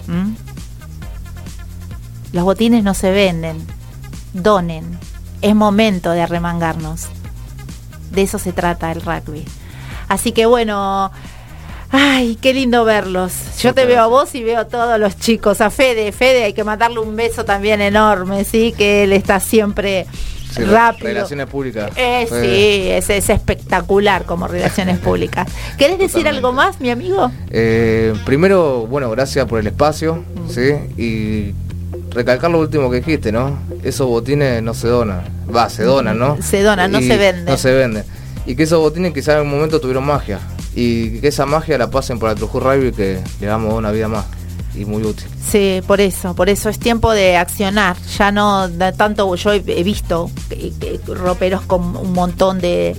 ¿Mm? 0.07 0.33
Los 2.31 2.43
botines 2.43 2.83
no 2.83 2.93
se 2.93 3.11
venden. 3.11 3.57
Donen. 4.33 4.97
Es 5.41 5.55
momento 5.55 6.11
de 6.11 6.21
arremangarnos. 6.21 7.07
De 8.11 8.21
eso 8.21 8.39
se 8.39 8.53
trata 8.53 8.91
el 8.91 9.01
rugby. 9.01 9.43
Así 10.13 10.31
que 10.31 10.45
bueno, 10.45 11.11
ay, 11.91 12.37
qué 12.41 12.53
lindo 12.53 12.85
verlos. 12.85 13.33
Yo 13.59 13.73
te 13.73 13.85
veo 13.85 14.01
a 14.01 14.07
vos 14.07 14.33
y 14.35 14.43
veo 14.43 14.59
a 14.59 14.65
todos 14.65 14.99
los 14.99 15.17
chicos. 15.17 15.59
A 15.61 15.69
Fede, 15.69 16.11
Fede 16.11 16.43
hay 16.45 16.53
que 16.53 16.63
mandarle 16.63 16.99
un 16.99 17.15
beso 17.15 17.45
también 17.45 17.81
enorme, 17.81 18.43
¿sí? 18.45 18.73
Que 18.77 19.03
él 19.03 19.13
está 19.13 19.39
siempre 19.39 20.05
Sí, 20.55 20.63
rápido. 20.65 21.07
Relaciones 21.07 21.47
públicas. 21.47 21.91
Eh, 21.95 22.27
sí, 22.29 22.91
es, 22.91 23.09
es 23.09 23.27
espectacular 23.31 24.23
como 24.25 24.47
relaciones 24.47 24.99
públicas. 25.07 25.47
¿Querés 25.79 25.97
decir 25.97 26.19
Totalmente. 26.19 26.37
algo 26.37 26.53
más, 26.53 26.79
mi 26.79 26.91
amigo? 26.91 27.31
Eh, 27.49 28.13
primero, 28.23 28.85
bueno, 28.85 29.09
gracias 29.09 29.47
por 29.47 29.59
el 29.59 29.65
espacio, 29.65 30.23
¿sí? 30.47 30.73
Y 30.95 31.55
recalcar 32.11 32.51
lo 32.51 32.59
último 32.59 32.91
que 32.91 32.97
dijiste, 32.97 33.31
¿no? 33.31 33.57
Esos 33.83 34.05
botines 34.07 34.61
no 34.61 34.75
se 34.75 34.89
donan. 34.89 35.23
Va, 35.53 35.71
se 35.71 35.81
donan, 35.83 36.19
¿no? 36.19 36.37
Se 36.39 36.61
donan, 36.61 36.91
no 36.91 36.99
Y 36.99 37.07
se 37.07 37.17
venden. 37.17 37.45
No 37.45 37.57
se 37.57 37.71
venden. 37.73 38.03
Y 38.45 38.55
que 38.55 38.63
esos 38.63 38.79
botines 38.79 39.13
quizás 39.13 39.29
en 39.29 39.37
algún 39.37 39.53
momento 39.53 39.79
tuvieron 39.79 40.05
magia. 40.05 40.39
Y 40.75 41.19
que 41.19 41.27
esa 41.27 41.45
magia 41.45 41.77
la 41.77 41.89
pasen 41.89 42.19
por 42.19 42.33
Trujillo 42.35 42.59
Rugby 42.59 42.91
que 42.91 43.19
le 43.39 43.47
damos 43.47 43.73
una 43.73 43.91
vida 43.91 44.07
más. 44.07 44.25
Y 44.75 44.85
muy 44.85 45.03
útil. 45.03 45.27
Sí, 45.47 45.81
por 45.85 46.01
eso, 46.01 46.33
por 46.33 46.49
eso 46.49 46.67
es 46.67 46.79
tiempo 46.79 47.11
de 47.11 47.37
accionar. 47.37 47.95
Ya 48.17 48.31
no 48.31 48.67
da 48.67 48.91
tanto, 48.91 49.35
yo 49.35 49.53
he, 49.53 49.63
he 49.67 49.83
visto 49.83 50.31
eh, 50.49 50.73
eh, 50.81 50.99
roperos 51.05 51.61
con 51.61 51.95
un 51.95 52.11
montón 52.11 52.59
de, 52.59 52.95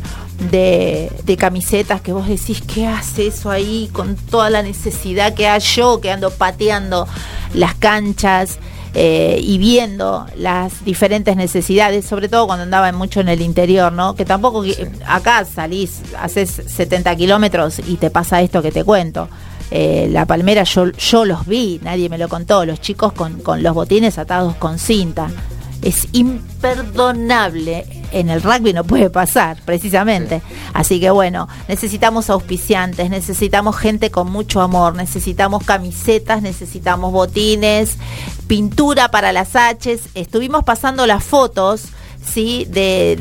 de, 0.53 1.11
de 1.25 1.37
camisetas 1.37 2.01
que 2.01 2.13
vos 2.13 2.29
decís, 2.29 2.63
¿qué 2.63 2.87
hace 2.87 3.27
eso 3.27 3.51
ahí 3.51 3.91
con 3.93 4.15
toda 4.15 4.51
la 4.51 4.63
necesidad 4.63 5.35
que 5.35 5.49
hay 5.49 5.61
yo 5.61 6.01
que 6.01 6.13
ando 6.13 6.31
pateando 6.31 7.09
las 7.55 7.75
canchas? 7.75 8.59
Eh, 8.97 9.41
y 9.43 9.59
viendo 9.59 10.27
las 10.37 10.85
diferentes 10.85 11.37
necesidades, 11.37 12.07
sobre 12.07 12.29
todo 12.29 12.47
cuando 12.47 12.63
andaba 12.63 12.93
mucho 12.93 13.21
en 13.21 13.29
el 13.29 13.41
interior, 13.41 13.93
¿no? 13.93 14.15
Que 14.15 14.25
tampoco 14.25 14.65
acá 15.07 15.45
salís, 15.45 16.01
haces 16.17 16.63
70 16.67 17.17
kilómetros 17.17 17.81
y 17.87 17.97
te 17.97 18.11
pasa 18.11 18.41
esto 18.41 18.63
que 18.63 18.71
te 18.71 18.85
cuento. 18.85 19.29
Eh, 19.73 20.09
la 20.13 20.27
palmera 20.27 20.63
yo, 20.63 20.93
yo 20.93 21.25
los 21.25 21.45
vi, 21.47 21.81
nadie 21.83 22.09
me 22.09 22.19
lo 22.19 22.29
contó, 22.29 22.65
los 22.65 22.81
chicos 22.81 23.13
con, 23.13 23.41
con 23.41 23.65
los 23.65 23.75
botines 23.75 24.17
atados 24.19 24.55
con 24.57 24.79
cinta. 24.79 25.29
Es 25.83 26.07
imperdonable. 26.13 27.85
En 28.15 28.31
el 28.31 28.43
rugby 28.43 28.73
no 28.73 28.85
puede 28.85 29.11
pasar, 29.11 29.57
precisamente. 29.65 30.41
Así 30.73 31.01
que 31.01 31.11
bueno, 31.11 31.49
necesitamos 31.67 32.31
auspiciantes, 32.31 33.11
necesitamos 33.11 33.77
gente 33.77 34.13
con 34.13 34.31
mucho 34.31 34.61
amor, 34.61 34.95
necesitamos 34.95 35.65
camisetas, 35.65 36.41
necesitamos 36.41 37.11
botines, 37.11 37.99
pintura 38.47 39.11
para 39.11 39.33
las 39.33 39.57
H's. 39.57 40.11
Estuvimos 40.15 40.63
pasando 40.63 41.09
las 41.09 41.25
fotos 41.25 41.89
¿sí? 42.25 42.67
de, 42.69 43.17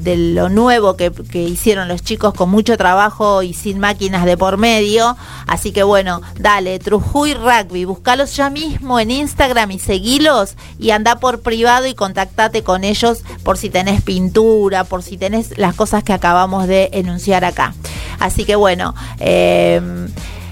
de 0.00 0.16
lo 0.16 0.48
nuevo 0.48 0.96
que, 0.96 1.10
que 1.10 1.42
hicieron 1.42 1.88
los 1.88 2.02
chicos 2.02 2.34
con 2.34 2.50
mucho 2.50 2.76
trabajo 2.76 3.42
y 3.42 3.54
sin 3.54 3.78
máquinas 3.78 4.24
de 4.24 4.36
por 4.36 4.56
medio. 4.56 5.16
Así 5.46 5.72
que 5.72 5.82
bueno, 5.82 6.22
dale, 6.38 6.78
Trujuy 6.78 7.34
Rugby, 7.34 7.84
buscalos 7.84 8.36
ya 8.36 8.50
mismo 8.50 8.98
en 9.00 9.10
Instagram 9.10 9.70
y 9.72 9.78
seguilos 9.78 10.54
y 10.78 10.90
anda 10.90 11.16
por 11.16 11.40
privado 11.40 11.86
y 11.86 11.94
contactate 11.94 12.62
con 12.62 12.84
ellos 12.84 13.22
por 13.42 13.58
si 13.58 13.70
tenés 13.70 14.02
pintura, 14.02 14.84
por 14.84 15.02
si 15.02 15.16
tenés 15.16 15.58
las 15.58 15.74
cosas 15.74 16.04
que 16.04 16.12
acabamos 16.12 16.66
de 16.66 16.90
enunciar 16.92 17.44
acá. 17.44 17.74
Así 18.18 18.44
que 18.44 18.56
bueno, 18.56 18.94
eh, 19.18 19.80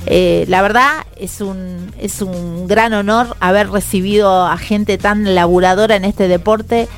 eh, 0.07 0.47
la 0.49 0.63
verdad 0.63 1.07
es 1.17 1.41
un, 1.41 1.93
es 1.99 2.23
un 2.23 2.67
gran 2.67 2.95
honor 2.95 3.37
haber 3.41 3.71
recibido 3.71 4.47
a 4.47 4.57
gente 4.57 4.97
tan 4.97 5.35
laburadora 5.35 5.97
en 5.97 6.05
este 6.07 6.29
deporte. 6.29 6.89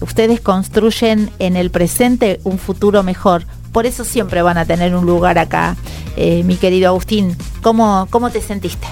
Ustedes 0.00 0.40
construyen 0.40 1.30
en 1.38 1.56
el 1.56 1.70
presente 1.70 2.40
un 2.44 2.58
futuro 2.58 3.02
mejor. 3.02 3.44
Por 3.72 3.86
eso 3.86 4.04
siempre 4.04 4.42
van 4.42 4.58
a 4.58 4.64
tener 4.64 4.94
un 4.94 5.06
lugar 5.06 5.38
acá, 5.38 5.76
eh, 6.16 6.42
mi 6.44 6.56
querido 6.56 6.88
Agustín. 6.88 7.36
¿Cómo, 7.62 8.08
¿Cómo 8.10 8.30
te 8.30 8.40
sentiste? 8.40 8.86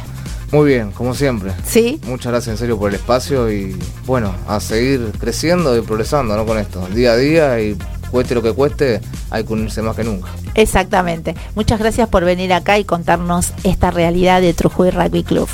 Muy 0.52 0.66
bien, 0.66 0.92
como 0.92 1.14
siempre. 1.14 1.52
¿Sí? 1.64 2.00
Muchas 2.06 2.32
gracias 2.32 2.54
en 2.54 2.58
serio 2.58 2.78
por 2.78 2.90
el 2.90 2.96
espacio 2.96 3.50
y 3.52 3.76
bueno, 4.06 4.34
a 4.46 4.60
seguir 4.60 5.12
creciendo 5.18 5.76
y 5.76 5.82
progresando 5.82 6.36
¿no? 6.36 6.46
con 6.46 6.58
esto. 6.58 6.86
Día 6.94 7.12
a 7.12 7.16
día 7.16 7.60
y 7.60 7.76
cueste 8.10 8.34
lo 8.34 8.42
que 8.42 8.52
cueste, 8.52 9.00
hay 9.30 9.44
que 9.44 9.52
unirse 9.52 9.82
más 9.82 9.96
que 9.96 10.04
nunca. 10.04 10.28
Exactamente. 10.54 11.34
Muchas 11.54 11.78
gracias 11.78 12.08
por 12.08 12.24
venir 12.24 12.52
acá 12.52 12.78
y 12.78 12.84
contarnos 12.84 13.52
esta 13.64 13.90
realidad 13.90 14.40
de 14.40 14.54
Trujuy 14.54 14.90
Rugby 14.90 15.22
Club. 15.22 15.48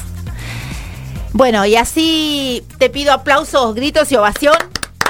Bueno, 1.33 1.67
y 1.67 1.75
así 1.75 2.65
te 2.79 2.91
pido 2.91 3.13
aplausos, 3.13 3.75
gritos 3.75 4.13
y 4.13 4.17
ovación 4.17 4.55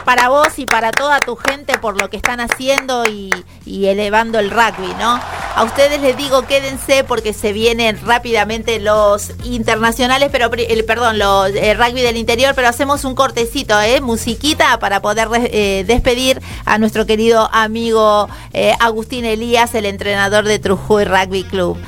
para 0.04 0.28
vos 0.28 0.58
y 0.58 0.66
para 0.66 0.92
toda 0.92 1.20
tu 1.20 1.36
gente 1.36 1.78
por 1.78 2.00
lo 2.00 2.10
que 2.10 2.16
están 2.16 2.40
haciendo 2.40 3.04
y, 3.06 3.32
elevando 3.66 4.38
el 4.38 4.50
rugby, 4.50 4.92
¿no? 4.98 5.20
A 5.56 5.64
ustedes 5.64 6.00
les 6.00 6.16
digo 6.16 6.42
quédense 6.42 7.04
porque 7.04 7.32
se 7.32 7.52
vienen 7.52 7.98
rápidamente 8.04 8.80
los 8.80 9.32
internacionales, 9.44 10.28
pero 10.32 10.50
el, 10.52 10.84
perdón, 10.84 11.18
los 11.18 11.50
eh, 11.50 11.74
rugby 11.74 12.02
del 12.02 12.16
interior, 12.16 12.54
pero 12.54 12.68
hacemos 12.68 13.04
un 13.04 13.14
cortecito, 13.14 13.80
¿eh? 13.80 14.00
Musiquita 14.00 14.78
para 14.78 15.00
poder 15.00 15.28
eh, 15.32 15.84
despedir 15.86 16.40
a 16.64 16.78
nuestro 16.78 17.06
querido 17.06 17.48
amigo 17.52 18.28
eh, 18.52 18.74
Agustín 18.80 19.24
Elías, 19.24 19.74
el 19.74 19.86
entrenador 19.86 20.44
de 20.44 20.58
Trujuy 20.58 21.04
Rugby 21.04 21.44
Club. 21.44 21.78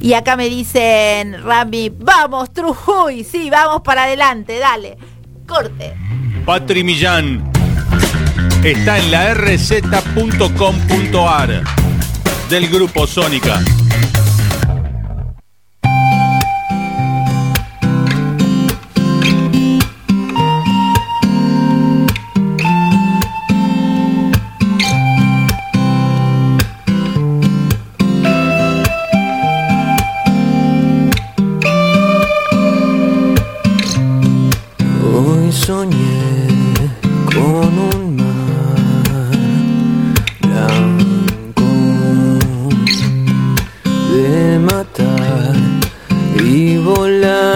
Y 0.00 0.12
acá 0.12 0.36
me 0.36 0.48
dicen, 0.48 1.42
Rami, 1.42 1.90
vamos 1.90 2.52
Trujuy, 2.52 3.24
sí, 3.24 3.50
vamos 3.50 3.82
para 3.82 4.04
adelante, 4.04 4.58
dale, 4.58 4.98
corte. 5.46 5.94
Patri 6.44 6.84
Millán 6.84 7.55
está 8.66 8.98
en 8.98 9.10
la 9.12 9.32
rz.com.ar 9.34 10.42
del 12.50 12.68
grupo 12.68 13.06
Sónica. 13.06 13.62
Volar 46.96 47.55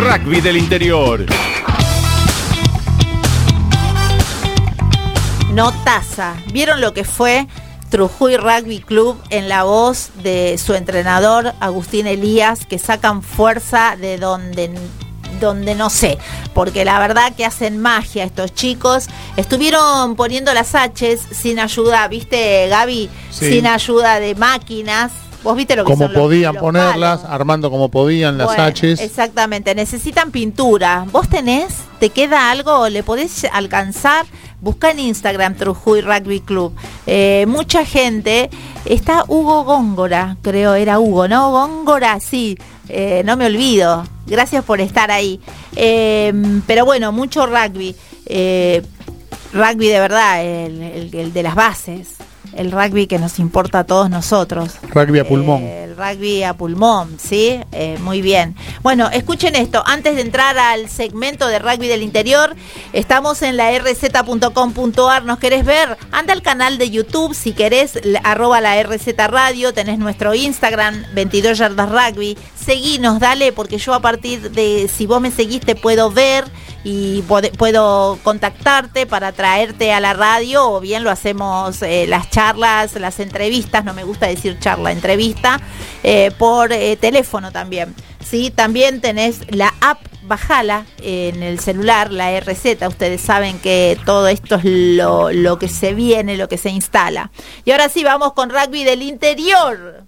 Rugby 0.00 0.40
del 0.40 0.56
interior. 0.56 1.26
Notaza. 5.52 6.36
¿Vieron 6.52 6.80
lo 6.80 6.94
que 6.94 7.04
fue 7.04 7.46
Trujuy 7.90 8.38
Rugby 8.38 8.80
Club 8.80 9.20
en 9.28 9.50
la 9.50 9.64
voz 9.64 10.10
de 10.22 10.56
su 10.56 10.72
entrenador 10.72 11.52
Agustín 11.60 12.06
Elías, 12.06 12.64
que 12.64 12.78
sacan 12.78 13.22
fuerza 13.22 13.96
de 14.00 14.16
donde 14.16 14.70
donde 15.38 15.74
no 15.74 15.90
sé, 15.90 16.18
porque 16.54 16.84
la 16.84 16.98
verdad 16.98 17.34
que 17.34 17.44
hacen 17.44 17.78
magia 17.78 18.24
estos 18.24 18.54
chicos. 18.54 19.06
Estuvieron 19.36 20.16
poniendo 20.16 20.52
las 20.54 20.74
H's 20.74 21.20
sin 21.30 21.58
ayuda, 21.58 22.08
¿viste, 22.08 22.68
Gaby? 22.68 23.10
Sí. 23.30 23.52
Sin 23.52 23.66
ayuda 23.66 24.18
de 24.20 24.34
máquinas. 24.34 25.12
¿Vos 25.42 25.56
viste 25.56 25.74
lo 25.74 25.84
que 25.84 25.92
Como 25.92 26.04
son 26.06 26.14
podían 26.14 26.54
los 26.54 26.60
ponerlas, 26.62 27.24
armando 27.24 27.70
como 27.70 27.88
podían 27.88 28.36
las 28.36 28.46
Bueno, 28.46 28.64
H's. 28.68 29.00
Exactamente, 29.00 29.74
necesitan 29.74 30.30
pintura. 30.30 31.06
¿Vos 31.12 31.28
tenés? 31.28 31.68
¿Te 31.98 32.10
queda 32.10 32.50
algo? 32.50 32.88
¿Le 32.88 33.02
podés 33.02 33.44
alcanzar? 33.52 34.26
Busca 34.60 34.90
en 34.90 34.98
Instagram 35.00 35.54
Trujuy 35.54 36.02
Rugby 36.02 36.40
Club. 36.40 36.74
Eh, 37.06 37.46
mucha 37.48 37.86
gente. 37.86 38.50
Está 38.84 39.24
Hugo 39.28 39.64
Góngora, 39.64 40.36
creo, 40.42 40.74
era 40.74 40.98
Hugo, 40.98 41.26
¿no? 41.28 41.50
Góngora, 41.50 42.20
sí. 42.20 42.58
eh, 42.88 43.22
no 43.24 43.36
me 43.38 43.46
olvido. 43.46 44.04
Gracias 44.26 44.62
por 44.64 44.80
estar 44.82 45.10
ahí. 45.10 45.40
Eh, 45.76 46.32
pero 46.66 46.84
bueno, 46.84 47.12
mucho 47.12 47.46
rugby. 47.46 47.96
Eh, 48.26 48.82
rugby 49.54 49.88
de 49.88 49.98
verdad, 50.00 50.44
el, 50.44 50.82
el- 50.82 51.14
el 51.14 51.32
de 51.32 51.42
las 51.42 51.54
bases. 51.54 52.08
El 52.54 52.72
rugby 52.72 53.06
que 53.06 53.18
nos 53.18 53.38
importa 53.38 53.80
a 53.80 53.84
todos 53.84 54.10
nosotros. 54.10 54.72
Rugby 54.92 55.20
a 55.20 55.24
pulmón. 55.26 55.62
Eh, 55.62 55.84
el 55.84 55.96
rugby 55.96 56.42
a 56.42 56.54
pulmón, 56.54 57.16
¿sí? 57.18 57.60
Eh, 57.72 57.98
muy 58.00 58.22
bien. 58.22 58.56
Bueno, 58.82 59.08
escuchen 59.10 59.56
esto. 59.56 59.82
Antes 59.86 60.16
de 60.16 60.22
entrar 60.22 60.58
al 60.58 60.88
segmento 60.88 61.46
de 61.48 61.58
rugby 61.58 61.88
del 61.88 62.02
interior, 62.02 62.56
estamos 62.92 63.42
en 63.42 63.56
la 63.56 63.70
rz.com.ar. 63.78 65.24
¿Nos 65.24 65.38
querés 65.38 65.64
ver? 65.64 65.96
Anda 66.12 66.32
al 66.32 66.42
canal 66.42 66.78
de 66.78 66.90
YouTube 66.90 67.34
si 67.34 67.52
querés, 67.52 67.98
arroba 68.24 68.60
la 68.60 68.82
RZ 68.82 69.08
Radio. 69.28 69.72
Tenés 69.72 69.98
nuestro 69.98 70.34
Instagram, 70.34 71.04
22 71.14 71.58
yardas 71.58 71.90
rugby. 71.90 72.36
Seguinos, 72.56 73.20
dale, 73.20 73.52
porque 73.52 73.78
yo 73.78 73.94
a 73.94 74.00
partir 74.00 74.50
de, 74.50 74.88
si 74.92 75.06
vos 75.06 75.20
me 75.20 75.30
seguís, 75.30 75.60
te 75.60 75.74
puedo 75.74 76.10
ver 76.10 76.44
y 76.82 77.22
puedo 77.22 78.18
contactarte 78.22 79.06
para 79.06 79.32
traerte 79.32 79.92
a 79.92 80.00
la 80.00 80.14
radio 80.14 80.70
o 80.70 80.80
bien 80.80 81.04
lo 81.04 81.10
hacemos 81.10 81.82
eh, 81.82 82.06
las 82.08 82.30
charlas, 82.30 82.94
las 82.94 83.20
entrevistas, 83.20 83.84
no 83.84 83.92
me 83.92 84.04
gusta 84.04 84.26
decir 84.26 84.58
charla, 84.58 84.92
entrevista, 84.92 85.60
eh, 86.02 86.30
por 86.38 86.72
eh, 86.72 86.96
teléfono 86.96 87.52
también. 87.52 87.94
¿sí? 88.24 88.50
También 88.50 89.00
tenés 89.00 89.40
la 89.54 89.74
app 89.80 89.98
bajala 90.22 90.86
en 91.02 91.42
el 91.42 91.58
celular, 91.58 92.12
la 92.12 92.38
RZ. 92.38 92.86
Ustedes 92.86 93.20
saben 93.20 93.58
que 93.58 93.98
todo 94.06 94.28
esto 94.28 94.54
es 94.56 94.64
lo, 94.64 95.32
lo 95.32 95.58
que 95.58 95.68
se 95.68 95.92
viene, 95.92 96.36
lo 96.36 96.48
que 96.48 96.56
se 96.56 96.70
instala. 96.70 97.30
Y 97.64 97.72
ahora 97.72 97.88
sí, 97.88 98.04
vamos 98.04 98.32
con 98.34 98.48
rugby 98.48 98.84
del 98.84 99.02
interior. 99.02 100.04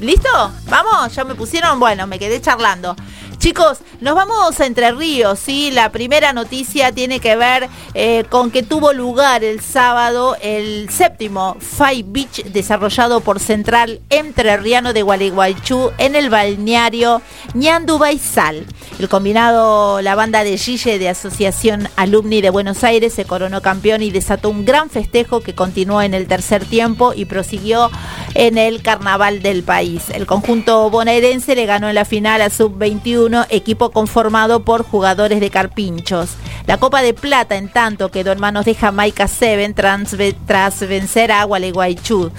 ¿Listo? 0.00 0.28
¿Vamos? 0.68 1.14
¿Ya 1.14 1.24
me 1.24 1.34
pusieron? 1.34 1.78
Bueno, 1.78 2.06
me 2.06 2.18
quedé 2.18 2.40
charlando. 2.40 2.96
Chicos, 3.44 3.80
nos 4.00 4.14
vamos 4.14 4.58
a 4.58 4.64
Entre 4.64 4.90
Ríos, 4.92 5.38
¿sí? 5.38 5.70
La 5.70 5.92
primera 5.92 6.32
noticia 6.32 6.92
tiene 6.92 7.20
que 7.20 7.36
ver 7.36 7.68
eh, 7.92 8.24
con 8.30 8.50
que 8.50 8.62
tuvo 8.62 8.94
lugar 8.94 9.44
el 9.44 9.60
sábado 9.60 10.34
el 10.40 10.88
séptimo 10.88 11.58
Five 11.60 12.04
Beach 12.06 12.44
desarrollado 12.44 13.20
por 13.20 13.40
Central 13.40 14.00
Entrerriano 14.08 14.94
de 14.94 15.02
Gualeguaychú 15.02 15.90
en 15.98 16.16
el 16.16 16.30
balneario 16.30 17.20
Ñandu 17.52 17.98
Baizal. 17.98 18.64
El 18.98 19.10
combinado, 19.10 20.00
la 20.00 20.14
banda 20.14 20.42
de 20.42 20.56
Gille 20.56 20.98
de 20.98 21.10
Asociación 21.10 21.90
Alumni 21.96 22.40
de 22.40 22.48
Buenos 22.48 22.82
Aires 22.82 23.12
se 23.12 23.26
coronó 23.26 23.60
campeón 23.60 24.02
y 24.02 24.10
desató 24.10 24.48
un 24.48 24.64
gran 24.64 24.88
festejo 24.88 25.40
que 25.40 25.54
continuó 25.54 26.00
en 26.00 26.14
el 26.14 26.28
tercer 26.28 26.64
tiempo 26.64 27.12
y 27.14 27.26
prosiguió 27.26 27.90
en 28.32 28.56
el 28.56 28.80
carnaval 28.80 29.42
del 29.42 29.64
país. 29.64 30.04
El 30.08 30.24
conjunto 30.24 30.88
bonaerense 30.88 31.54
le 31.54 31.66
ganó 31.66 31.90
en 31.90 31.94
la 31.96 32.06
final 32.06 32.40
a 32.40 32.48
Sub-21 32.48 33.33
equipo 33.50 33.90
conformado 33.90 34.64
por 34.64 34.84
jugadores 34.84 35.40
de 35.40 35.50
Carpinchos. 35.50 36.30
La 36.66 36.78
Copa 36.78 37.02
de 37.02 37.14
Plata, 37.14 37.56
en 37.56 37.68
tanto, 37.68 38.10
quedó 38.10 38.32
en 38.32 38.40
manos 38.40 38.64
de 38.64 38.74
Jamaica 38.74 39.28
7 39.28 39.74
tras, 39.74 40.16
tras 40.46 40.80
vencer 40.80 41.32
a 41.32 41.44
Gualeguaychú. 41.44 42.30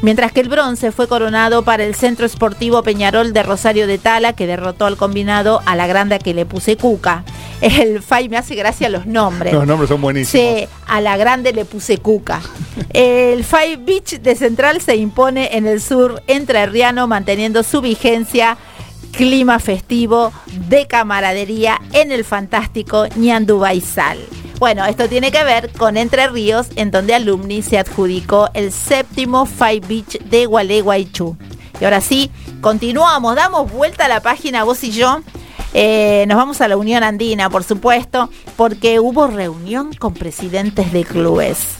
Mientras 0.00 0.30
que 0.30 0.40
el 0.40 0.48
bronce 0.48 0.92
fue 0.92 1.08
coronado 1.08 1.64
para 1.64 1.84
el 1.84 1.94
Centro 1.96 2.24
Esportivo 2.24 2.84
Peñarol 2.84 3.32
de 3.32 3.42
Rosario 3.42 3.88
de 3.88 3.98
Tala, 3.98 4.32
que 4.32 4.46
derrotó 4.46 4.86
al 4.86 4.96
combinado 4.96 5.60
a 5.66 5.74
la 5.74 5.88
grande 5.88 6.20
que 6.20 6.34
le 6.34 6.46
puse 6.46 6.76
Cuca. 6.76 7.24
El 7.60 8.00
FAI 8.00 8.28
me 8.28 8.36
hace 8.36 8.54
gracia 8.54 8.88
los 8.88 9.06
nombres. 9.06 9.52
Los 9.52 9.66
nombres 9.66 9.88
son 9.88 10.00
buenísimos. 10.00 10.30
Sí, 10.30 10.68
a 10.86 11.00
la 11.00 11.16
grande 11.16 11.52
le 11.52 11.64
puse 11.64 11.98
Cuca. 11.98 12.40
El 12.90 13.42
Five 13.42 13.78
Beach 13.78 14.20
de 14.20 14.36
Central 14.36 14.80
se 14.80 14.94
impone 14.94 15.56
en 15.56 15.66
el 15.66 15.80
sur 15.80 16.22
entrerriano, 16.28 17.08
manteniendo 17.08 17.64
su 17.64 17.80
vigencia 17.80 18.56
clima 19.12 19.58
festivo 19.58 20.32
de 20.68 20.86
camaradería 20.86 21.80
en 21.92 22.12
el 22.12 22.24
fantástico 22.24 23.06
Ñandu 23.16 23.58
Baizal. 23.58 24.18
Bueno, 24.58 24.84
esto 24.86 25.08
tiene 25.08 25.30
que 25.30 25.44
ver 25.44 25.70
con 25.70 25.96
Entre 25.96 26.26
Ríos, 26.28 26.68
en 26.74 26.90
donde 26.90 27.14
Alumni 27.14 27.62
se 27.62 27.78
adjudicó 27.78 28.50
el 28.54 28.72
séptimo 28.72 29.46
Five 29.46 29.82
Beach 29.86 30.18
de 30.24 30.46
Gualeguaychú. 30.46 31.36
Y 31.80 31.84
ahora 31.84 32.00
sí, 32.00 32.30
continuamos, 32.60 33.36
damos 33.36 33.70
vuelta 33.70 34.06
a 34.06 34.08
la 34.08 34.20
página 34.20 34.64
vos 34.64 34.82
y 34.82 34.90
yo. 34.90 35.20
Eh, 35.74 36.24
nos 36.26 36.36
vamos 36.36 36.60
a 36.60 36.66
la 36.66 36.76
Unión 36.76 37.04
Andina, 37.04 37.50
por 37.50 37.62
supuesto, 37.62 38.30
porque 38.56 38.98
hubo 38.98 39.28
reunión 39.28 39.92
con 39.92 40.14
presidentes 40.14 40.92
de 40.92 41.04
clubes. 41.04 41.76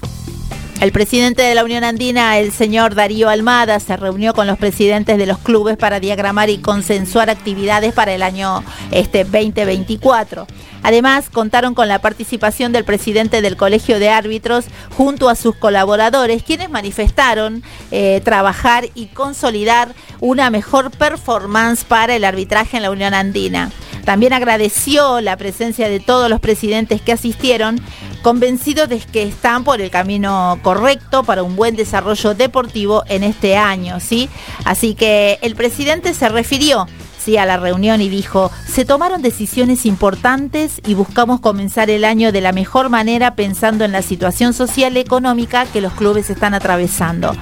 El 0.81 0.93
presidente 0.93 1.43
de 1.43 1.57
la 1.57 1.65
Unión 1.65 1.83
Andina, 1.83 2.39
el 2.39 2.53
señor 2.53 2.95
Darío 2.95 3.29
Almada, 3.29 3.81
se 3.81 3.97
reunió 3.97 4.33
con 4.33 4.47
los 4.47 4.59
presidentes 4.59 5.19
de 5.19 5.27
los 5.27 5.39
clubes 5.39 5.77
para 5.77 5.99
diagramar 5.99 6.51
y 6.51 6.59
consensuar 6.59 7.31
actividades 7.31 7.93
para 7.93 8.13
el 8.13 8.23
año 8.23 8.63
este 8.93 9.25
2024. 9.25 10.47
Además, 10.85 11.31
contaron 11.31 11.75
con 11.75 11.89
la 11.89 11.99
participación 11.99 12.71
del 12.71 12.85
presidente 12.85 13.43
del 13.43 13.57
Colegio 13.57 13.99
de 13.99 14.11
Árbitros 14.11 14.67
junto 14.97 15.29
a 15.29 15.35
sus 15.35 15.57
colaboradores, 15.57 16.45
quienes 16.45 16.71
manifestaron 16.71 17.65
eh, 17.91 18.21
trabajar 18.25 18.89
y 18.95 19.07
consolidar 19.07 19.93
una 20.21 20.49
mejor 20.49 20.93
performance 20.93 21.83
para 21.83 22.15
el 22.15 22.25
arbitraje 22.25 22.77
en 22.77 22.85
la 22.85 22.93
Unión 22.93 23.15
Andina. 23.15 23.73
También 24.09 24.33
agradeció 24.33 25.21
la 25.21 25.37
presencia 25.37 25.87
de 25.91 26.01
todos 26.01 26.31
los 26.31 26.41
presidentes 26.41 27.03
que 27.03 27.13
asistieron, 27.13 27.79
convencidos 28.23 28.89
de 28.89 28.99
que 28.99 29.23
están 29.23 29.65
por 29.65 29.81
el 29.81 29.91
camino 29.91 30.59
correcto 30.63 31.23
para 31.25 31.43
un 31.43 31.57
buen 31.57 31.77
desarrollo 31.77 32.35
deportivo 32.35 33.05
en 33.09 33.23
este 33.25 33.57
año, 33.57 34.01
¿sí? 34.01 34.29
Así 34.65 34.95
que 34.95 35.39
el 35.43 35.55
presidente 35.55 36.15
se 36.15 36.29
refirió 36.29 36.87
sí, 37.19 37.37
a 37.37 37.47
la 37.47 37.57
reunión 37.57 38.01
y 38.01 38.09
dijo, 38.09 38.51
se 38.67 38.85
tomaron 38.85 39.23
decisiones 39.23 39.85
importantes 39.87 40.81
y 40.87 40.95
buscamos 40.95 41.41
comenzar 41.41 41.91
el 41.91 42.05
año 42.05 42.33
de 42.33 42.41
la 42.41 42.53
mejor 42.53 42.89
manera 42.89 43.35
pensando 43.35 43.85
en 43.85 43.93
la 43.93 44.03
situación 44.03 44.55
social 44.55 44.97
y 44.97 45.01
económica 45.01 45.67
que 45.67 45.81
los 45.81 45.93
clubes 45.93 46.31
están 46.31 46.55
atravesando. 46.55 47.35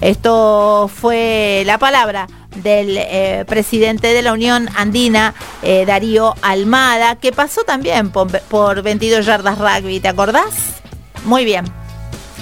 Esto 0.00 0.90
fue 0.94 1.62
la 1.66 1.78
palabra 1.78 2.28
del 2.62 2.96
eh, 2.98 3.44
presidente 3.46 4.08
de 4.08 4.22
la 4.22 4.32
Unión 4.32 4.68
Andina, 4.76 5.34
eh, 5.62 5.84
Darío 5.86 6.34
Almada, 6.42 7.16
que 7.16 7.32
pasó 7.32 7.62
también 7.64 8.10
por, 8.10 8.40
por 8.42 8.82
22 8.82 9.24
yardas 9.24 9.58
rugby, 9.58 10.00
¿te 10.00 10.08
acordás? 10.08 10.80
Muy 11.24 11.44
bien. 11.44 11.64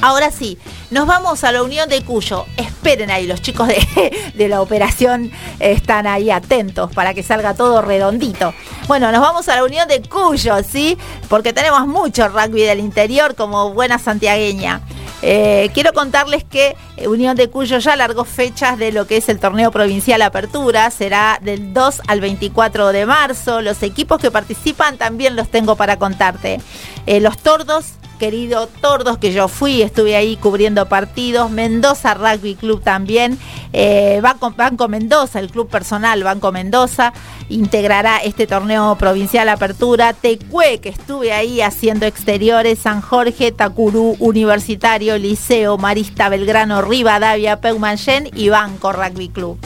Ahora 0.04 0.30
sí, 0.30 0.58
nos 0.90 1.06
vamos 1.06 1.44
a 1.44 1.52
la 1.52 1.62
Unión 1.62 1.88
de 1.88 2.02
Cuyo. 2.02 2.44
Esperen 2.58 3.10
ahí, 3.10 3.26
los 3.26 3.40
chicos 3.40 3.68
de, 3.68 4.12
de, 4.34 4.48
la 4.50 4.60
operación 4.60 5.32
están 5.60 6.06
ahí 6.06 6.30
atentos 6.30 6.92
para 6.92 7.14
que 7.14 7.22
salga 7.22 7.54
todo 7.54 7.80
redondito. 7.80 8.52
Bueno, 8.86 9.10
nos 9.12 9.22
vamos 9.22 9.48
a 9.48 9.56
la 9.56 9.64
Unión 9.64 9.88
de 9.88 10.02
Cuyo, 10.02 10.62
¿sí? 10.62 10.98
Porque 11.30 11.54
tenemos 11.54 11.86
mucho 11.86 12.28
rugby 12.28 12.64
del 12.64 12.80
interior 12.80 13.34
como 13.34 13.72
buena 13.72 13.98
santiagueña. 13.98 14.82
Eh, 15.22 15.70
quiero 15.72 15.94
contarles 15.94 16.44
que 16.44 16.76
Unión 17.06 17.34
de 17.34 17.48
Cuyo 17.48 17.78
ya 17.78 17.96
largó 17.96 18.26
fechas 18.26 18.76
de 18.76 18.92
lo 18.92 19.06
que 19.06 19.16
es 19.16 19.30
el 19.30 19.40
torneo 19.40 19.70
provincial 19.70 20.20
Apertura. 20.20 20.90
Será 20.90 21.38
del 21.40 21.72
2 21.72 22.02
al 22.08 22.20
24 22.20 22.92
de 22.92 23.06
marzo. 23.06 23.62
Los 23.62 23.82
equipos 23.82 24.20
que 24.20 24.30
participan 24.30 24.98
también 24.98 25.34
los 25.34 25.48
tengo 25.48 25.76
para 25.76 25.98
contarte. 25.98 26.60
Eh, 27.06 27.20
los 27.20 27.38
Tordos 27.38 27.94
querido 28.18 28.66
Tordos, 28.66 29.18
que 29.18 29.32
yo 29.32 29.48
fui, 29.48 29.82
estuve 29.82 30.16
ahí 30.16 30.36
cubriendo 30.36 30.86
partidos, 30.86 31.50
Mendoza 31.50 32.14
Rugby 32.14 32.54
Club 32.54 32.82
también, 32.82 33.38
eh, 33.72 34.20
Banco, 34.22 34.52
Banco, 34.56 34.88
Mendoza, 34.88 35.40
el 35.40 35.50
club 35.50 35.68
personal 35.68 36.22
Banco 36.22 36.52
Mendoza, 36.52 37.12
integrará 37.48 38.18
este 38.18 38.46
torneo 38.46 38.96
provincial 38.96 39.48
Apertura, 39.48 40.12
Tecue, 40.12 40.80
que 40.80 40.88
estuve 40.88 41.32
ahí 41.32 41.60
haciendo 41.60 42.06
exteriores, 42.06 42.78
San 42.78 43.00
Jorge, 43.00 43.52
Tacurú, 43.52 44.16
Universitario, 44.18 45.18
Liceo, 45.18 45.76
Marista, 45.78 46.28
Belgrano, 46.28 46.82
Rivadavia, 46.82 47.60
Peumanchen 47.60 48.30
y 48.34 48.48
Banco 48.48 48.92
Rugby 48.92 49.28
Club. 49.28 49.58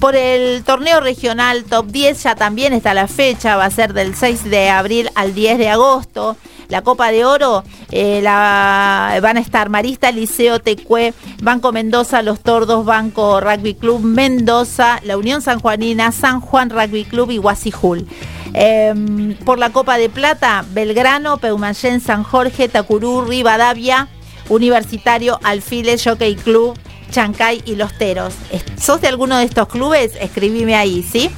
Por 0.00 0.16
el 0.16 0.64
torneo 0.64 1.00
regional 1.00 1.64
Top 1.64 1.88
10 1.88 2.22
ya 2.22 2.34
también 2.34 2.72
está 2.72 2.94
la 2.94 3.06
fecha, 3.06 3.56
va 3.56 3.66
a 3.66 3.70
ser 3.70 3.92
del 3.92 4.14
6 4.14 4.44
de 4.44 4.70
abril 4.70 5.10
al 5.14 5.34
10 5.34 5.58
de 5.58 5.68
agosto. 5.68 6.38
La 6.70 6.82
Copa 6.82 7.12
de 7.12 7.24
Oro 7.24 7.64
eh, 7.90 8.20
la, 8.22 9.18
van 9.20 9.36
a 9.36 9.40
estar 9.40 9.68
Marista, 9.68 10.10
Liceo, 10.12 10.60
Tecue, 10.60 11.12
Banco 11.42 11.72
Mendoza, 11.72 12.22
Los 12.22 12.40
Tordos, 12.40 12.84
Banco 12.86 13.40
Rugby 13.40 13.74
Club 13.74 14.00
Mendoza, 14.00 15.00
la 15.04 15.18
Unión 15.18 15.42
Sanjuanina, 15.42 16.12
San 16.12 16.40
Juan 16.40 16.70
Rugby 16.70 17.04
Club 17.04 17.30
y 17.32 17.38
Guasijul. 17.38 18.06
Eh, 18.54 19.36
por 19.44 19.58
la 19.58 19.70
Copa 19.70 19.98
de 19.98 20.08
Plata, 20.08 20.64
Belgrano, 20.70 21.38
Peumayén, 21.38 22.00
San 22.00 22.22
Jorge, 22.22 22.68
Tacurú, 22.68 23.22
Rivadavia, 23.22 24.08
Universitario, 24.48 25.38
Alfiles, 25.42 26.02
Jockey 26.04 26.36
Club, 26.36 26.78
Chancay 27.10 27.62
y 27.64 27.76
Los 27.76 27.92
Teros. 27.98 28.34
¿Sos 28.80 29.00
de 29.00 29.08
alguno 29.08 29.36
de 29.38 29.44
estos 29.44 29.68
clubes? 29.68 30.12
Escribime 30.20 30.76
ahí, 30.76 31.02
¿sí? 31.02 31.30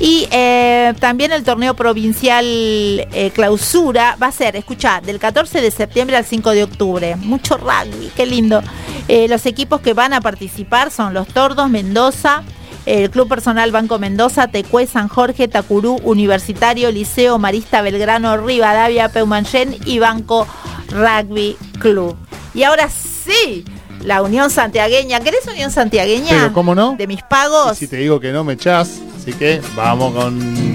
Y 0.00 0.26
eh, 0.30 0.94
también 0.98 1.30
el 1.30 1.44
torneo 1.44 1.74
provincial 1.74 2.46
eh, 2.46 3.30
clausura 3.34 4.16
va 4.20 4.28
a 4.28 4.32
ser, 4.32 4.56
escuchá, 4.56 5.02
del 5.02 5.18
14 5.18 5.60
de 5.60 5.70
septiembre 5.70 6.16
al 6.16 6.24
5 6.24 6.50
de 6.52 6.64
octubre. 6.64 7.16
Mucho 7.16 7.58
rugby, 7.58 8.10
qué 8.16 8.24
lindo. 8.24 8.62
Eh, 9.08 9.28
los 9.28 9.44
equipos 9.44 9.82
que 9.82 9.92
van 9.92 10.14
a 10.14 10.22
participar 10.22 10.90
son 10.90 11.12
los 11.12 11.28
Tordos, 11.28 11.68
Mendoza, 11.68 12.44
el 12.86 13.10
Club 13.10 13.28
Personal 13.28 13.72
Banco 13.72 13.98
Mendoza, 13.98 14.48
Tecue, 14.48 14.86
San 14.86 15.08
Jorge, 15.08 15.48
Tacurú, 15.48 16.00
Universitario, 16.02 16.90
Liceo, 16.90 17.38
Marista, 17.38 17.82
Belgrano, 17.82 18.38
Rivadavia, 18.38 19.10
Peumanchen 19.10 19.76
y 19.84 19.98
Banco 19.98 20.46
Rugby 20.88 21.58
Club. 21.78 22.16
Y 22.54 22.62
ahora 22.62 22.88
sí, 22.88 23.66
la 24.02 24.22
Unión 24.22 24.50
Santiagueña. 24.50 25.20
¿Querés 25.20 25.46
Unión 25.46 25.70
Santiagueña? 25.70 26.30
Pero, 26.30 26.52
¿cómo 26.52 26.74
no? 26.74 26.96
De 26.96 27.06
mis 27.06 27.22
pagos. 27.22 27.72
Y 27.72 27.76
si 27.76 27.88
te 27.88 27.96
digo 27.96 28.20
que 28.20 28.32
no 28.32 28.44
me 28.44 28.54
echás, 28.54 29.00
así 29.16 29.32
que 29.32 29.60
vamos 29.76 30.14
con. 30.14 30.74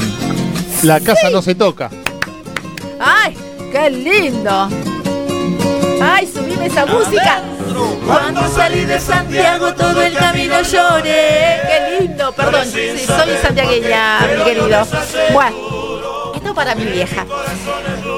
La 0.84 1.00
casa 1.00 1.28
sí. 1.28 1.34
no 1.34 1.42
se 1.42 1.56
toca. 1.56 1.90
¡Ay! 3.00 3.36
¡Qué 3.72 3.90
lindo! 3.90 4.70
¡Ay, 6.02 6.28
subime 6.28 6.68
esa 6.68 6.86
música! 6.86 7.42
Cuando 8.06 8.48
salí 8.50 8.86
de 8.86 9.00
Santiago 9.00 9.74
todo 9.74 10.02
el 10.02 10.14
camino 10.14 10.62
lloré. 10.62 11.62
¡Qué 11.68 12.00
lindo! 12.00 12.32
Perdón, 12.34 12.66
sí, 12.66 13.04
soy 13.06 13.36
santiagueña, 13.42 14.20
mi 14.38 14.44
querido. 14.44 14.86
Bueno 15.34 15.95
Para 16.54 16.76
mi 16.76 16.86
vieja. 16.86 17.26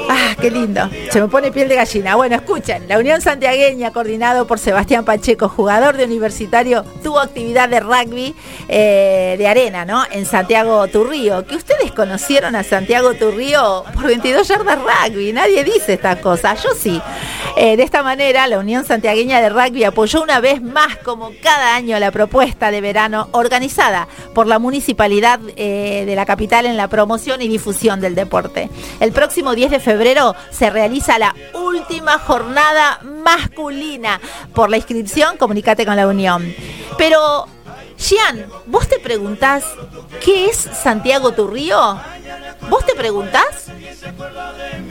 Ah, 0.09 0.35
qué 0.39 0.51
lindo. 0.51 0.89
Se 1.11 1.19
me 1.19 1.27
pone 1.27 1.51
piel 1.51 1.67
de 1.67 1.75
gallina. 1.75 2.15
Bueno, 2.15 2.35
escuchen. 2.35 2.87
La 2.87 2.99
Unión 2.99 3.19
Santiagueña, 3.19 3.91
coordinado 3.91 4.45
por 4.45 4.59
Sebastián 4.59 5.05
Pacheco, 5.05 5.49
jugador 5.49 5.97
de 5.97 6.05
universitario, 6.05 6.83
tuvo 7.01 7.19
actividad 7.19 7.67
de 7.67 7.79
rugby 7.79 8.35
eh, 8.67 9.35
de 9.37 9.47
arena, 9.47 9.85
¿no? 9.85 10.03
En 10.11 10.25
Santiago 10.25 10.87
Turrío. 10.87 11.47
Que 11.47 11.55
ustedes 11.55 11.91
conocieron 11.93 12.55
a 12.55 12.63
Santiago 12.63 13.15
Turrío 13.15 13.83
por 13.95 14.05
22 14.05 14.47
yardas 14.47 14.77
rugby. 14.77 15.33
Nadie 15.33 15.63
dice 15.63 15.93
estas 15.93 16.19
cosas. 16.19 16.61
Yo 16.61 16.69
sí. 16.77 17.01
Eh, 17.55 17.75
de 17.75 17.81
esta 17.81 18.03
manera, 18.03 18.45
la 18.45 18.59
Unión 18.59 18.85
Santiagueña 18.85 19.41
de 19.41 19.49
Rugby 19.49 19.83
apoyó 19.83 20.21
una 20.21 20.39
vez 20.39 20.61
más, 20.61 20.97
como 20.97 21.31
cada 21.41 21.73
año, 21.73 21.97
la 21.97 22.11
propuesta 22.11 22.69
de 22.69 22.81
verano 22.81 23.29
organizada 23.31 24.07
por 24.35 24.45
la 24.45 24.59
municipalidad 24.59 25.39
eh, 25.55 26.03
de 26.05 26.15
la 26.15 26.27
capital 26.27 26.67
en 26.67 26.77
la 26.77 26.87
promoción 26.87 27.41
y 27.41 27.47
difusión 27.47 27.99
del 27.99 28.13
deporte. 28.17 28.69
El 28.99 29.13
próximo 29.13 29.55
10 29.55 29.71
de 29.71 29.79
febrero 29.79 30.35
se 30.51 30.69
realiza 30.69 31.17
la 31.17 31.33
última 31.53 32.19
jornada 32.19 32.99
masculina. 33.03 34.19
Por 34.53 34.69
la 34.69 34.75
inscripción, 34.75 35.37
comunícate 35.37 35.85
con 35.85 35.95
la 35.95 36.07
Unión. 36.07 36.53
Pero, 36.97 37.47
Gian, 37.97 38.47
¿vos 38.65 38.89
te 38.89 38.99
preguntás 38.99 39.63
qué 40.23 40.47
es 40.47 40.57
Santiago 40.57 41.31
Turrío? 41.31 41.97
¿Vos 42.69 42.85
te 42.85 42.95
preguntás? 42.95 43.67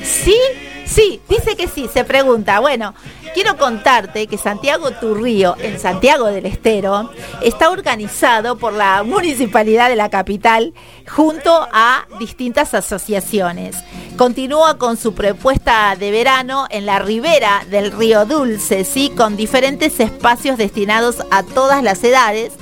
¿Sí? 0.03 0.39
Sí, 0.87 1.21
dice 1.29 1.57
que 1.57 1.69
sí, 1.69 1.91
se 1.93 2.05
pregunta. 2.05 2.61
Bueno, 2.61 2.95
quiero 3.37 3.59
contarte 3.59 4.29
que 4.29 4.39
Santiago 4.39 4.93
Turrío, 4.93 5.57
en 5.59 5.79
Santiago 5.79 6.29
del 6.29 6.47
Estero, 6.47 7.11
está 7.43 7.69
organizado 7.69 8.57
por 8.57 8.73
la 8.73 9.03
municipalidad 9.03 9.91
de 9.91 9.97
la 9.97 10.09
capital 10.09 10.73
junto 11.07 11.69
a 11.71 12.07
distintas 12.19 12.73
asociaciones. 12.73 13.77
Continúa 14.17 14.79
con 14.79 14.97
su 14.97 15.13
propuesta 15.13 15.95
de 15.97 16.11
verano 16.11 16.67
en 16.71 16.87
la 16.87 16.99
ribera 16.99 17.63
del 17.69 17.93
río 17.93 18.25
Dulce, 18.25 18.85
¿sí? 18.85 19.13
con 19.15 19.37
diferentes 19.37 20.01
espacios 20.01 20.57
destinados 20.57 21.19
a 21.31 21.43
todas 21.43 21.83
las 21.83 22.03
edades 22.05 22.55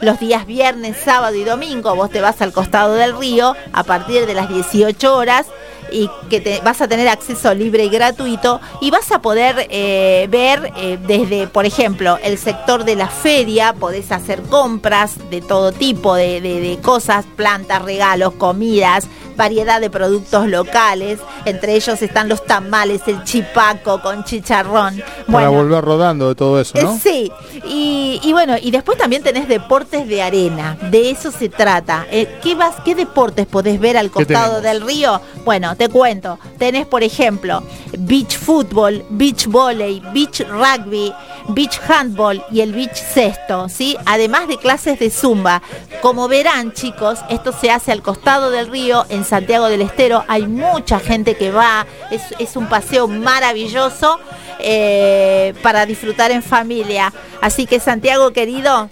los 0.00 0.18
días 0.18 0.46
viernes, 0.46 0.96
sábado 0.96 1.36
y 1.36 1.44
domingo 1.44 1.94
vos 1.94 2.10
te 2.10 2.20
vas 2.20 2.42
al 2.42 2.52
costado 2.52 2.94
del 2.94 3.16
río 3.16 3.54
a 3.72 3.84
partir 3.84 4.26
de 4.26 4.34
las 4.34 4.48
18 4.48 5.14
horas 5.14 5.46
y 5.92 6.10
que 6.30 6.40
te, 6.40 6.60
vas 6.62 6.80
a 6.80 6.88
tener 6.88 7.08
acceso 7.08 7.52
libre 7.54 7.84
y 7.84 7.88
gratuito 7.88 8.60
y 8.80 8.90
vas 8.90 9.10
a 9.12 9.20
poder 9.20 9.66
eh, 9.70 10.26
ver 10.30 10.72
eh, 10.76 10.98
desde, 11.06 11.46
por 11.46 11.66
ejemplo, 11.66 12.18
el 12.22 12.38
sector 12.38 12.84
de 12.84 12.96
la 12.96 13.08
feria, 13.08 13.72
podés 13.74 14.10
hacer 14.12 14.42
compras 14.42 15.14
de 15.30 15.40
todo 15.40 15.72
tipo 15.72 16.14
de, 16.14 16.40
de- 16.40 16.60
de 16.60 16.78
cosas, 16.80 17.24
plantas, 17.36 17.82
regalos, 17.82 18.32
comidas, 18.34 19.06
variedad 19.36 19.80
de 19.80 19.88
productos 19.90 20.46
locales, 20.46 21.18
entre 21.46 21.74
ellos 21.74 22.00
están 22.02 22.28
los 22.28 22.44
tamales, 22.44 23.00
el 23.06 23.24
chipaco 23.24 24.00
con 24.02 24.24
chicharrón. 24.24 24.96
Para 25.26 25.48
Bueno, 25.48 25.52
volver 25.52 25.84
rodando 25.84 26.28
de 26.28 26.34
todo 26.34 26.60
eso, 26.60 26.78
¿no? 26.80 26.92
eh, 26.94 26.98
Sí, 27.02 27.32
y, 27.66 28.20
y 28.22 28.32
bueno, 28.32 28.56
y 28.60 28.70
después 28.70 28.98
también 28.98 29.22
tenés 29.22 29.48
deportes 29.48 30.06
de 30.06 30.22
arena, 30.22 30.76
de 30.90 31.10
eso 31.10 31.30
se 31.30 31.48
trata. 31.48 32.06
Eh, 32.10 32.38
¿qué, 32.42 32.54
vas, 32.54 32.74
¿Qué 32.84 32.94
deportes 32.94 33.46
podés 33.46 33.80
ver 33.80 33.96
al 33.96 34.10
costado 34.10 34.60
del 34.60 34.80
río? 34.82 35.20
Bueno, 35.44 35.74
te 35.82 35.88
cuento, 35.88 36.38
tenés 36.58 36.86
por 36.86 37.02
ejemplo 37.02 37.60
beach 37.98 38.38
fútbol, 38.38 39.04
beach 39.10 39.46
volley, 39.48 40.00
beach 40.12 40.46
rugby, 40.48 41.12
beach 41.48 41.80
handball 41.88 42.40
y 42.52 42.60
el 42.60 42.72
beach 42.72 42.94
cesto, 42.94 43.68
¿sí? 43.68 43.96
Además 44.06 44.46
de 44.46 44.58
clases 44.58 45.00
de 45.00 45.10
zumba. 45.10 45.60
Como 46.00 46.28
verán 46.28 46.72
chicos, 46.72 47.18
esto 47.28 47.52
se 47.52 47.72
hace 47.72 47.90
al 47.90 48.00
costado 48.00 48.52
del 48.52 48.68
río 48.68 49.06
en 49.08 49.24
Santiago 49.24 49.68
del 49.68 49.82
Estero, 49.82 50.24
hay 50.28 50.46
mucha 50.46 51.00
gente 51.00 51.34
que 51.34 51.50
va, 51.50 51.84
es, 52.12 52.22
es 52.38 52.54
un 52.54 52.68
paseo 52.68 53.08
maravilloso 53.08 54.20
eh, 54.60 55.54
para 55.62 55.84
disfrutar 55.84 56.30
en 56.30 56.44
familia. 56.44 57.12
Así 57.40 57.66
que 57.66 57.80
Santiago 57.80 58.32
querido, 58.32 58.88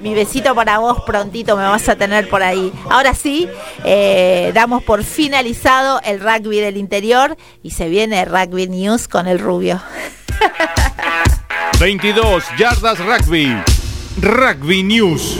mi 0.00 0.14
besito 0.14 0.54
para 0.54 0.78
vos 0.78 1.02
prontito 1.04 1.56
me 1.56 1.64
vas 1.64 1.88
a 1.88 1.96
tener 1.96 2.28
por 2.28 2.42
ahí. 2.42 2.72
Ahora 2.90 3.14
sí, 3.14 3.48
eh, 3.84 4.52
damos 4.54 4.82
por 4.82 5.02
finalizado 5.04 6.00
el 6.04 6.20
rugby 6.20 6.60
del 6.60 6.76
interior 6.76 7.36
y 7.62 7.70
se 7.70 7.88
viene 7.88 8.24
Rugby 8.24 8.68
News 8.68 9.08
con 9.08 9.26
el 9.26 9.38
rubio. 9.38 9.80
22 11.80 12.44
yardas 12.58 12.98
rugby. 12.98 13.56
Rugby 14.20 14.82
News. 14.82 15.38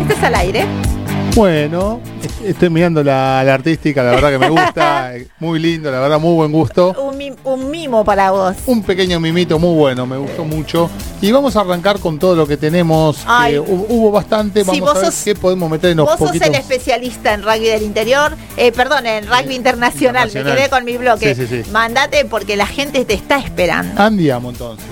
¿Este 0.00 0.14
es 0.14 0.22
al 0.22 0.34
aire? 0.34 0.64
Bueno, 1.34 2.00
est- 2.22 2.42
estoy 2.44 2.68
mirando 2.70 3.02
la, 3.02 3.42
la 3.44 3.54
artística, 3.54 4.02
la 4.02 4.10
verdad 4.12 4.30
que 4.30 4.38
me 4.38 4.50
gusta, 4.50 5.16
eh, 5.16 5.28
muy 5.38 5.58
lindo, 5.58 5.90
la 5.90 6.00
verdad, 6.00 6.18
muy 6.20 6.34
buen 6.34 6.52
gusto. 6.52 6.94
Un, 7.52 7.60
mi- 7.60 7.64
un 7.64 7.70
mimo 7.70 8.04
para 8.04 8.30
vos. 8.30 8.56
Un 8.66 8.82
pequeño 8.82 9.18
mimito 9.20 9.58
muy 9.58 9.74
bueno, 9.76 10.06
me 10.06 10.16
gustó 10.16 10.44
mucho. 10.44 10.88
Y 11.20 11.30
vamos 11.32 11.54
a 11.56 11.60
arrancar 11.60 11.98
con 11.98 12.18
todo 12.18 12.34
lo 12.36 12.46
que 12.46 12.56
tenemos. 12.56 13.18
hubo, 13.24 13.86
hubo 13.88 14.10
bastante, 14.10 14.60
Sí, 14.64 14.66
vamos 14.66 14.80
vos 14.80 14.96
a 14.96 15.00
ver 15.02 15.12
sos- 15.12 15.24
qué 15.24 15.34
podemos 15.34 15.70
meter 15.70 15.90
en 15.90 15.96
los 15.98 16.06
Vos 16.06 16.18
sos 16.18 16.40
el 16.40 16.54
especialista 16.54 17.34
en 17.34 17.42
rugby 17.42 17.66
del 17.66 17.82
interior, 17.82 18.36
eh, 18.56 18.72
perdón, 18.72 19.06
en 19.06 19.26
rugby 19.26 19.54
internacional. 19.54 20.30
Me 20.32 20.42
quedé 20.42 20.68
con 20.70 20.84
mi 20.84 20.96
bloque. 20.96 21.34
Sí, 21.34 21.46
sí, 21.46 21.62
sí. 21.64 21.70
Mandate 21.70 22.24
porque 22.24 22.56
la 22.56 22.66
gente 22.66 23.04
te 23.04 23.14
está 23.14 23.38
esperando. 23.38 24.00
Andiamo 24.00 24.50
entonces. 24.50 24.86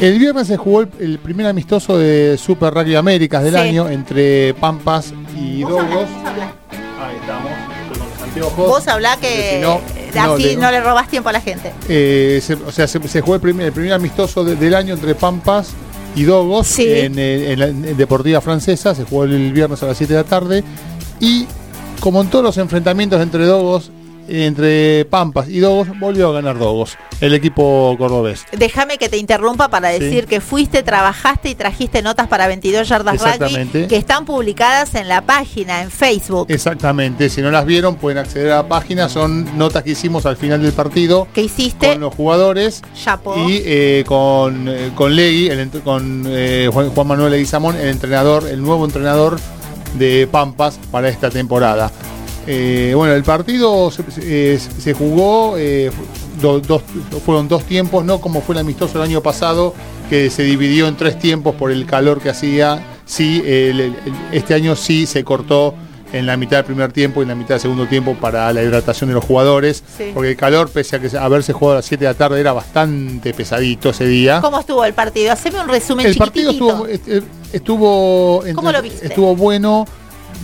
El 0.00 0.18
viernes 0.18 0.48
se 0.48 0.56
jugó 0.56 0.80
el, 0.80 0.88
el 0.98 1.18
primer 1.20 1.46
amistoso 1.46 1.96
de 1.96 2.36
Super 2.36 2.74
Rugby 2.74 2.96
Américas 2.96 3.44
del 3.44 3.54
Sí. 3.54 3.60
año 3.60 3.88
entre 3.88 4.52
Pampas 4.54 5.12
y 5.38 5.60
Dogos. 5.62 5.84
Ahí 5.86 7.16
estamos, 7.20 7.52
con 7.88 7.98
los 7.98 8.22
anteojos. 8.22 8.68
Vos 8.68 8.88
hablá 8.88 9.16
que 9.18 9.54
si 9.56 9.60
no, 9.62 9.80
no, 10.14 10.34
así 10.34 10.42
le- 10.44 10.56
no 10.56 10.70
le 10.70 10.80
robás 10.80 11.08
tiempo 11.08 11.28
a 11.28 11.32
la 11.32 11.40
gente. 11.40 11.72
Eh, 11.88 12.40
se- 12.42 12.54
o 12.54 12.70
sea, 12.72 12.86
se, 12.86 13.06
se 13.08 13.20
jugó 13.20 13.34
el 13.36 13.40
primer, 13.40 13.66
el 13.66 13.72
primer 13.72 13.92
amistoso 13.92 14.44
de- 14.44 14.56
del 14.56 14.74
año 14.74 14.94
entre 14.94 15.14
Pampas 15.14 15.68
y 16.14 16.24
Dogos 16.24 16.66
Sí. 16.66 16.86
en, 16.88 17.18
eh, 17.18 17.52
en 17.52 17.58
la 17.58 17.66
en 17.68 17.96
Deportiva 17.96 18.40
Francesa. 18.40 18.94
Se 18.94 19.04
jugó 19.04 19.24
el 19.24 19.52
viernes 19.52 19.82
a 19.82 19.86
las 19.86 19.96
7 19.96 20.12
de 20.14 20.18
la 20.20 20.24
tarde. 20.28 20.64
Y 21.20 21.46
como 22.00 22.20
en 22.20 22.28
todos 22.28 22.44
los 22.44 22.58
enfrentamientos 22.58 23.20
entre 23.22 23.46
Dogos, 23.46 23.90
entre 24.32 25.04
Pampas 25.04 25.48
y 25.48 25.58
Dogos, 25.60 25.88
volvió 25.98 26.30
a 26.30 26.32
ganar 26.32 26.58
Dogos, 26.58 26.96
el 27.20 27.34
equipo 27.34 27.94
cordobés. 27.98 28.46
Déjame 28.52 28.96
que 28.98 29.08
te 29.08 29.18
interrumpa 29.18 29.68
para 29.68 29.92
Sí. 29.92 29.98
decir 30.00 30.26
que 30.26 30.40
fuiste, 30.40 30.82
trabajaste 30.82 31.50
y 31.50 31.54
trajiste 31.54 32.00
notas 32.02 32.28
para 32.28 32.46
22 32.46 32.88
yardas 32.88 33.16
rugby 33.20 33.30
Exactamente. 33.30 33.86
que 33.88 33.96
están 33.96 34.24
publicadas 34.24 34.94
en 34.94 35.08
la 35.08 35.20
página, 35.22 35.82
en 35.82 35.90
Facebook. 35.90 36.46
Exactamente, 36.50 37.28
si 37.28 37.42
no 37.42 37.50
las 37.50 37.66
vieron 37.66 37.96
pueden 37.96 38.18
acceder 38.18 38.52
a 38.52 38.56
la 38.62 38.68
página, 38.68 39.08
son 39.08 39.58
notas 39.58 39.82
que 39.82 39.90
hicimos 39.90 40.24
al 40.26 40.36
final 40.36 40.62
del 40.62 40.72
partido 40.72 41.28
¿Qué 41.34 41.42
hiciste? 41.42 41.88
con 41.92 42.00
los 42.00 42.14
jugadores 42.14 42.82
Chapo. 42.94 43.34
y 43.48 43.62
eh, 43.64 44.04
con, 44.06 44.66
eh, 44.68 44.90
con 44.94 45.14
Legui, 45.14 45.48
el 45.48 45.68
con 45.84 46.24
eh, 46.28 46.68
Juan, 46.72 46.90
Juan 46.90 47.06
Manuel 47.06 47.32
Leguizamón, 47.32 47.76
el 47.76 47.88
entrenador, 47.88 48.48
el 48.48 48.62
nuevo 48.62 48.84
entrenador 48.84 49.38
de 49.94 50.26
Pampas 50.30 50.78
para 50.90 51.08
esta 51.08 51.30
temporada. 51.30 51.90
Eh, 52.46 52.92
bueno, 52.96 53.14
el 53.14 53.22
partido 53.22 53.90
se, 53.90 54.02
se- 54.10 54.90
eh, 54.90 54.94
jugó, 54.94 55.54
eh, 55.58 55.90
do- 56.40 56.60
dos, 56.60 56.82
fueron 57.24 57.46
dos 57.48 57.64
tiempos, 57.64 58.04
no 58.04 58.20
como 58.20 58.40
fue 58.42 58.54
el 58.56 58.60
amistoso 58.60 58.98
el 58.98 59.08
año 59.08 59.20
pasado, 59.22 59.74
que 60.10 60.28
se 60.30 60.42
dividió 60.42 60.88
en 60.88 60.96
tres 60.96 61.18
tiempos 61.18 61.54
por 61.54 61.70
el 61.70 61.86
calor 61.86 62.20
que 62.20 62.30
hacía. 62.30 62.84
Sí, 63.04 63.42
el- 63.44 63.80
el- 63.80 63.80
el- 63.80 63.96
este 64.32 64.54
año 64.54 64.74
sí 64.76 65.06
se 65.06 65.22
cortó 65.24 65.74
en 66.12 66.26
la 66.26 66.36
mitad 66.36 66.58
del 66.58 66.66
primer 66.66 66.92
tiempo 66.92 67.20
y 67.20 67.22
en 67.22 67.28
la 67.28 67.34
mitad 67.34 67.50
del 67.54 67.60
segundo 67.60 67.86
tiempo 67.86 68.14
para 68.14 68.52
la 68.52 68.62
hidratación 68.62 69.08
de 69.08 69.14
los 69.14 69.24
jugadores, 69.24 69.82
Sí. 69.96 70.10
porque 70.12 70.30
el 70.32 70.36
calor, 70.36 70.68
pese 70.68 70.96
a 70.96 70.98
que 71.00 71.16
haberse 71.16 71.52
jugado 71.54 71.72
a 71.72 71.78
las 71.78 71.86
7 71.86 72.04
de 72.04 72.10
la 72.10 72.14
tarde, 72.18 72.38
era 72.40 72.52
bastante 72.52 73.32
pesadito 73.32 73.90
ese 73.90 74.04
día. 74.06 74.40
¿Cómo 74.42 74.58
estuvo 74.60 74.84
el 74.84 74.92
partido? 74.92 75.32
Haceme 75.32 75.60
un 75.60 75.68
resumen 75.68 76.06
El 76.06 76.16
partido 76.16 76.50
estuvo, 76.50 76.86
est- 76.86 77.08
estuvo, 77.52 78.42
¿Cómo 78.54 78.72
lo 78.72 78.82
viste? 78.82 79.06
estuvo 79.06 79.34
bueno, 79.36 79.86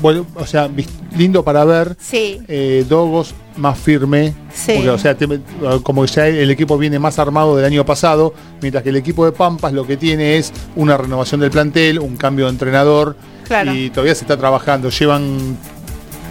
bueno, 0.00 0.26
o 0.34 0.46
sea, 0.46 0.68
lindo 1.16 1.42
para 1.44 1.64
ver. 1.64 1.96
Sí, 2.00 2.40
Eh, 2.48 2.84
Dogos 2.88 3.34
más 3.56 3.78
firme, 3.78 4.34
Sí. 4.54 4.72
porque, 4.76 4.90
o 4.90 4.98
sea, 4.98 5.14
te- 5.16 5.40
como 5.82 6.04
ya 6.04 6.26
el 6.28 6.50
equipo 6.50 6.78
viene 6.78 6.98
más 6.98 7.18
armado 7.18 7.56
del 7.56 7.64
año 7.64 7.84
pasado, 7.84 8.32
mientras 8.62 8.82
que 8.84 8.90
el 8.90 8.96
equipo 8.96 9.24
de 9.24 9.32
Pampas 9.32 9.72
lo 9.72 9.86
que 9.86 9.96
tiene 9.96 10.36
es 10.36 10.52
una 10.76 10.96
renovación 10.96 11.40
del 11.40 11.50
plantel, 11.50 11.98
un 11.98 12.16
cambio 12.16 12.44
de 12.46 12.52
entrenador 12.52 13.16
Claro. 13.46 13.74
y 13.74 13.90
todavía 13.90 14.14
se 14.14 14.22
está 14.24 14.36
trabajando. 14.36 14.90
Llevan 14.90 15.56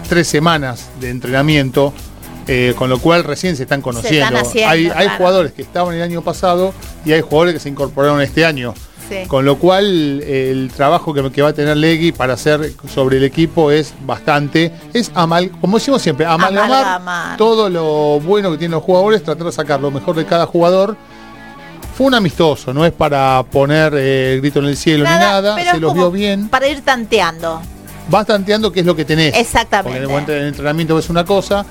tres 0.07 0.27
semanas 0.27 0.87
de 1.01 1.09
entrenamiento, 1.09 1.93
eh, 2.47 2.73
con 2.77 2.89
lo 2.89 2.99
cual 2.99 3.25
recién 3.25 3.57
se 3.57 3.63
están 3.63 3.81
conociendo. 3.81 4.37
haciendo, 4.37 4.69
hay 4.69 4.87
hay 4.95 5.09
jugadores 5.17 5.51
que 5.51 5.61
estaban 5.63 5.93
el 5.95 6.01
año 6.01 6.21
pasado 6.21 6.73
y 7.03 7.11
hay 7.11 7.19
jugadores 7.21 7.55
que 7.55 7.59
se 7.59 7.67
incorporaron 7.69 8.21
este 8.21 8.45
año. 8.45 8.73
Sí. 9.09 9.27
Con 9.27 9.45
lo 9.45 9.57
cual, 9.57 10.21
el 10.21 10.71
trabajo 10.75 11.13
que, 11.13 11.31
que 11.31 11.41
va 11.41 11.49
a 11.49 11.53
tener 11.53 11.77
Legui 11.77 12.11
para 12.11 12.33
hacer 12.33 12.73
sobre 12.93 13.17
el 13.17 13.23
equipo 13.23 13.71
es 13.71 13.93
bastante. 14.05 14.71
Es 14.93 15.11
amal, 15.13 15.51
como 15.61 15.77
decimos 15.77 16.01
siempre, 16.01 16.25
amalgamar 16.25 16.71
Amalgamar. 16.71 17.37
todo 17.37 17.69
lo 17.69 18.19
bueno 18.19 18.51
que 18.51 18.57
tienen 18.57 18.73
los 18.75 18.83
jugadores, 18.83 19.23
tratar 19.23 19.45
de 19.45 19.51
sacar 19.51 19.79
lo 19.79 19.91
mejor 19.91 20.15
de 20.15 20.25
cada 20.25 20.45
jugador. 20.45 20.95
Fue 21.95 22.05
un 22.05 22.13
amistoso, 22.13 22.73
no 22.73 22.85
es 22.85 22.91
para 22.91 23.43
poner 23.51 23.93
eh, 23.95 24.33
el 24.35 24.41
grito 24.41 24.59
en 24.59 24.65
el 24.65 24.77
cielo 24.77 25.03
ni 25.03 25.09
nada, 25.09 25.57
se 25.71 25.79
los 25.79 25.93
vio 25.95 26.11
bien. 26.11 26.47
Para 26.47 26.67
ir 26.67 26.81
tanteando. 26.81 27.59
Vas 28.09 28.27
tanteando 28.27 28.71
qué 28.71 28.81
es 28.81 28.85
lo 28.85 28.95
que 28.95 29.03
tenés. 29.03 29.35
Exactamente. 29.35 30.07
Porque 30.07 30.31
en 30.31 30.41
el 30.41 30.47
entrenamiento 30.49 30.95
ves 30.95 31.09
una 31.09 31.25
cosa, 31.25 31.65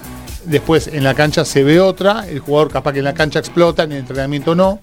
después 0.45 0.89
en 0.89 1.05
la 1.05 1.15
cancha 1.15 1.45
se 1.45 1.63
ve 1.63 1.81
otra, 1.81 2.27
el 2.29 2.41
jugador 2.41 2.73
capaz 2.73 2.93
que 2.93 2.99
en 2.99 3.05
la 3.05 3.15
cancha 3.15 3.39
explota, 3.39 3.85
en 3.85 3.93
el 3.93 3.99
entrenamiento 3.99 4.57
no. 4.57 4.81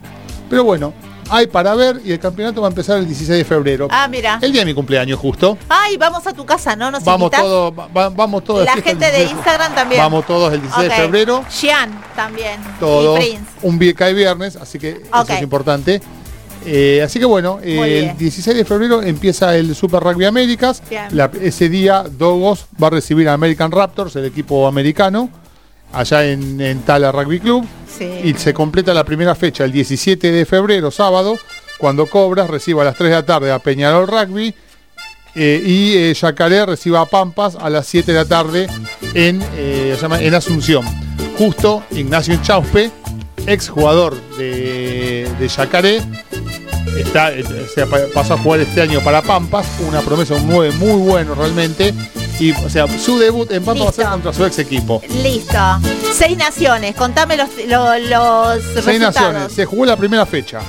Pero 0.50 0.64
bueno, 0.64 0.94
hay 1.30 1.48
para 1.48 1.74
ver 1.76 2.02
y 2.04 2.12
el 2.12 2.20
campeonato 2.20 2.62
va 2.62 2.68
a 2.68 2.72
empezar 2.72 2.98
el 2.98 3.06
16 3.08 3.38
de 3.40 3.46
febrero. 3.46 3.88
Ah, 3.92 4.08
mira. 4.08 4.40
El 4.42 4.52
día 4.52 4.62
de 4.62 4.66
mi 4.66 4.74
cumpleaños 4.74 5.20
justo. 5.20 5.58
Ay, 5.70 5.98
vamos 5.98 6.26
a 6.28 6.34
tu 6.34 6.46
casa, 6.46 6.76
¿no? 6.76 6.92
¿Nos 6.92 7.04
Vamos 7.04 7.32
todos, 7.32 7.74
va- 7.78 7.88
va- 7.88 8.10
vamos 8.10 8.44
todos. 8.44 8.66
La 8.66 8.74
gente 8.74 9.06
de 9.06 9.12
16 9.20 9.32
Instagram 9.32 9.76
también. 9.76 10.02
Vamos 10.02 10.26
todos 10.26 10.54
el 10.54 10.62
16 10.62 10.88
Ok. 10.90 10.96
de 10.96 11.02
febrero. 11.02 11.46
Jean 11.62 12.02
también. 12.16 12.60
Prince. 12.80 13.44
Un 13.62 13.80
cae 13.94 14.14
viernes, 14.14 14.56
así 14.56 14.80
que 14.80 14.90
eso 14.92 15.26
es 15.34 15.42
importante. 15.42 16.02
Eh, 16.66 17.02
así 17.04 17.20
que 17.20 17.26
bueno, 17.26 17.60
eh, 17.62 18.10
el 18.12 18.18
16 18.18 18.56
de 18.56 18.64
febrero 18.64 19.02
empieza 19.02 19.56
el 19.58 19.76
Super 19.76 20.02
Rugby 20.02 20.26
Américas. 20.26 20.82
La- 21.12 21.30
ese 21.42 21.68
día 21.68 22.04
Dogos 22.10 22.68
va 22.82 22.88
a 22.88 22.92
recibir 22.92 23.28
a 23.28 23.34
American 23.34 23.70
Raptors, 23.72 24.16
el 24.16 24.26
equipo 24.26 24.66
americano, 24.68 25.30
allá 25.94 26.26
en, 26.26 26.60
en 26.60 26.80
Tala 26.82 27.12
Rugby 27.12 27.40
Club. 27.40 27.66
Sí. 27.98 28.10
Y 28.24 28.34
se 28.34 28.54
completa 28.54 28.94
la 28.94 29.04
primera 29.04 29.36
fecha 29.36 29.64
el 29.66 29.72
17 29.72 30.32
de 30.32 30.46
febrero, 30.46 30.90
sábado, 30.92 31.38
cuando 31.78 32.08
Cobras 32.08 32.50
reciba 32.50 32.82
a 32.82 32.86
las 32.86 32.96
3 32.96 33.10
de 33.10 33.16
la 33.16 33.26
tarde 33.26 33.52
a 33.52 33.60
Peñarol 33.60 34.08
Rugby. 34.08 34.54
eh, 35.36 35.62
y 35.66 35.94
eh, 35.98 36.14
Yacaré 36.14 36.66
reciba 36.66 37.02
a 37.02 37.06
Pampas 37.06 37.56
a 37.56 37.70
las 37.70 37.88
7 37.88 38.12
de 38.12 38.18
la 38.20 38.26
tarde 38.26 38.68
en, 39.14 39.44
eh, 39.56 39.96
se 40.00 40.06
en 40.06 40.34
Asunción. 40.36 40.84
Justo 41.38 41.84
Ignacio 41.92 42.38
Chauspe, 42.44 42.92
ex 43.48 43.70
jugador 43.70 44.16
de, 44.38 45.28
de 45.40 45.48
Yacaré, 45.48 46.02
está, 46.98 47.32
eh, 47.34 47.44
pa- 47.90 47.98
pasó 48.14 48.36
a 48.36 48.38
jugar 48.38 48.60
este 48.62 48.82
año 48.82 49.02
para 49.04 49.22
Pampas, 49.22 49.66
una 49.88 50.02
promesa 50.02 50.36
muy, 50.36 50.72
muy 50.74 51.00
bueno 51.02 51.34
realmente. 51.36 51.94
Y, 52.40 52.52
o 52.52 52.70
sea, 52.70 52.88
su 53.00 53.18
debut 53.20 53.52
en 53.52 53.64
Pampas 53.64 53.86
va 53.86 53.90
a 53.90 53.94
ser 53.94 54.06
contra 54.08 54.34
su 54.34 54.46
ex 54.46 54.60
equipo. 54.60 55.02
Listo. 55.22 55.58
Seis 56.14 56.38
naciones. 56.38 56.96
Contame 56.96 57.38
los, 57.38 57.48
lo- 57.68 58.00
los 58.00 58.64
Seis 58.64 58.86
resultados. 58.86 59.16
naciones. 59.16 59.54
Se 59.54 59.66
jugó 59.66 59.86
la 59.86 59.96
primera 59.98 60.26
fecha 60.26 60.60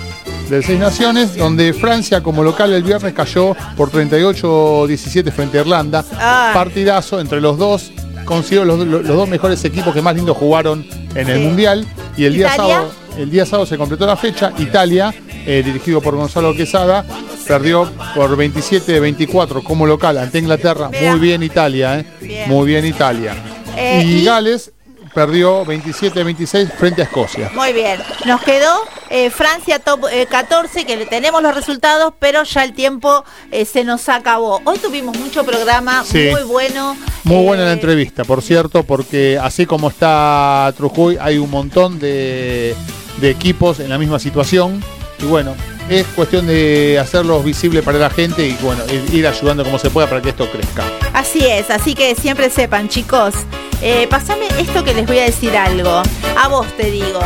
de 0.49 0.63
Seis 0.63 0.79
Naciones, 0.79 1.37
donde 1.37 1.73
Francia 1.73 2.23
como 2.23 2.43
local 2.43 2.73
el 2.75 2.83
viernes 2.83 3.15
cayó 3.15 3.57
por 3.77 3.91
38-17 3.91 5.33
frente 5.33 5.59
a 5.59 5.63
Irlanda. 5.63 6.05
Partidazo 6.53 7.19
entre 7.21 7.41
los 7.41 7.57
dos. 7.59 7.93
Considero 8.25 8.65
los, 8.65 8.79
los- 8.81 9.05
los 9.05 9.17
dos 9.17 9.29
mejores 9.29 9.65
equipos 9.65 9.93
que 9.95 10.03
más 10.03 10.15
lindos 10.15 10.37
jugaron 10.37 10.87
en 11.15 11.29
el 11.29 11.39
Sí. 11.39 11.45
Mundial. 11.45 11.87
Y 12.17 12.25
el 12.27 12.35
día, 12.35 12.55
sábado, 12.55 12.91
el 13.19 13.31
día 13.31 13.45
sábado 13.47 13.67
se 13.67 13.77
completó 13.77 14.07
la 14.07 14.17
fecha. 14.17 14.53
Italia, 14.59 15.15
eh, 15.47 15.63
dirigido 15.65 16.01
por 16.01 16.17
Gonzalo 16.17 16.55
Quesada, 16.55 17.05
perdió 17.47 17.91
por 18.15 18.37
27-24 18.37 19.63
como 19.63 19.87
local 19.87 20.19
ante 20.19 20.39
Inglaterra. 20.39 20.91
Muy 21.01 21.19
bien 21.19 21.43
Italia, 21.43 22.01
eh. 22.01 22.07
Bien. 22.21 22.49
Muy 22.49 22.67
bien 22.67 22.85
Italia. 22.87 23.35
Eh, 23.77 24.03
y, 24.05 24.19
y- 24.21 24.25
Gales 24.25 24.71
perdió 25.15 25.65
27-26 25.65 26.73
frente 26.73 27.01
a 27.03 27.05
Escocia. 27.05 27.51
Muy 27.55 27.73
bien. 27.73 28.01
Nos 28.27 28.43
quedó 28.43 28.73
eh, 29.11 29.31
Francia 29.31 29.79
top 29.79 30.07
eh, 30.11 30.27
14, 30.29 30.85
que 30.87 31.07
tenemos 31.07 31.41
los 31.41 31.55
resultados, 31.55 32.15
pero 32.19 32.43
ya 32.43 32.65
el 32.65 32.73
tiempo 32.73 33.25
se 33.65 33.85
nos 33.85 34.09
acabó. 34.09 34.61
Hoy 34.65 34.77
tuvimos 34.79 35.17
mucho 35.17 35.45
programa, 35.45 36.03
Sí. 36.05 36.31
muy 36.33 36.43
bueno. 36.43 36.97
Muy 37.23 37.45
buena 37.45 37.65
la 37.65 37.73
entrevista, 37.73 38.25
por 38.25 38.43
cierto, 38.43 38.83
porque 38.83 39.39
así 39.41 39.67
como 39.67 39.89
está 39.89 40.73
Trujuy, 40.77 41.17
hay 41.21 41.39
un 41.39 41.49
montón 41.51 42.01
de, 42.01 42.75
de 43.21 43.31
equipos 43.31 43.79
en 43.79 43.91
la 43.91 43.99
misma 43.99 44.19
situación. 44.19 44.83
Y 45.21 45.25
bueno, 45.27 45.55
es 45.89 46.07
cuestión 46.15 46.47
de 46.47 46.99
hacerlos 46.99 47.45
visibles 47.45 47.83
para 47.85 47.99
la 47.99 48.11
gente 48.11 48.47
y 48.47 48.53
bueno, 48.61 48.83
ir- 48.87 49.15
ir 49.15 49.27
ayudando 49.27 49.65
como 49.65 49.79
se 49.79 49.91
pueda 49.91 50.09
para 50.09 50.21
que 50.23 50.31
esto 50.31 50.49
crezca. 50.51 50.83
Así 51.13 51.45
es, 51.47 51.71
así 51.71 51.95
que 51.95 52.15
siempre 52.15 52.51
sepan, 52.51 52.89
chicos. 52.89 53.35
Eh, 53.83 54.07
pasame 54.09 54.47
esto 54.59 54.83
que 54.85 54.95
les 54.95 55.07
voy 55.07 55.19
a 55.19 55.25
decir 55.25 55.57
algo. 55.57 56.03
A 56.39 56.49
vos 56.49 56.67
te 56.77 56.91
digo. 56.91 57.21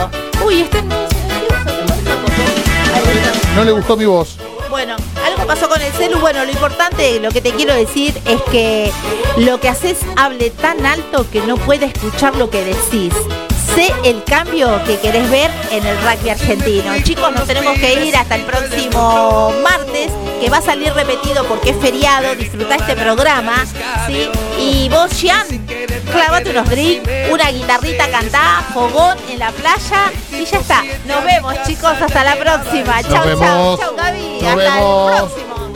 Uy, 0.45 0.62
este 0.62 0.82
no 0.82 0.97
No 3.57 3.64
le 3.64 3.72
gustó 3.72 3.97
mi 3.97 4.05
voz. 4.05 4.36
Bueno, 4.70 4.95
algo 5.24 5.47
pasó 5.47 5.68
con 5.68 5.80
el 5.80 5.93
celu. 5.93 6.18
Bueno, 6.20 6.45
lo 6.45 6.51
importante, 6.53 7.18
lo 7.20 7.30
que 7.30 7.41
te 7.41 7.51
quiero 7.53 7.74
decir 7.74 8.14
es 8.26 8.41
que 8.51 8.91
lo 9.39 9.59
que 9.61 9.68
haces 9.68 9.99
hable 10.16 10.51
tan 10.51 10.84
alto 10.86 11.26
que 11.30 11.41
no 11.41 11.57
puede 11.57 11.86
escuchar 11.86 12.36
lo 12.36 12.51
que 12.51 12.64
decís. 12.64 13.12
Sé 13.74 13.92
el 14.04 14.24
cambio 14.24 14.82
que 14.84 14.98
querés 14.98 15.30
ver 15.30 15.50
en 15.70 15.86
el 15.86 15.96
rugby 15.98 16.30
argentino. 16.30 16.92
Chicos, 17.02 17.32
nos 17.32 17.46
tenemos 17.46 17.78
que 17.78 18.04
ir 18.04 18.16
hasta 18.16 18.36
el 18.36 18.42
próximo 18.42 19.52
martes, 19.62 20.10
que 20.40 20.50
va 20.50 20.58
a 20.58 20.62
salir 20.62 20.92
repetido 20.94 21.44
porque 21.44 21.70
es 21.70 21.76
feriado. 21.76 22.34
Disfruta 22.34 22.76
este 22.76 22.96
programa, 22.96 23.64
¿sí? 24.06 24.28
Y 24.58 24.88
vos, 24.88 25.10
Jean, 25.20 25.46
clavate 26.10 26.50
unos 26.50 26.68
drinks, 26.68 27.08
una 27.30 27.50
guitarrita 27.50 28.10
cantá, 28.10 28.64
fogón 28.72 29.16
en 29.28 29.38
la 29.38 29.50
playa 29.52 30.10
y 30.30 30.44
ya 30.44 30.58
está. 30.58 30.82
Nos 31.06 31.24
vemos, 31.24 31.54
chicos, 31.66 31.92
hasta 32.00 32.24
la 32.24 32.36
próxima. 32.36 33.02
Chau, 33.02 33.38
chau, 33.38 33.78
chau, 33.78 33.96
Gaby. 33.96 34.38
Nos 34.40 34.44
hasta 34.44 34.56
vemos. 34.56 35.12
el 35.12 35.16
próximo. 35.16 35.67